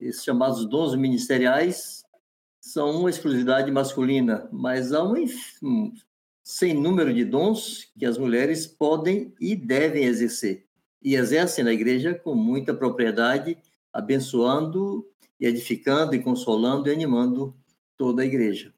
Esses 0.00 0.24
chamados 0.24 0.68
dons 0.68 0.94
ministeriais 0.94 2.04
são 2.60 3.00
uma 3.00 3.10
exclusividade 3.10 3.70
masculina, 3.70 4.48
mas 4.52 4.92
há 4.92 5.02
um, 5.02 5.14
um 5.62 5.92
sem 6.42 6.74
número 6.74 7.14
de 7.14 7.24
dons 7.24 7.90
que 7.98 8.04
as 8.04 8.18
mulheres 8.18 8.66
podem 8.66 9.34
e 9.40 9.56
devem 9.56 10.04
exercer. 10.04 10.66
E 11.02 11.14
exercem 11.14 11.64
na 11.64 11.72
igreja 11.72 12.14
com 12.14 12.34
muita 12.34 12.74
propriedade 12.74 13.56
abençoando 13.96 15.06
e 15.40 15.46
edificando 15.46 16.14
e 16.14 16.22
consolando 16.22 16.88
e 16.88 16.92
animando 16.92 17.56
toda 17.96 18.22
a 18.22 18.26
igreja. 18.26 18.74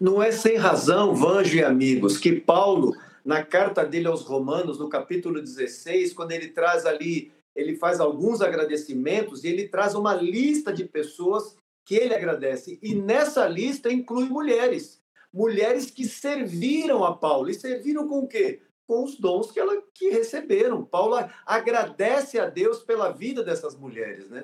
Não 0.00 0.20
é 0.20 0.32
sem 0.32 0.56
razão, 0.56 1.14
Vanjo 1.14 1.56
e 1.56 1.62
amigos, 1.62 2.18
que 2.18 2.32
Paulo, 2.32 2.92
na 3.24 3.44
carta 3.44 3.84
dele 3.84 4.08
aos 4.08 4.22
Romanos, 4.22 4.78
no 4.78 4.88
capítulo 4.88 5.40
16, 5.40 6.12
quando 6.12 6.32
ele 6.32 6.48
traz 6.48 6.84
ali, 6.86 7.32
ele 7.54 7.76
faz 7.76 8.00
alguns 8.00 8.40
agradecimentos 8.40 9.44
e 9.44 9.48
ele 9.48 9.68
traz 9.68 9.94
uma 9.94 10.14
lista 10.14 10.72
de 10.72 10.84
pessoas 10.84 11.56
que 11.84 11.94
ele 11.94 12.14
agradece. 12.14 12.80
E 12.82 12.96
nessa 12.96 13.46
lista 13.46 13.92
inclui 13.92 14.28
mulheres. 14.28 15.00
Mulheres 15.32 15.90
que 15.90 16.04
serviram 16.04 17.04
a 17.04 17.16
Paulo. 17.16 17.48
E 17.48 17.54
serviram 17.54 18.08
com 18.08 18.20
o 18.20 18.28
quê? 18.28 18.60
Com 18.88 19.04
os 19.04 19.16
dons 19.16 19.52
que, 19.52 19.60
ela, 19.60 19.80
que 19.92 20.08
receberam. 20.08 20.82
Paulo 20.82 21.16
agradece 21.44 22.38
a 22.38 22.48
Deus 22.48 22.78
pela 22.78 23.12
vida 23.12 23.44
dessas 23.44 23.76
mulheres, 23.76 24.30
né? 24.30 24.42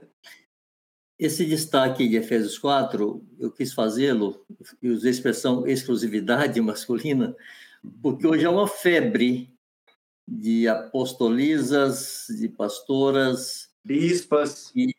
Esse 1.19 1.47
destaque 1.47 2.07
de 2.07 2.17
Efésios 2.17 2.59
4, 2.59 3.25
eu 3.39 3.51
quis 3.51 3.73
fazê-lo, 3.73 4.45
e 4.83 4.91
usei 4.91 5.11
a 5.11 5.15
expressão 5.15 5.67
exclusividade 5.67 6.61
masculina, 6.63 7.35
porque 8.03 8.27
hoje 8.27 8.45
é 8.45 8.49
uma 8.49 8.69
febre 8.69 9.51
de 10.29 10.69
apostolisas, 10.69 12.27
de 12.29 12.49
pastoras, 12.49 13.71
bispas. 13.83 14.71
E 14.77 14.95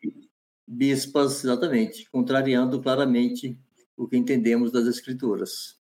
bispas, 0.66 1.44
exatamente, 1.44 2.10
contrariando 2.10 2.82
claramente 2.82 3.56
o 3.96 4.08
que 4.08 4.16
entendemos 4.16 4.72
das 4.72 4.86
Escrituras. 4.86 5.78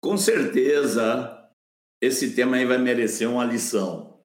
Com 0.00 0.16
certeza, 0.16 1.37
esse 2.00 2.34
tema 2.34 2.56
aí 2.56 2.64
vai 2.64 2.78
merecer 2.78 3.28
uma 3.28 3.44
lição. 3.44 4.20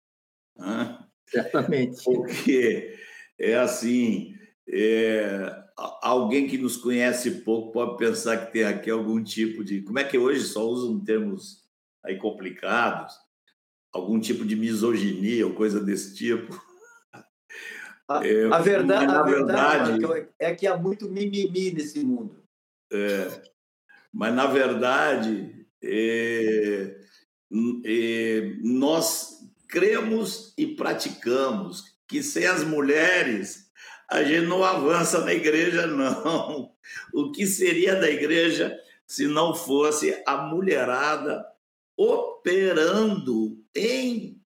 Né? 0.58 1.00
Certamente. 1.28 2.04
Porque 2.04 2.98
é 3.40 3.56
assim, 3.56 4.36
é, 4.68 5.64
alguém 6.02 6.48
que 6.48 6.58
nos 6.58 6.78
conhece 6.78 7.42
pouco 7.42 7.72
pode 7.72 7.98
pensar 7.98 8.38
que 8.38 8.54
tem 8.54 8.64
aqui 8.64 8.90
algum 8.90 9.24
tipo 9.24 9.64
de... 9.64 9.82
Como 9.82 10.00
é 10.00 10.04
que 10.04 10.18
hoje 10.18 10.44
só 10.44 10.66
usam 10.68 11.04
termos 11.04 11.64
aí 12.04 12.18
complicados? 12.18 13.16
Algum 13.92 14.20
tipo 14.20 14.44
de 14.46 14.56
misoginia 14.56 15.46
ou 15.46 15.54
coisa 15.54 15.80
desse 15.80 16.16
tipo. 16.16 16.60
A, 18.08 18.26
é, 18.26 18.46
a 18.52 18.60
verdade, 18.60 19.14
a 19.14 19.24
verdade, 19.24 19.92
verdade 20.00 20.30
é 20.38 20.54
que 20.54 20.68
há 20.68 20.76
muito 20.76 21.10
mimimi 21.10 21.72
nesse 21.72 22.04
mundo. 22.04 22.44
É, 22.92 23.42
mas, 24.12 24.34
na 24.36 24.46
verdade, 24.46 25.66
é, 25.82 27.00
é, 27.02 27.03
nós 28.62 29.40
cremos 29.68 30.54
e 30.58 30.68
praticamos 30.68 31.96
que 32.08 32.22
sem 32.22 32.46
as 32.46 32.64
mulheres 32.64 33.72
a 34.10 34.24
gente 34.24 34.46
não 34.46 34.64
avança 34.64 35.24
na 35.24 35.34
igreja, 35.34 35.88
não. 35.88 36.72
O 37.14 37.32
que 37.32 37.48
seria 37.48 37.96
da 37.96 38.10
igreja 38.10 38.78
se 39.08 39.28
não 39.28 39.56
fosse 39.56 40.22
a 40.26 40.38
mulherada 40.38 41.46
operando 41.98 43.58
em 43.76 44.44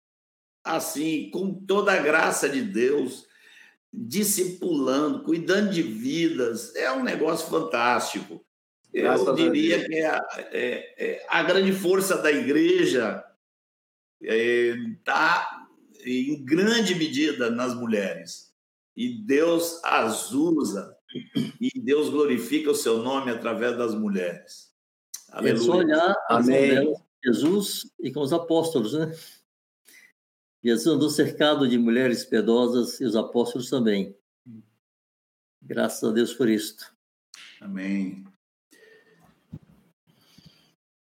assim, 0.67 1.29
com 1.31 1.53
toda 1.53 1.93
a 1.93 2.01
graça 2.01 2.49
de 2.49 2.61
Deus, 2.61 3.25
discipulando, 3.93 5.23
cuidando 5.23 5.71
de 5.71 5.81
vidas. 5.81 6.75
É 6.75 6.91
um 6.91 7.03
negócio 7.03 7.49
fantástico. 7.49 8.45
Eu 8.93 9.35
diria 9.35 9.85
que 9.85 9.95
é 9.95 10.05
a, 10.05 10.27
é, 10.51 11.05
é 11.05 11.25
a, 11.29 11.43
grande 11.43 11.71
força 11.71 12.17
da 12.17 12.31
igreja 12.31 13.23
está 14.21 15.67
é, 15.99 16.09
em 16.09 16.43
grande 16.43 16.95
medida 16.95 17.49
nas 17.49 17.75
mulheres. 17.75 18.53
E 18.95 19.21
Deus 19.23 19.79
as 19.83 20.31
usa, 20.31 20.95
e 21.61 21.69
Deus 21.79 22.09
glorifica 22.09 22.71
o 22.71 22.75
seu 22.75 22.99
nome 23.03 23.29
através 23.29 23.77
das 23.77 23.93
mulheres. 23.93 24.73
Aleluia. 25.29 25.61
É 25.61 25.65
só 25.65 25.77
olhar 25.77 26.15
Amém. 26.29 26.95
Jesus 27.23 27.91
e 27.99 28.11
com 28.11 28.21
os 28.21 28.33
apóstolos, 28.33 28.93
né? 28.93 29.13
Jesus 30.63 30.87
andou 30.87 31.09
cercado 31.09 31.67
de 31.67 31.77
mulheres 31.77 32.25
piedosas 32.25 32.99
e 32.99 33.05
os 33.05 33.15
apóstolos 33.15 33.69
também. 33.69 34.15
Graças 35.61 36.03
a 36.09 36.11
Deus 36.11 36.33
por 36.33 36.49
isto. 36.49 36.95
Amém. 37.61 38.25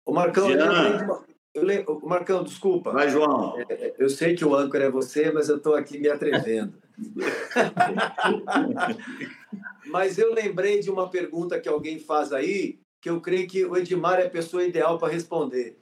O 0.10 0.14
Marcão, 0.14 0.50
eu 0.50 1.30
eu 1.52 1.64
lembro, 1.64 2.00
Marcão, 2.04 2.44
desculpa. 2.44 2.92
Vai, 2.92 3.10
João. 3.10 3.60
É, 3.60 3.74
é, 3.74 3.96
eu 3.98 4.10
sei 4.10 4.36
que 4.36 4.46
o 4.46 4.56
âncora 4.56 4.86
é 4.86 4.92
você, 4.92 5.32
mas 5.32 5.50
eu 5.50 5.58
estou 5.58 5.76
aqui 5.76 5.98
me 5.98 6.08
atrevendo. 6.08 6.74
mas 9.88 10.18
eu 10.18 10.34
lembrei 10.34 10.80
de 10.80 10.92
uma 10.92 11.10
pergunta 11.10 11.60
que 11.60 11.68
alguém 11.68 12.00
faz 12.00 12.32
aí, 12.32 12.80
que 13.02 13.10
eu 13.10 13.20
creio 13.20 13.48
que 13.48 13.66
o 13.66 13.76
Edmar 13.76 14.20
é 14.20 14.28
a 14.28 14.30
pessoa 14.30 14.64
ideal 14.64 14.98
para 14.98 15.12
responder 15.12 15.76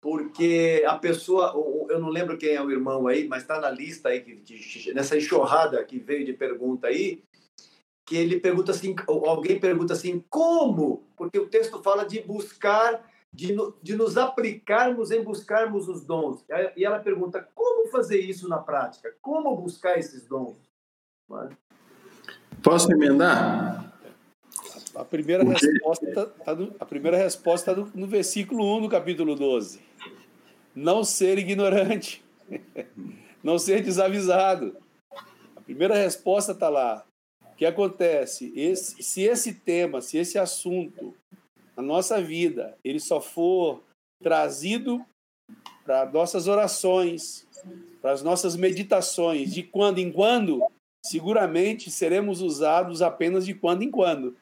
porque 0.00 0.82
a 0.86 0.96
pessoa, 0.96 1.52
eu 1.90 2.00
não 2.00 2.08
lembro 2.08 2.38
quem 2.38 2.54
é 2.54 2.62
o 2.62 2.70
irmão 2.70 3.06
aí, 3.06 3.28
mas 3.28 3.42
está 3.42 3.60
na 3.60 3.70
lista 3.70 4.08
aí, 4.08 4.42
nessa 4.94 5.16
enxurrada 5.16 5.84
que 5.84 5.98
veio 5.98 6.24
de 6.24 6.32
pergunta 6.32 6.86
aí, 6.86 7.22
que 8.06 8.16
ele 8.16 8.40
pergunta 8.40 8.72
assim, 8.72 8.96
alguém 9.06 9.60
pergunta 9.60 9.92
assim, 9.92 10.24
como? 10.30 11.04
Porque 11.16 11.38
o 11.38 11.46
texto 11.46 11.82
fala 11.82 12.04
de 12.04 12.20
buscar, 12.22 13.06
de, 13.32 13.56
de 13.82 13.96
nos 13.96 14.16
aplicarmos 14.16 15.10
em 15.10 15.22
buscarmos 15.22 15.88
os 15.88 16.04
dons. 16.04 16.44
E 16.76 16.84
ela 16.84 16.98
pergunta, 16.98 17.48
como 17.54 17.88
fazer 17.88 18.20
isso 18.20 18.48
na 18.48 18.58
prática? 18.58 19.14
Como 19.22 19.56
buscar 19.56 19.98
esses 19.98 20.26
dons? 20.26 20.56
Posso 22.62 22.92
emendar? 22.92 23.92
A 24.94 25.04
primeira 25.04 25.44
resposta 25.44 26.26
tá 26.44 26.54
no, 26.54 26.74
a 26.80 26.84
primeira 26.84 27.16
resposta 27.16 27.70
está 27.70 27.80
no, 27.80 27.90
no 27.94 28.06
versículo 28.06 28.76
1 28.78 28.82
do 28.82 28.88
capítulo 28.88 29.36
12 29.36 29.90
não 30.74 31.04
ser 31.04 31.38
ignorante, 31.38 32.22
não 33.42 33.58
ser 33.58 33.82
desavisado. 33.82 34.76
A 35.56 35.60
primeira 35.60 35.94
resposta 35.94 36.52
está 36.52 36.68
lá. 36.68 37.04
O 37.52 37.56
que 37.56 37.66
acontece? 37.66 38.52
Esse, 38.56 39.02
se 39.02 39.22
esse 39.22 39.54
tema, 39.54 40.00
se 40.00 40.16
esse 40.16 40.38
assunto, 40.38 41.14
a 41.76 41.82
nossa 41.82 42.20
vida, 42.20 42.76
ele 42.84 43.00
só 43.00 43.20
for 43.20 43.82
trazido 44.22 45.04
para 45.84 46.06
nossas 46.06 46.46
orações, 46.46 47.46
para 48.00 48.12
as 48.12 48.22
nossas 48.22 48.56
meditações, 48.56 49.52
de 49.52 49.62
quando 49.62 49.98
em 49.98 50.12
quando, 50.12 50.62
seguramente 51.04 51.90
seremos 51.90 52.40
usados 52.40 53.02
apenas 53.02 53.44
de 53.44 53.54
quando 53.54 53.82
em 53.82 53.90
quando. 53.90 54.36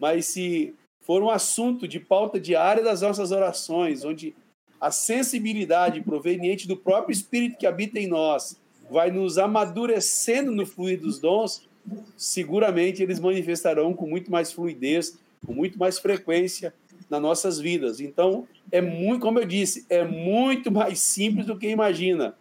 Mas 0.00 0.26
se 0.26 0.74
for 1.02 1.22
um 1.22 1.30
assunto 1.30 1.86
de 1.86 2.00
pauta 2.00 2.40
diária 2.40 2.82
das 2.82 3.02
nossas 3.02 3.30
orações, 3.30 4.04
onde 4.04 4.34
a 4.80 4.90
sensibilidade 4.90 6.00
proveniente 6.00 6.66
do 6.66 6.76
próprio 6.76 7.12
Espírito 7.12 7.58
que 7.58 7.66
habita 7.66 7.98
em 7.98 8.06
nós 8.06 8.58
vai 8.90 9.10
nos 9.10 9.38
amadurecendo 9.38 10.52
no 10.52 10.66
fluir 10.66 11.00
dos 11.00 11.18
dons, 11.18 11.66
seguramente 12.16 13.02
eles 13.02 13.20
manifestarão 13.20 13.94
com 13.94 14.06
muito 14.06 14.30
mais 14.30 14.52
fluidez, 14.52 15.18
com 15.44 15.52
muito 15.52 15.78
mais 15.78 15.98
frequência 15.98 16.74
nas 17.08 17.20
nossas 17.20 17.58
vidas. 17.58 18.00
Então, 18.00 18.46
é 18.70 18.80
muito, 18.80 19.20
como 19.20 19.38
eu 19.38 19.46
disse, 19.46 19.86
é 19.88 20.04
muito 20.04 20.70
mais 20.70 20.98
simples 20.98 21.46
do 21.46 21.56
que 21.56 21.68
imagina. 21.68 22.34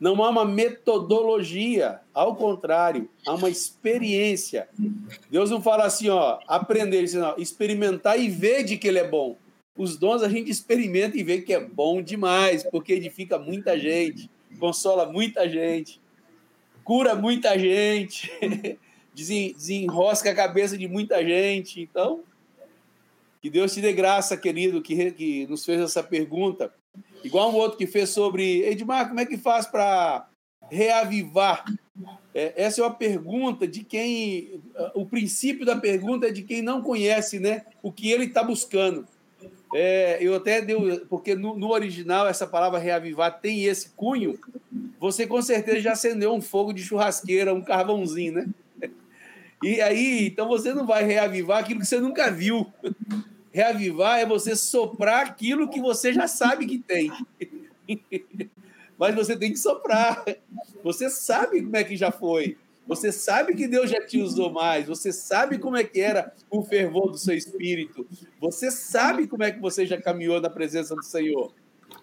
Não 0.00 0.22
há 0.22 0.28
uma 0.28 0.44
metodologia, 0.44 2.00
ao 2.12 2.34
contrário, 2.34 3.08
há 3.26 3.34
uma 3.34 3.48
experiência. 3.48 4.68
Deus 5.30 5.50
não 5.50 5.62
fala 5.62 5.84
assim, 5.84 6.08
ó, 6.08 6.40
aprender, 6.48 7.10
não, 7.14 7.34
experimentar 7.38 8.18
e 8.18 8.28
ver 8.28 8.64
de 8.64 8.76
que 8.76 8.88
ele 8.88 8.98
é 8.98 9.08
bom. 9.08 9.36
Os 9.76 9.96
dons 9.96 10.22
a 10.22 10.28
gente 10.28 10.50
experimenta 10.50 11.16
e 11.16 11.22
vê 11.22 11.40
que 11.40 11.52
é 11.52 11.60
bom 11.60 12.02
demais, 12.02 12.62
porque 12.64 12.92
edifica 12.92 13.38
muita 13.38 13.78
gente, 13.78 14.30
consola 14.58 15.10
muita 15.10 15.48
gente, 15.48 16.00
cura 16.84 17.14
muita 17.14 17.58
gente, 17.58 18.30
desenrosca 19.14 20.30
a 20.30 20.34
cabeça 20.34 20.76
de 20.76 20.88
muita 20.88 21.22
gente. 21.24 21.80
Então, 21.80 22.22
que 23.40 23.50
Deus 23.50 23.72
te 23.72 23.80
dê 23.80 23.92
graça, 23.92 24.36
querido, 24.36 24.82
que, 24.82 25.10
que 25.12 25.46
nos 25.46 25.64
fez 25.64 25.80
essa 25.80 26.02
pergunta. 26.02 26.72
Igual 27.22 27.50
um 27.50 27.56
outro 27.56 27.78
que 27.78 27.86
fez 27.86 28.10
sobre, 28.10 28.62
Edmar, 28.62 29.08
como 29.08 29.20
é 29.20 29.26
que 29.26 29.36
faz 29.36 29.66
para 29.66 30.28
reavivar? 30.70 31.64
É, 32.34 32.52
essa 32.56 32.80
é 32.80 32.84
uma 32.84 32.94
pergunta 32.94 33.66
de 33.68 33.84
quem. 33.84 34.60
O 34.94 35.06
princípio 35.06 35.64
da 35.64 35.76
pergunta 35.76 36.26
é 36.26 36.32
de 36.32 36.42
quem 36.42 36.60
não 36.60 36.82
conhece 36.82 37.38
né, 37.38 37.64
o 37.82 37.92
que 37.92 38.10
ele 38.10 38.24
está 38.24 38.42
buscando. 38.42 39.06
É, 39.74 40.18
eu 40.20 40.36
até 40.36 40.60
deu, 40.60 41.04
porque 41.08 41.34
no, 41.34 41.56
no, 41.56 41.70
original 41.70 42.28
essa 42.28 42.46
palavra 42.46 42.78
reavivar 42.78 43.40
tem 43.40 43.64
esse 43.64 43.90
cunho. 43.90 44.38
Você 45.00 45.26
com 45.26 45.42
certeza 45.42 45.80
já 45.80 45.92
acendeu 45.92 46.32
um 46.32 46.40
fogo 46.40 46.72
de 46.72 46.82
churrasqueira, 46.82 47.52
um 47.52 47.62
carvãozinho, 47.62 48.32
né? 48.32 48.46
E 49.62 49.80
aí, 49.80 50.26
então 50.26 50.48
você 50.48 50.74
não 50.74 50.86
vai 50.86 51.04
reavivar 51.04 51.60
aquilo 51.60 51.80
que 51.80 51.86
você 51.86 52.00
nunca 52.00 52.30
viu. 52.30 52.72
Reavivar 53.52 54.18
é 54.18 54.26
você 54.26 54.56
soprar 54.56 55.26
aquilo 55.26 55.68
que 55.68 55.80
você 55.80 56.12
já 56.12 56.26
sabe 56.26 56.66
que 56.66 56.78
tem. 56.78 57.10
Mas 58.98 59.14
você 59.14 59.36
tem 59.36 59.52
que 59.52 59.58
soprar. 59.58 60.24
Você 60.82 61.08
sabe 61.08 61.62
como 61.62 61.76
é 61.76 61.84
que 61.84 61.96
já 61.96 62.10
foi. 62.10 62.56
Você 62.86 63.10
sabe 63.10 63.54
que 63.54 63.66
Deus 63.66 63.90
já 63.90 64.04
te 64.04 64.20
usou 64.20 64.52
mais, 64.52 64.86
você 64.86 65.10
sabe 65.10 65.58
como 65.58 65.76
é 65.76 65.84
que 65.84 66.00
era 66.00 66.34
o 66.50 66.62
fervor 66.62 67.10
do 67.10 67.16
seu 67.16 67.34
espírito, 67.34 68.06
você 68.38 68.70
sabe 68.70 69.26
como 69.26 69.42
é 69.42 69.50
que 69.50 69.58
você 69.58 69.86
já 69.86 70.00
caminhou 70.00 70.38
na 70.38 70.50
presença 70.50 70.94
do 70.94 71.02
Senhor. 71.02 71.52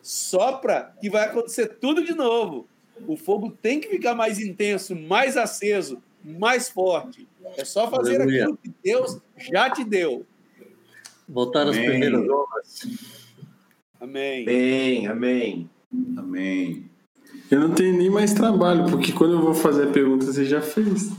Sopra 0.01 0.95
que 0.99 1.09
vai 1.09 1.25
acontecer 1.25 1.67
tudo 1.79 2.03
de 2.03 2.13
novo. 2.13 2.67
O 3.07 3.15
fogo 3.15 3.51
tem 3.61 3.79
que 3.79 3.89
ficar 3.89 4.15
mais 4.15 4.39
intenso, 4.39 4.95
mais 4.95 5.37
aceso, 5.37 6.01
mais 6.23 6.69
forte. 6.69 7.27
É 7.57 7.65
só 7.65 7.89
fazer 7.89 8.15
Aleluia. 8.15 8.43
aquilo 8.43 8.57
que 8.57 8.73
Deus 8.83 9.19
já 9.37 9.69
te 9.69 9.83
deu. 9.83 10.25
Voltar 11.27 11.67
às 11.67 11.77
primeiras 11.77 12.27
obras. 12.29 12.87
Amém. 13.99 14.41
Amém, 14.43 15.07
amém. 15.07 15.69
Amém. 16.17 16.91
Eu 17.49 17.59
não 17.59 17.73
tenho 17.73 17.97
nem 17.97 18.09
mais 18.09 18.33
trabalho, 18.33 18.85
porque 18.89 19.11
quando 19.11 19.33
eu 19.33 19.41
vou 19.41 19.53
fazer 19.53 19.89
a 19.89 19.91
pergunta, 19.91 20.25
você 20.25 20.45
já 20.45 20.61
fez. 20.61 21.11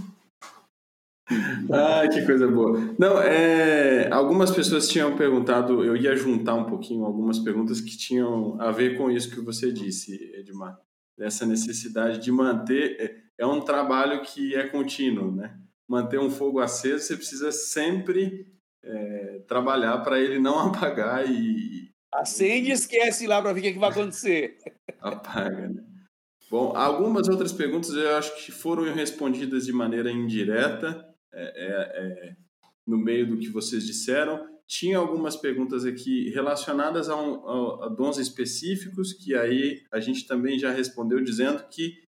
Ah, 1.71 2.07
que 2.09 2.25
coisa 2.27 2.49
boa. 2.49 2.95
Não, 2.99 3.21
é, 3.21 4.11
algumas 4.13 4.51
pessoas 4.51 4.89
tinham 4.89 5.17
perguntado, 5.17 5.85
eu 5.85 5.97
ia 5.97 6.15
juntar 6.17 6.55
um 6.55 6.65
pouquinho 6.65 7.05
algumas 7.05 7.39
perguntas 7.39 7.81
que 7.81 7.97
tinham 7.97 8.61
a 8.61 8.71
ver 8.71 8.97
com 8.97 9.11
isso 9.11 9.31
que 9.31 9.41
você 9.41 9.73
disse, 9.73 10.33
Edmar. 10.35 10.79
Dessa 11.17 11.47
necessidade 11.47 12.19
de 12.19 12.33
manter. 12.33 13.22
É, 13.39 13.43
é 13.43 13.47
um 13.47 13.61
trabalho 13.61 14.23
que 14.23 14.55
é 14.55 14.69
contínuo, 14.69 15.35
né? 15.35 15.59
Manter 15.89 16.19
um 16.19 16.31
fogo 16.31 16.61
aceso, 16.61 17.05
você 17.05 17.17
precisa 17.17 17.53
sempre 17.53 18.47
é, 18.83 19.43
trabalhar 19.47 19.99
para 19.99 20.21
ele 20.21 20.39
não 20.39 20.59
apagar 20.69 21.29
e. 21.29 21.91
Acende 22.13 22.69
e 22.69 22.73
esquece 22.73 23.27
lá 23.27 23.41
para 23.41 23.53
ver 23.53 23.61
o 23.61 23.63
que, 23.63 23.73
que 23.73 23.79
vai 23.79 23.91
acontecer. 23.91 24.59
Apaga, 25.01 25.69
né? 25.69 25.83
Bom, 26.51 26.77
algumas 26.77 27.29
outras 27.29 27.51
perguntas 27.51 27.95
eu 27.95 28.15
acho 28.15 28.45
que 28.45 28.53
foram 28.53 28.83
respondidas 28.93 29.65
de 29.65 29.73
maneira 29.73 30.13
indireta, 30.13 31.03
é, 31.33 31.43
é, 31.43 32.29
é, 32.29 32.37
no 32.87 32.99
meio 32.99 33.27
do 33.27 33.39
que 33.39 33.49
vocês 33.49 33.87
disseram. 33.87 34.47
Tinha 34.67 34.99
algumas 34.99 35.35
perguntas 35.35 35.87
aqui 35.87 36.29
relacionadas 36.29 37.09
a, 37.09 37.17
um, 37.17 37.49
a, 37.49 37.87
a 37.87 37.89
dons 37.89 38.19
específicos, 38.19 39.15
que 39.15 39.35
aí 39.35 39.81
a 39.91 39.99
gente 39.99 40.27
também 40.27 40.59
já 40.59 40.71
respondeu 40.71 41.25
dizendo 41.25 41.65
que 41.71 42.02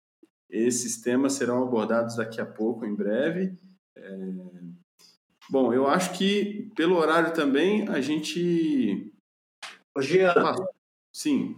esses 0.52 1.02
temas 1.02 1.34
serão 1.34 1.64
abordados 1.64 2.18
daqui 2.18 2.42
a 2.42 2.46
pouco, 2.46 2.86
em 2.86 2.94
breve. 2.94 3.58
É... 3.96 4.18
Bom, 5.50 5.74
eu 5.74 5.88
acho 5.88 6.14
que 6.14 6.70
pelo 6.76 6.98
horário 6.98 7.34
também 7.34 7.88
a 7.88 8.00
gente. 8.02 9.12
Ô, 9.96 10.02
Jean. 10.02 10.34
Ah, 10.36 10.56
sim. 11.14 11.56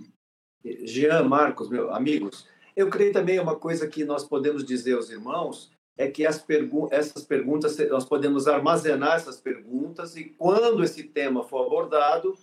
Jean, 0.85 1.23
Marcos, 1.23 1.69
meus 1.69 1.91
amigos, 1.91 2.47
eu 2.75 2.89
creio 2.89 3.11
também 3.11 3.39
uma 3.39 3.55
coisa 3.55 3.87
que 3.87 4.05
nós 4.05 4.23
podemos 4.23 4.63
dizer 4.63 4.93
aos 4.95 5.09
irmãos 5.09 5.71
é 5.97 6.09
que 6.09 6.23
pergu 6.47 6.87
essas 6.91 7.23
perguntas, 7.23 7.77
nós 7.89 8.05
podemos 8.05 8.47
armazenar 8.47 9.15
essas 9.15 9.39
perguntas 9.39 10.15
e 10.15 10.25
quando 10.25 10.83
esse 10.83 11.03
tema 11.03 11.43
for 11.43 11.65
abordado, 11.65 12.35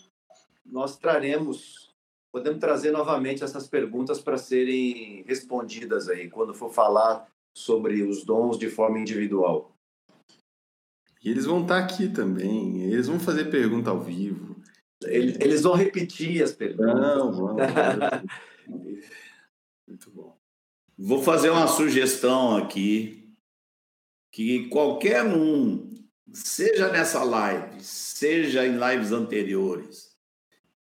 nós 0.65 0.97
traremos, 0.97 1.90
podemos 2.33 2.61
trazer 2.61 2.91
novamente 2.91 3.43
essas 3.45 3.69
perguntas 3.69 4.21
para 4.21 4.39
serem 4.39 5.25
respondidas 5.27 6.09
aí, 6.09 6.29
quando 6.29 6.55
for 6.55 6.73
falar 6.73 7.29
sobre 7.55 8.03
os 8.03 8.25
dons 8.25 8.59
de 8.59 8.71
forma 8.71 8.99
individual. 8.99 9.75
E 11.23 11.31
eles 11.31 11.45
vão 11.45 11.63
estar 11.63 11.79
aqui 11.79 12.09
também, 12.09 12.85
eles 12.85 13.07
vão 13.07 13.21
fazer 13.21 13.51
pergunta 13.51 13.91
ao 13.91 14.01
vivo. 14.01 14.57
Eles, 15.03 15.63
vão 15.63 15.75
repetir 15.75 16.43
as 16.43 16.53
perguntas. 16.53 16.95
Não, 16.95 17.33
vão. 17.33 17.57
Muito 19.89 20.11
bom. 20.11 20.37
Vou 20.97 21.23
fazer 21.23 21.49
uma 21.51 21.67
sugestão 21.67 22.57
aqui 22.57 23.35
que 24.31 24.69
qualquer 24.69 25.25
um, 25.25 25.89
seja 26.33 26.91
nessa 26.93 27.25
live, 27.25 27.83
seja 27.83 28.67
em 28.67 28.79
lives 28.79 29.11
anteriores, 29.11 30.10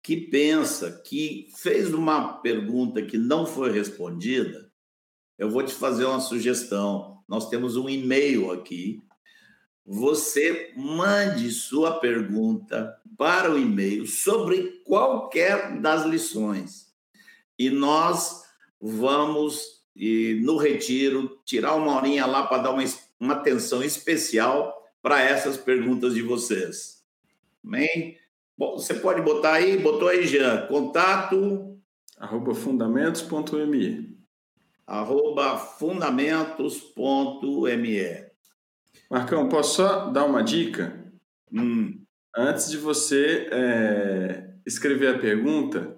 que 0.02 0.18
pensa 0.18 0.92
que 1.06 1.48
fez 1.58 1.94
uma 1.94 2.40
pergunta 2.42 3.02
que 3.02 3.18
não 3.18 3.46
foi 3.46 3.72
respondida, 3.72 4.72
eu 5.38 5.50
vou 5.50 5.64
te 5.64 5.74
fazer 5.74 6.06
uma 6.06 6.20
sugestão. 6.20 7.20
Nós 7.28 7.50
temos 7.50 7.76
um 7.76 7.90
e-mail 7.90 8.52
aqui. 8.52 9.02
Você 9.86 10.74
mande 10.76 11.50
sua 11.52 12.00
pergunta 12.00 12.96
para 13.18 13.52
o 13.52 13.58
e-mail 13.58 14.06
sobre 14.08 14.82
qualquer 14.84 15.80
das 15.80 16.06
lições. 16.06 16.94
E 17.58 17.70
nós 17.70 18.44
vamos, 18.80 19.84
no 20.42 20.58
retiro, 20.58 21.40
tirar 21.46 21.76
uma 21.76 21.96
horinha 21.96 22.26
lá 22.26 22.46
para 22.48 22.64
dar 22.64 22.72
uma 22.72 22.84
uma 23.22 23.36
atenção 23.36 23.84
especial 23.84 24.76
para 25.00 25.22
essas 25.22 25.56
perguntas 25.56 26.16
de 26.16 26.24
vocês. 26.24 27.04
Amém? 27.64 28.18
Bom, 28.62 28.78
você 28.78 28.94
pode 28.94 29.24
botar 29.24 29.54
aí, 29.54 29.80
botou 29.80 30.08
aí, 30.08 30.28
Jean, 30.28 30.68
contato... 30.68 31.80
Arroba 32.20 32.54
fundamentos.me 32.54 34.16
Arroba 34.86 35.58
fundamentos.me 35.58 38.26
Marcão, 39.10 39.50
posso 39.50 39.78
só 39.78 40.12
dar 40.12 40.26
uma 40.26 40.44
dica? 40.44 41.12
Hum. 41.52 42.04
Antes 42.38 42.70
de 42.70 42.78
você 42.78 43.50
é, 43.52 44.54
escrever 44.64 45.16
a 45.16 45.18
pergunta, 45.18 45.98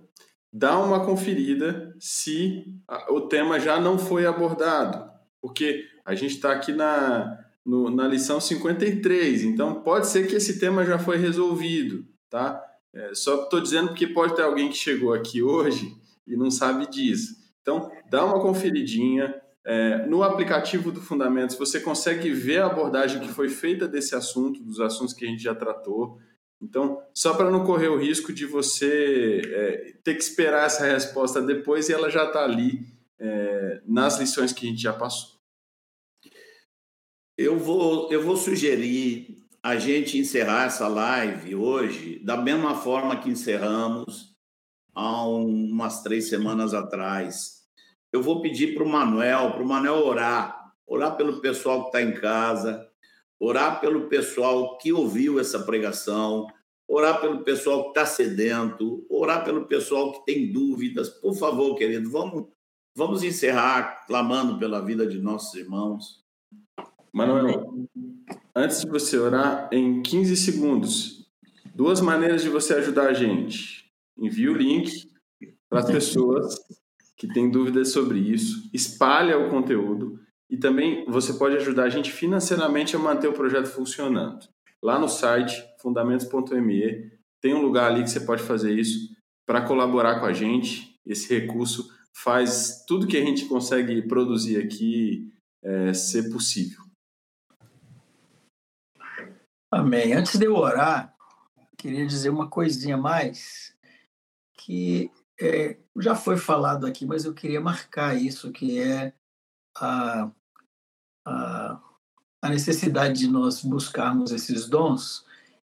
dá 0.49 0.79
uma 0.79 1.05
conferida 1.05 1.93
se 1.99 2.63
o 3.09 3.27
tema 3.27 3.59
já 3.59 3.77
não 3.77 3.99
foi 3.99 4.25
abordado. 4.25 5.11
Porque 5.41 5.83
a 6.05 6.15
gente 6.15 6.35
está 6.35 6.53
aqui 6.53 6.71
na, 6.71 7.45
no, 7.65 7.89
na 7.89 8.07
lição 8.07 8.39
53, 8.39 9.43
então 9.43 9.83
pode 9.83 10.07
ser 10.07 10.27
que 10.27 10.35
esse 10.37 10.61
tema 10.61 10.85
já 10.85 10.97
foi 10.97 11.17
resolvido, 11.17 12.12
tá? 12.33 12.65
É, 12.91 13.13
só 13.13 13.43
estou 13.43 13.61
dizendo 13.61 13.89
porque 13.89 14.07
pode 14.07 14.35
ter 14.35 14.41
alguém 14.41 14.67
que 14.69 14.75
chegou 14.75 15.13
aqui 15.13 15.43
hoje 15.43 15.95
e 16.25 16.35
não 16.35 16.49
sabe 16.49 16.89
disso. 16.89 17.37
Então, 17.61 17.91
dá 18.09 18.25
uma 18.25 18.41
conferidinha. 18.41 19.39
É, 19.63 20.05
no 20.07 20.23
aplicativo 20.23 20.91
do 20.91 20.99
Fundamentos, 20.99 21.55
você 21.55 21.79
consegue 21.79 22.31
ver 22.31 22.63
a 22.63 22.65
abordagem 22.65 23.21
que 23.21 23.29
foi 23.29 23.49
feita 23.49 23.87
desse 23.87 24.15
assunto, 24.15 24.63
dos 24.63 24.79
assuntos 24.79 25.13
que 25.13 25.23
a 25.25 25.27
gente 25.27 25.43
já 25.43 25.53
tratou. 25.53 26.19
Então, 26.59 26.99
só 27.13 27.35
para 27.35 27.51
não 27.51 27.63
correr 27.63 27.89
o 27.89 27.99
risco 27.99 28.33
de 28.33 28.47
você 28.47 29.41
é, 29.45 29.93
ter 30.03 30.15
que 30.15 30.23
esperar 30.23 30.65
essa 30.65 30.85
resposta 30.85 31.39
depois 31.39 31.87
e 31.87 31.93
ela 31.93 32.09
já 32.09 32.25
está 32.25 32.43
ali 32.43 32.83
é, 33.19 33.79
nas 33.85 34.19
lições 34.19 34.51
que 34.51 34.65
a 34.65 34.69
gente 34.69 34.81
já 34.81 34.91
passou. 34.91 35.39
Eu 37.37 37.59
vou, 37.59 38.11
eu 38.11 38.23
vou 38.23 38.35
sugerir 38.35 39.42
a 39.63 39.77
gente 39.77 40.17
encerrar 40.17 40.65
essa 40.65 40.89
live 40.89 41.55
hoje 41.55 42.19
da 42.19 42.35
mesma 42.35 42.75
forma 42.75 43.15
que 43.15 43.29
encerramos 43.29 44.35
há 44.93 45.25
umas 45.25 46.03
três 46.03 46.27
semanas 46.27 46.73
atrás. 46.73 47.63
Eu 48.11 48.21
vou 48.21 48.41
pedir 48.41 48.75
para 48.75 48.83
o 48.83 48.89
Manuel, 48.89 49.51
para 49.51 49.63
o 49.63 49.65
Manuel 49.65 50.05
orar, 50.05 50.73
orar 50.85 51.15
pelo 51.15 51.39
pessoal 51.39 51.83
que 51.83 51.97
está 51.97 52.01
em 52.01 52.13
casa, 52.13 52.85
orar 53.39 53.79
pelo 53.79 54.09
pessoal 54.09 54.77
que 54.77 54.91
ouviu 54.91 55.39
essa 55.39 55.59
pregação, 55.59 56.45
orar 56.85 57.21
pelo 57.21 57.41
pessoal 57.45 57.83
que 57.83 57.89
está 57.89 58.05
sedento, 58.05 59.05
orar 59.09 59.45
pelo 59.45 59.65
pessoal 59.65 60.11
que 60.11 60.25
tem 60.25 60.51
dúvidas. 60.51 61.07
Por 61.07 61.35
favor, 61.35 61.73
querido, 61.75 62.11
vamos, 62.11 62.49
vamos 62.93 63.23
encerrar 63.23 64.05
clamando 64.07 64.59
pela 64.59 64.81
vida 64.81 65.07
de 65.07 65.19
nossos 65.19 65.53
irmãos. 65.55 66.21
Manuel, 67.13 67.87
antes 68.55 68.81
de 68.81 68.87
você 68.87 69.17
orar, 69.17 69.69
em 69.71 70.01
15 70.01 70.37
segundos, 70.37 71.27
duas 71.73 72.01
maneiras 72.01 72.41
de 72.41 72.49
você 72.49 72.73
ajudar 72.75 73.07
a 73.07 73.13
gente. 73.13 73.85
Envie 74.17 74.49
o 74.49 74.53
link 74.53 75.09
para 75.69 75.79
as 75.79 75.87
pessoas 75.87 76.55
que 77.17 77.27
têm 77.27 77.49
dúvidas 77.49 77.91
sobre 77.91 78.19
isso, 78.19 78.69
espalha 78.73 79.37
o 79.37 79.49
conteúdo 79.49 80.19
e 80.49 80.57
também 80.57 81.05
você 81.05 81.33
pode 81.33 81.55
ajudar 81.55 81.85
a 81.85 81.89
gente 81.89 82.11
financeiramente 82.11 82.95
a 82.95 82.99
manter 82.99 83.27
o 83.27 83.33
projeto 83.33 83.67
funcionando. 83.67 84.45
Lá 84.81 84.99
no 84.99 85.07
site 85.07 85.63
fundamentos.me 85.81 87.11
tem 87.41 87.53
um 87.53 87.61
lugar 87.61 87.91
ali 87.91 88.03
que 88.03 88.09
você 88.09 88.19
pode 88.19 88.43
fazer 88.43 88.77
isso 88.77 89.09
para 89.45 89.61
colaborar 89.61 90.19
com 90.19 90.25
a 90.25 90.33
gente. 90.33 90.99
Esse 91.05 91.33
recurso 91.33 91.89
faz 92.13 92.83
tudo 92.87 93.07
que 93.07 93.17
a 93.17 93.25
gente 93.25 93.45
consegue 93.45 94.01
produzir 94.03 94.57
aqui 94.57 95.31
é, 95.63 95.93
ser 95.93 96.29
possível. 96.29 96.82
Amém. 99.75 100.13
Antes 100.13 100.37
de 100.37 100.45
eu 100.45 100.55
orar, 100.55 101.15
queria 101.75 102.05
dizer 102.05 102.29
uma 102.29 102.47
coisinha 102.47 102.95
mais 102.95 103.75
que 104.53 105.09
é, 105.41 105.77
já 105.97 106.15
foi 106.15 106.37
falado 106.37 106.85
aqui, 106.85 107.07
mas 107.07 107.25
eu 107.25 107.33
queria 107.33 107.59
marcar 107.59 108.15
isso, 108.15 108.51
que 108.51 108.79
é 108.79 109.11
a, 109.75 110.31
a, 111.25 111.81
a 112.39 112.49
necessidade 112.49 113.21
de 113.21 113.27
nós 113.27 113.63
buscarmos 113.63 114.31
esses 114.31 114.69
dons. 114.69 115.25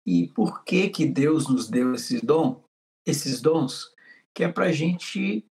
E 0.05 0.27
por 0.27 0.65
que 0.65 0.89
que 0.89 1.05
Deus 1.05 1.47
nos 1.47 1.69
deu 1.69 1.93
esses 1.93 2.21
dom, 2.21 2.61
esses 3.05 3.41
dons, 3.41 3.89
que 4.35 4.43
é 4.43 4.51
para 4.51 4.65
a 4.65 4.71
gente 4.73 5.45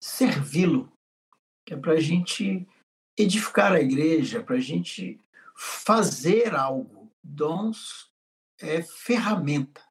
servi-lo, 0.00 0.88
que 1.66 1.74
é 1.74 1.76
para 1.76 1.94
a 1.94 2.00
gente 2.00 2.64
edificar 3.18 3.72
a 3.72 3.80
igreja, 3.80 4.40
para 4.40 4.54
a 4.54 4.60
gente 4.60 5.18
fazer 5.56 6.54
algo 6.54 6.97
dons 7.28 8.10
é 8.60 8.82
ferramenta. 8.82 9.82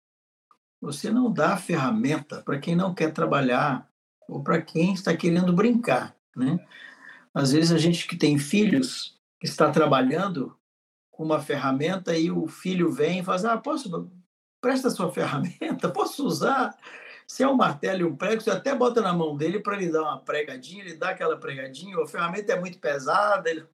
Você 0.82 1.10
não 1.10 1.32
dá 1.32 1.56
ferramenta 1.58 2.42
para 2.42 2.60
quem 2.60 2.76
não 2.76 2.94
quer 2.94 3.12
trabalhar 3.12 3.90
ou 4.28 4.44
para 4.44 4.62
quem 4.62 4.94
está 4.94 5.16
querendo 5.16 5.54
brincar, 5.54 6.16
né? 6.36 6.60
Às 7.34 7.52
vezes 7.52 7.72
a 7.72 7.78
gente 7.78 8.08
que 8.08 8.18
tem 8.18 8.38
filhos 8.38 9.20
está 9.42 9.72
trabalhando 9.72 10.58
com 11.12 11.24
uma 11.24 11.40
ferramenta 11.40 12.18
e 12.18 12.30
o 12.32 12.48
filho 12.48 12.92
vem 12.92 13.20
e 13.20 13.24
faz: 13.24 13.46
"Ah, 13.46 13.58
posso 13.58 14.12
presta 14.62 14.90
sua 14.90 15.12
ferramenta, 15.14 15.90
posso 15.90 16.26
usar?" 16.26 16.76
Se 17.28 17.44
é 17.44 17.48
um 17.48 17.56
martelo 17.56 18.02
e 18.02 18.04
um 18.06 18.16
prego, 18.16 18.42
você 18.42 18.50
até 18.50 18.74
bota 18.74 19.02
na 19.02 19.14
mão 19.14 19.36
dele 19.36 19.60
para 19.60 19.76
ele 19.76 19.92
dar 19.92 20.02
uma 20.02 20.20
pregadinha, 20.20 20.84
ele 20.84 20.96
dá 20.96 21.10
aquela 21.10 21.38
pregadinha, 21.38 22.02
a 22.02 22.08
ferramenta 22.08 22.54
é 22.54 22.60
muito 22.60 22.80
pesada, 22.80 23.50
ele, 23.50 23.66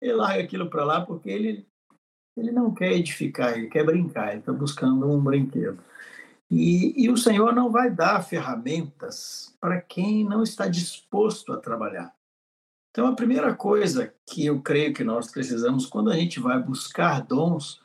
ele 0.00 0.12
larga 0.12 0.42
aquilo 0.42 0.68
para 0.68 0.84
lá 0.84 1.00
porque 1.00 1.30
ele 1.30 1.68
ele 2.36 2.52
não 2.52 2.72
quer 2.72 2.92
edificar, 2.92 3.56
ele 3.56 3.68
quer 3.68 3.84
brincar, 3.84 4.30
ele 4.30 4.40
está 4.40 4.52
buscando 4.52 5.10
um 5.10 5.20
brinquedo. 5.20 5.78
E, 6.50 7.04
e 7.04 7.10
o 7.10 7.16
Senhor 7.16 7.54
não 7.54 7.70
vai 7.70 7.90
dar 7.90 8.22
ferramentas 8.22 9.56
para 9.60 9.80
quem 9.80 10.24
não 10.24 10.42
está 10.42 10.68
disposto 10.68 11.52
a 11.52 11.56
trabalhar. 11.56 12.14
Então, 12.90 13.06
a 13.06 13.16
primeira 13.16 13.54
coisa 13.54 14.14
que 14.26 14.46
eu 14.46 14.60
creio 14.60 14.94
que 14.94 15.04
nós 15.04 15.30
precisamos, 15.30 15.86
quando 15.86 16.10
a 16.10 16.14
gente 16.14 16.38
vai 16.38 16.62
buscar 16.62 17.20
dons, 17.20 17.82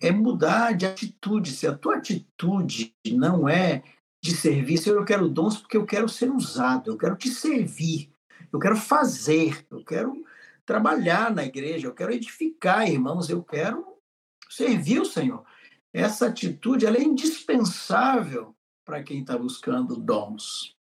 é 0.00 0.10
mudar 0.10 0.72
de 0.72 0.86
atitude. 0.86 1.52
Se 1.52 1.66
a 1.66 1.76
tua 1.76 1.96
atitude 1.96 2.94
não 3.12 3.48
é 3.48 3.82
de 4.22 4.34
serviço, 4.34 4.88
eu 4.90 5.04
quero 5.04 5.28
dons 5.28 5.58
porque 5.58 5.76
eu 5.76 5.86
quero 5.86 6.08
ser 6.08 6.30
usado, 6.30 6.90
eu 6.90 6.96
quero 6.96 7.16
te 7.16 7.28
servir, 7.28 8.10
eu 8.52 8.58
quero 8.58 8.76
fazer, 8.76 9.64
eu 9.70 9.84
quero 9.84 10.24
trabalhar 10.70 11.34
na 11.34 11.42
igreja, 11.42 11.88
eu 11.88 11.94
quero 11.94 12.12
edificar, 12.12 12.88
irmãos, 12.88 13.28
eu 13.28 13.42
quero 13.42 14.00
servir 14.48 15.00
o 15.00 15.04
Senhor. 15.04 15.44
Essa 15.92 16.28
atitude 16.28 16.86
ela 16.86 16.96
é 16.96 17.02
indispensável 17.02 18.56
para 18.84 19.02
quem 19.02 19.22
está 19.22 19.36
buscando 19.36 19.96
dons. 19.96 20.76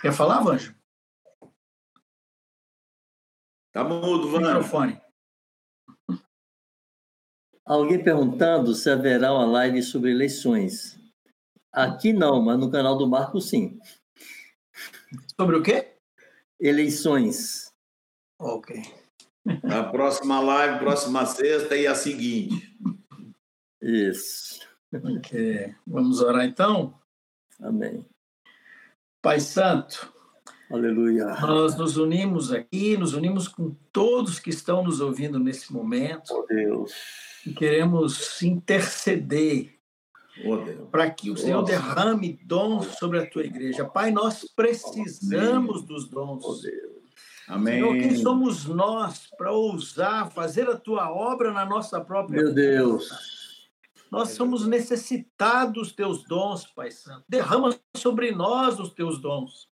Quer 0.00 0.10
falar, 0.14 0.42
Vanjo? 0.42 0.74
Tá 3.72 3.84
mudo, 3.84 4.30
Vânia. 4.30 4.54
Microfone. 4.54 4.98
Alguém 7.66 8.02
perguntando 8.02 8.74
se 8.74 8.88
haverá 8.88 9.34
uma 9.34 9.44
live 9.44 9.82
sobre 9.82 10.10
eleições. 10.10 10.98
Aqui 11.70 12.14
não, 12.14 12.42
mas 12.42 12.58
no 12.58 12.70
canal 12.70 12.96
do 12.96 13.06
Marco 13.06 13.38
sim. 13.38 13.78
Sobre 15.38 15.56
o 15.56 15.62
quê? 15.62 15.94
Eleições. 16.58 17.71
Ok. 18.44 18.82
A 19.64 19.82
próxima 19.84 20.40
live, 20.40 20.78
próxima 20.78 21.24
sexta 21.26 21.76
e 21.76 21.86
a 21.86 21.94
seguinte. 21.94 22.76
Isso. 23.80 24.60
Ok. 24.92 25.74
Vamos 25.86 26.20
orar 26.20 26.44
então? 26.44 26.94
Amém. 27.60 28.04
Pai 29.20 29.38
Santo, 29.40 30.12
Aleluia. 30.70 31.26
nós 31.40 31.76
nos 31.76 31.96
unimos 31.96 32.52
aqui, 32.52 32.96
nos 32.96 33.14
unimos 33.14 33.46
com 33.46 33.74
todos 33.92 34.40
que 34.40 34.50
estão 34.50 34.82
nos 34.82 35.00
ouvindo 35.00 35.38
nesse 35.38 35.72
momento 35.72 36.32
Oh, 36.34 36.42
Deus. 36.46 36.92
e 37.46 37.52
queremos 37.52 38.42
interceder 38.42 39.78
Oh, 40.44 40.56
Deus. 40.56 40.88
para 40.90 41.08
que 41.10 41.30
o 41.30 41.36
Senhor 41.36 41.60
Nossa. 41.60 41.72
derrame 41.72 42.40
dons 42.44 42.86
sobre 42.98 43.18
a 43.20 43.30
tua 43.30 43.44
igreja. 43.44 43.84
Pai, 43.84 44.10
nós 44.10 44.44
precisamos 44.56 45.84
dos 45.84 46.06
Oh, 46.06 46.08
dons. 46.14 46.62
Deus. 46.62 46.91
Amém. 47.52 47.74
Senhor, 47.74 47.92
quem 47.98 48.16
somos 48.16 48.64
nós 48.64 49.28
para 49.36 49.52
ousar 49.52 50.32
fazer 50.32 50.68
a 50.70 50.76
tua 50.76 51.12
obra 51.12 51.52
na 51.52 51.66
nossa 51.66 52.00
própria 52.00 52.42
Meu 52.42 52.54
Deus. 52.54 53.10
Nós 54.10 54.30
somos 54.30 54.66
necessitados 54.66 55.74
dos 55.74 55.92
teus 55.92 56.24
dons, 56.24 56.66
Pai 56.66 56.90
Santo. 56.90 57.24
Derrama 57.28 57.74
sobre 57.94 58.32
nós 58.32 58.80
os 58.80 58.90
teus 58.94 59.20
dons. 59.20 59.68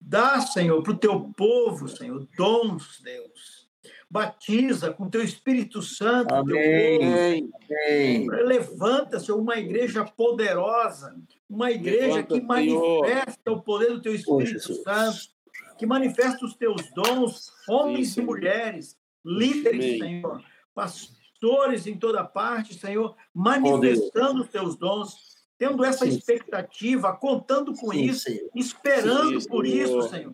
Dá, 0.00 0.40
Senhor, 0.40 0.82
para 0.82 0.92
o 0.92 0.98
teu 0.98 1.32
povo, 1.36 1.88
Senhor, 1.88 2.26
dons, 2.36 3.00
Deus. 3.02 3.68
Batiza 4.10 4.92
com 4.92 5.08
teu 5.08 5.22
Espírito 5.22 5.82
Santo, 5.82 6.34
o 6.34 6.44
teu 6.44 6.56
Amém. 6.56 6.98
povo. 6.98 7.12
Amém. 7.12 7.50
Amém. 7.70 8.28
Levanta, 8.44 9.20
Senhor, 9.20 9.40
uma 9.40 9.56
igreja 9.56 10.04
poderosa, 10.04 11.16
uma 11.48 11.70
igreja 11.70 12.16
Levanta, 12.16 12.34
que 12.34 12.46
Senhor. 12.46 13.02
manifesta 13.02 13.52
o 13.52 13.62
poder 13.62 13.92
do 13.92 14.02
teu 14.02 14.14
Espírito 14.14 14.52
Jesus. 14.52 14.82
Santo, 14.82 15.33
que 15.76 15.86
manifesta 15.86 16.44
os 16.44 16.54
teus 16.54 16.82
dons, 16.94 17.52
homens 17.68 18.12
Sim, 18.12 18.20
e 18.20 18.24
mulheres, 18.24 18.96
líderes, 19.24 20.00
Amém. 20.00 20.20
Senhor, 20.20 20.42
pastores 20.74 21.86
em 21.86 21.96
toda 21.96 22.24
parte, 22.24 22.74
Senhor, 22.74 23.14
manifestando 23.34 24.42
os 24.42 24.48
teus 24.48 24.76
dons, 24.76 25.16
tendo 25.58 25.84
essa 25.84 26.04
Sim. 26.04 26.16
expectativa, 26.16 27.12
contando 27.12 27.74
com 27.74 27.92
Sim, 27.92 28.04
isso, 28.04 28.24
Senhor. 28.24 28.50
esperando 28.54 29.40
Sim, 29.40 29.48
por 29.48 29.66
Senhor. 29.66 29.84
isso, 29.84 30.08
Senhor. 30.08 30.32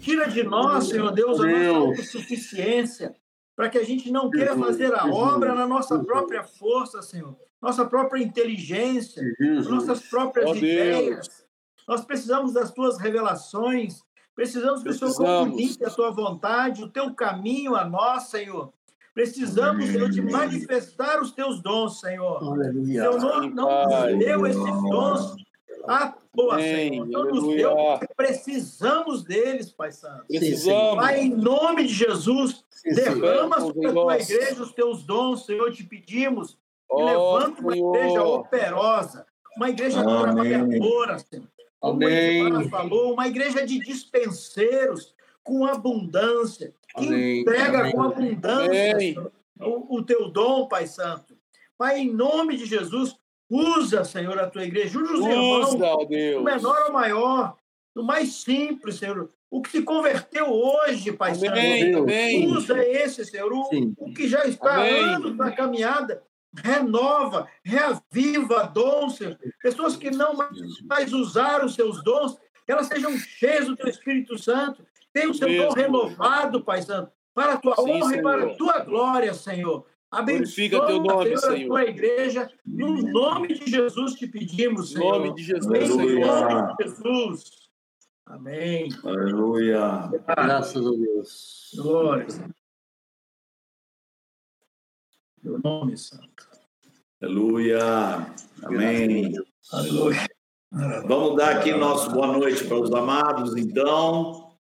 Tira 0.00 0.28
de 0.28 0.42
nós, 0.42 0.88
Senhor 0.88 1.12
Deus, 1.12 1.40
a 1.40 1.46
nossa 1.46 1.58
Deus. 1.58 1.76
autossuficiência, 1.76 3.16
para 3.56 3.68
que 3.70 3.78
a 3.78 3.84
gente 3.84 4.10
não 4.10 4.30
queira 4.30 4.56
fazer 4.56 4.94
a 4.94 5.06
obra 5.06 5.54
na 5.54 5.66
nossa 5.66 5.98
própria 5.98 6.44
força, 6.44 7.00
Senhor, 7.02 7.36
nossa 7.60 7.84
própria 7.86 8.22
inteligência, 8.22 9.22
nossas 9.68 10.02
próprias 10.02 10.52
Deus. 10.52 10.58
ideias. 10.58 11.46
Nós 11.88 12.04
precisamos 12.04 12.52
das 12.52 12.70
tuas 12.70 12.98
revelações, 12.98 14.02
precisamos 14.38 14.84
que 14.84 14.88
o 14.88 14.92
Senhor 14.94 15.10
Precisamos. 15.10 15.50
comunique 15.50 15.84
a 15.84 15.90
tua 15.90 16.12
vontade, 16.12 16.84
o 16.84 16.88
teu 16.88 17.12
caminho 17.12 17.74
a 17.74 17.84
nós, 17.84 18.28
Senhor. 18.28 18.72
Precisamos, 19.12 19.84
Senhor, 19.84 20.08
de 20.08 20.22
manifestar 20.22 21.20
os 21.20 21.32
teus 21.32 21.60
dons, 21.60 21.98
Senhor. 21.98 22.36
Aleluia. 22.40 23.02
Senhor, 23.02 23.18
não, 23.20 23.50
não 23.50 23.66
Pai. 23.66 24.12
nos 24.14 24.24
deu 24.24 24.46
esses 24.46 24.62
dons 24.62 25.34
à 25.88 26.14
toa, 26.36 26.54
Amém. 26.54 26.90
Senhor. 26.90 27.06
Não 27.08 27.24
nos 27.24 27.56
deu 27.56 27.74
porque 27.74 28.06
precisamos 28.16 29.24
deles, 29.24 29.72
Pai 29.72 29.90
Santo. 29.90 30.24
Precisamos. 30.28 30.94
Pai, 31.04 31.18
em 31.20 31.34
nome 31.34 31.88
de 31.88 31.94
Jesus, 31.94 32.64
Sim, 32.70 32.94
Senhor. 32.94 33.20
derrama 33.20 33.60
sobre 33.60 33.88
a 33.88 33.92
tua 33.92 34.18
igreja 34.20 34.62
os 34.62 34.72
teus 34.72 35.02
dons, 35.02 35.46
Senhor, 35.46 35.72
te 35.72 35.82
pedimos. 35.82 36.52
E 36.52 36.56
Ó, 36.88 37.38
levanta 37.38 37.60
uma 37.60 37.76
igreja 37.76 38.22
operosa, 38.22 39.26
uma 39.56 39.68
igreja 39.68 40.00
Amém. 40.00 40.22
trabalhadora, 40.22 41.18
Senhor. 41.18 41.48
Como 41.80 42.02
a 42.04 42.06
Amém. 42.06 42.46
Edmara 42.46 42.68
falou, 42.68 43.12
uma 43.12 43.28
igreja 43.28 43.66
de 43.66 43.78
dispenseiros 43.78 45.14
com 45.42 45.64
abundância, 45.64 46.74
que 46.96 47.06
Amém. 47.06 47.40
entrega 47.40 47.80
Amém. 47.80 47.92
com 47.92 48.02
abundância 48.02 49.32
o, 49.60 49.96
o 49.96 50.02
teu 50.02 50.28
dom, 50.30 50.66
Pai 50.68 50.86
Santo. 50.86 51.36
Pai, 51.76 52.00
em 52.00 52.12
nome 52.12 52.56
de 52.56 52.66
Jesus, 52.66 53.16
usa, 53.48 54.04
Senhor, 54.04 54.38
a 54.38 54.48
tua 54.48 54.64
igreja, 54.64 54.98
usa 54.98 55.12
os 55.12 55.26
irmãos, 55.26 56.08
Deus. 56.08 56.44
menor 56.44 56.82
ao 56.82 56.92
maior, 56.92 57.56
do 57.94 58.02
mais 58.02 58.34
simples, 58.34 58.96
Senhor. 58.96 59.28
O 59.50 59.62
que 59.62 59.70
se 59.70 59.82
converteu 59.82 60.46
hoje, 60.50 61.12
Pai 61.12 61.32
Amém, 61.32 61.92
Santo. 61.92 62.02
amém. 62.02 62.46
Usa 62.48 62.84
esse, 62.84 63.24
Senhor. 63.24 63.50
O, 63.52 63.68
o 63.98 64.12
que 64.12 64.28
já 64.28 64.44
está 64.44 64.70
há 64.72 64.80
Amém. 64.80 65.00
anos 65.00 65.36
na 65.36 65.50
caminhada, 65.52 66.22
renova, 66.56 67.48
reaviva 67.64 68.64
dons, 68.72 69.16
Senhor. 69.16 69.38
Pessoas 69.62 69.96
que 69.96 70.10
não 70.10 70.34
mais 70.84 71.12
usaram 71.12 71.66
os 71.66 71.74
seus 71.74 72.02
dons, 72.02 72.36
que 72.64 72.72
elas 72.72 72.86
sejam 72.86 73.16
cheias 73.16 73.66
do 73.66 73.76
teu 73.76 73.88
Espírito 73.88 74.38
Santo. 74.38 74.84
Tenha 75.12 75.30
o 75.30 75.34
seu 75.34 75.48
dom 75.48 75.54
Mesmo. 75.54 75.74
renovado, 75.74 76.62
Pai 76.62 76.82
Santo, 76.82 77.10
para 77.34 77.54
a 77.54 77.56
tua 77.58 77.74
Sim, 77.76 77.82
honra 78.02 78.16
e 78.16 78.22
para 78.22 78.36
a 78.38 78.40
Senhor. 78.44 78.56
tua 78.56 78.78
glória, 78.80 79.34
Senhor. 79.34 79.86
Abençoa, 80.10 80.86
teu 80.86 81.02
nome, 81.02 81.24
Senhor, 81.24 81.36
a 81.36 81.40
Senhor. 81.56 81.68
tua 81.68 81.84
igreja. 81.84 82.50
No 82.64 82.96
nome 83.02 83.48
de 83.48 83.70
Jesus 83.70 84.14
te 84.14 84.26
pedimos, 84.26 84.90
Em 84.92 84.94
Senhor. 84.98 85.18
nome 85.18 85.34
de 85.34 85.42
Jesus, 85.42 85.74
Em 85.78 85.86
Senhor. 85.86 86.26
nome 86.50 86.74
de 86.78 86.84
Jesus. 86.84 87.68
Amém. 88.26 88.88
Aleluia. 89.04 90.10
Graças 90.26 90.86
a 90.86 90.90
Deus. 90.90 91.70
Glória. 91.76 92.26
Teu 95.42 95.58
nome, 95.62 95.96
Santo. 95.96 96.48
Aleluia. 97.22 97.78
Amém. 98.62 99.32
Aleluia. 99.72 100.26
Vamos 101.06 101.36
dar 101.36 101.56
aqui 101.56 101.72
nosso 101.72 102.10
boa 102.10 102.26
noite 102.26 102.64
para 102.64 102.78
os 102.80 102.92
amados, 102.92 103.56
então. 103.56 104.56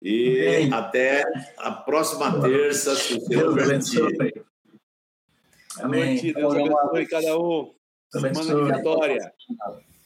E 0.00 0.40
Amém. 0.40 0.72
até 0.72 1.24
a 1.58 1.70
próxima 1.70 2.40
terça, 2.40 2.94
se 2.96 3.14
o 3.14 3.20
Senhor 3.20 3.54
Deus 3.54 3.68
permitir. 3.68 4.02
abençoe. 4.02 4.44
Amém. 5.80 6.14
Noite, 6.14 6.32
Deus 6.32 6.54
abençoe 6.54 7.06
cada 7.06 7.38
um. 7.38 7.74
Semana 8.10 8.32
de 8.70 8.76
vitória. 8.76 9.34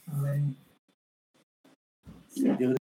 Amém. 0.07 0.57
Deus 2.57 2.76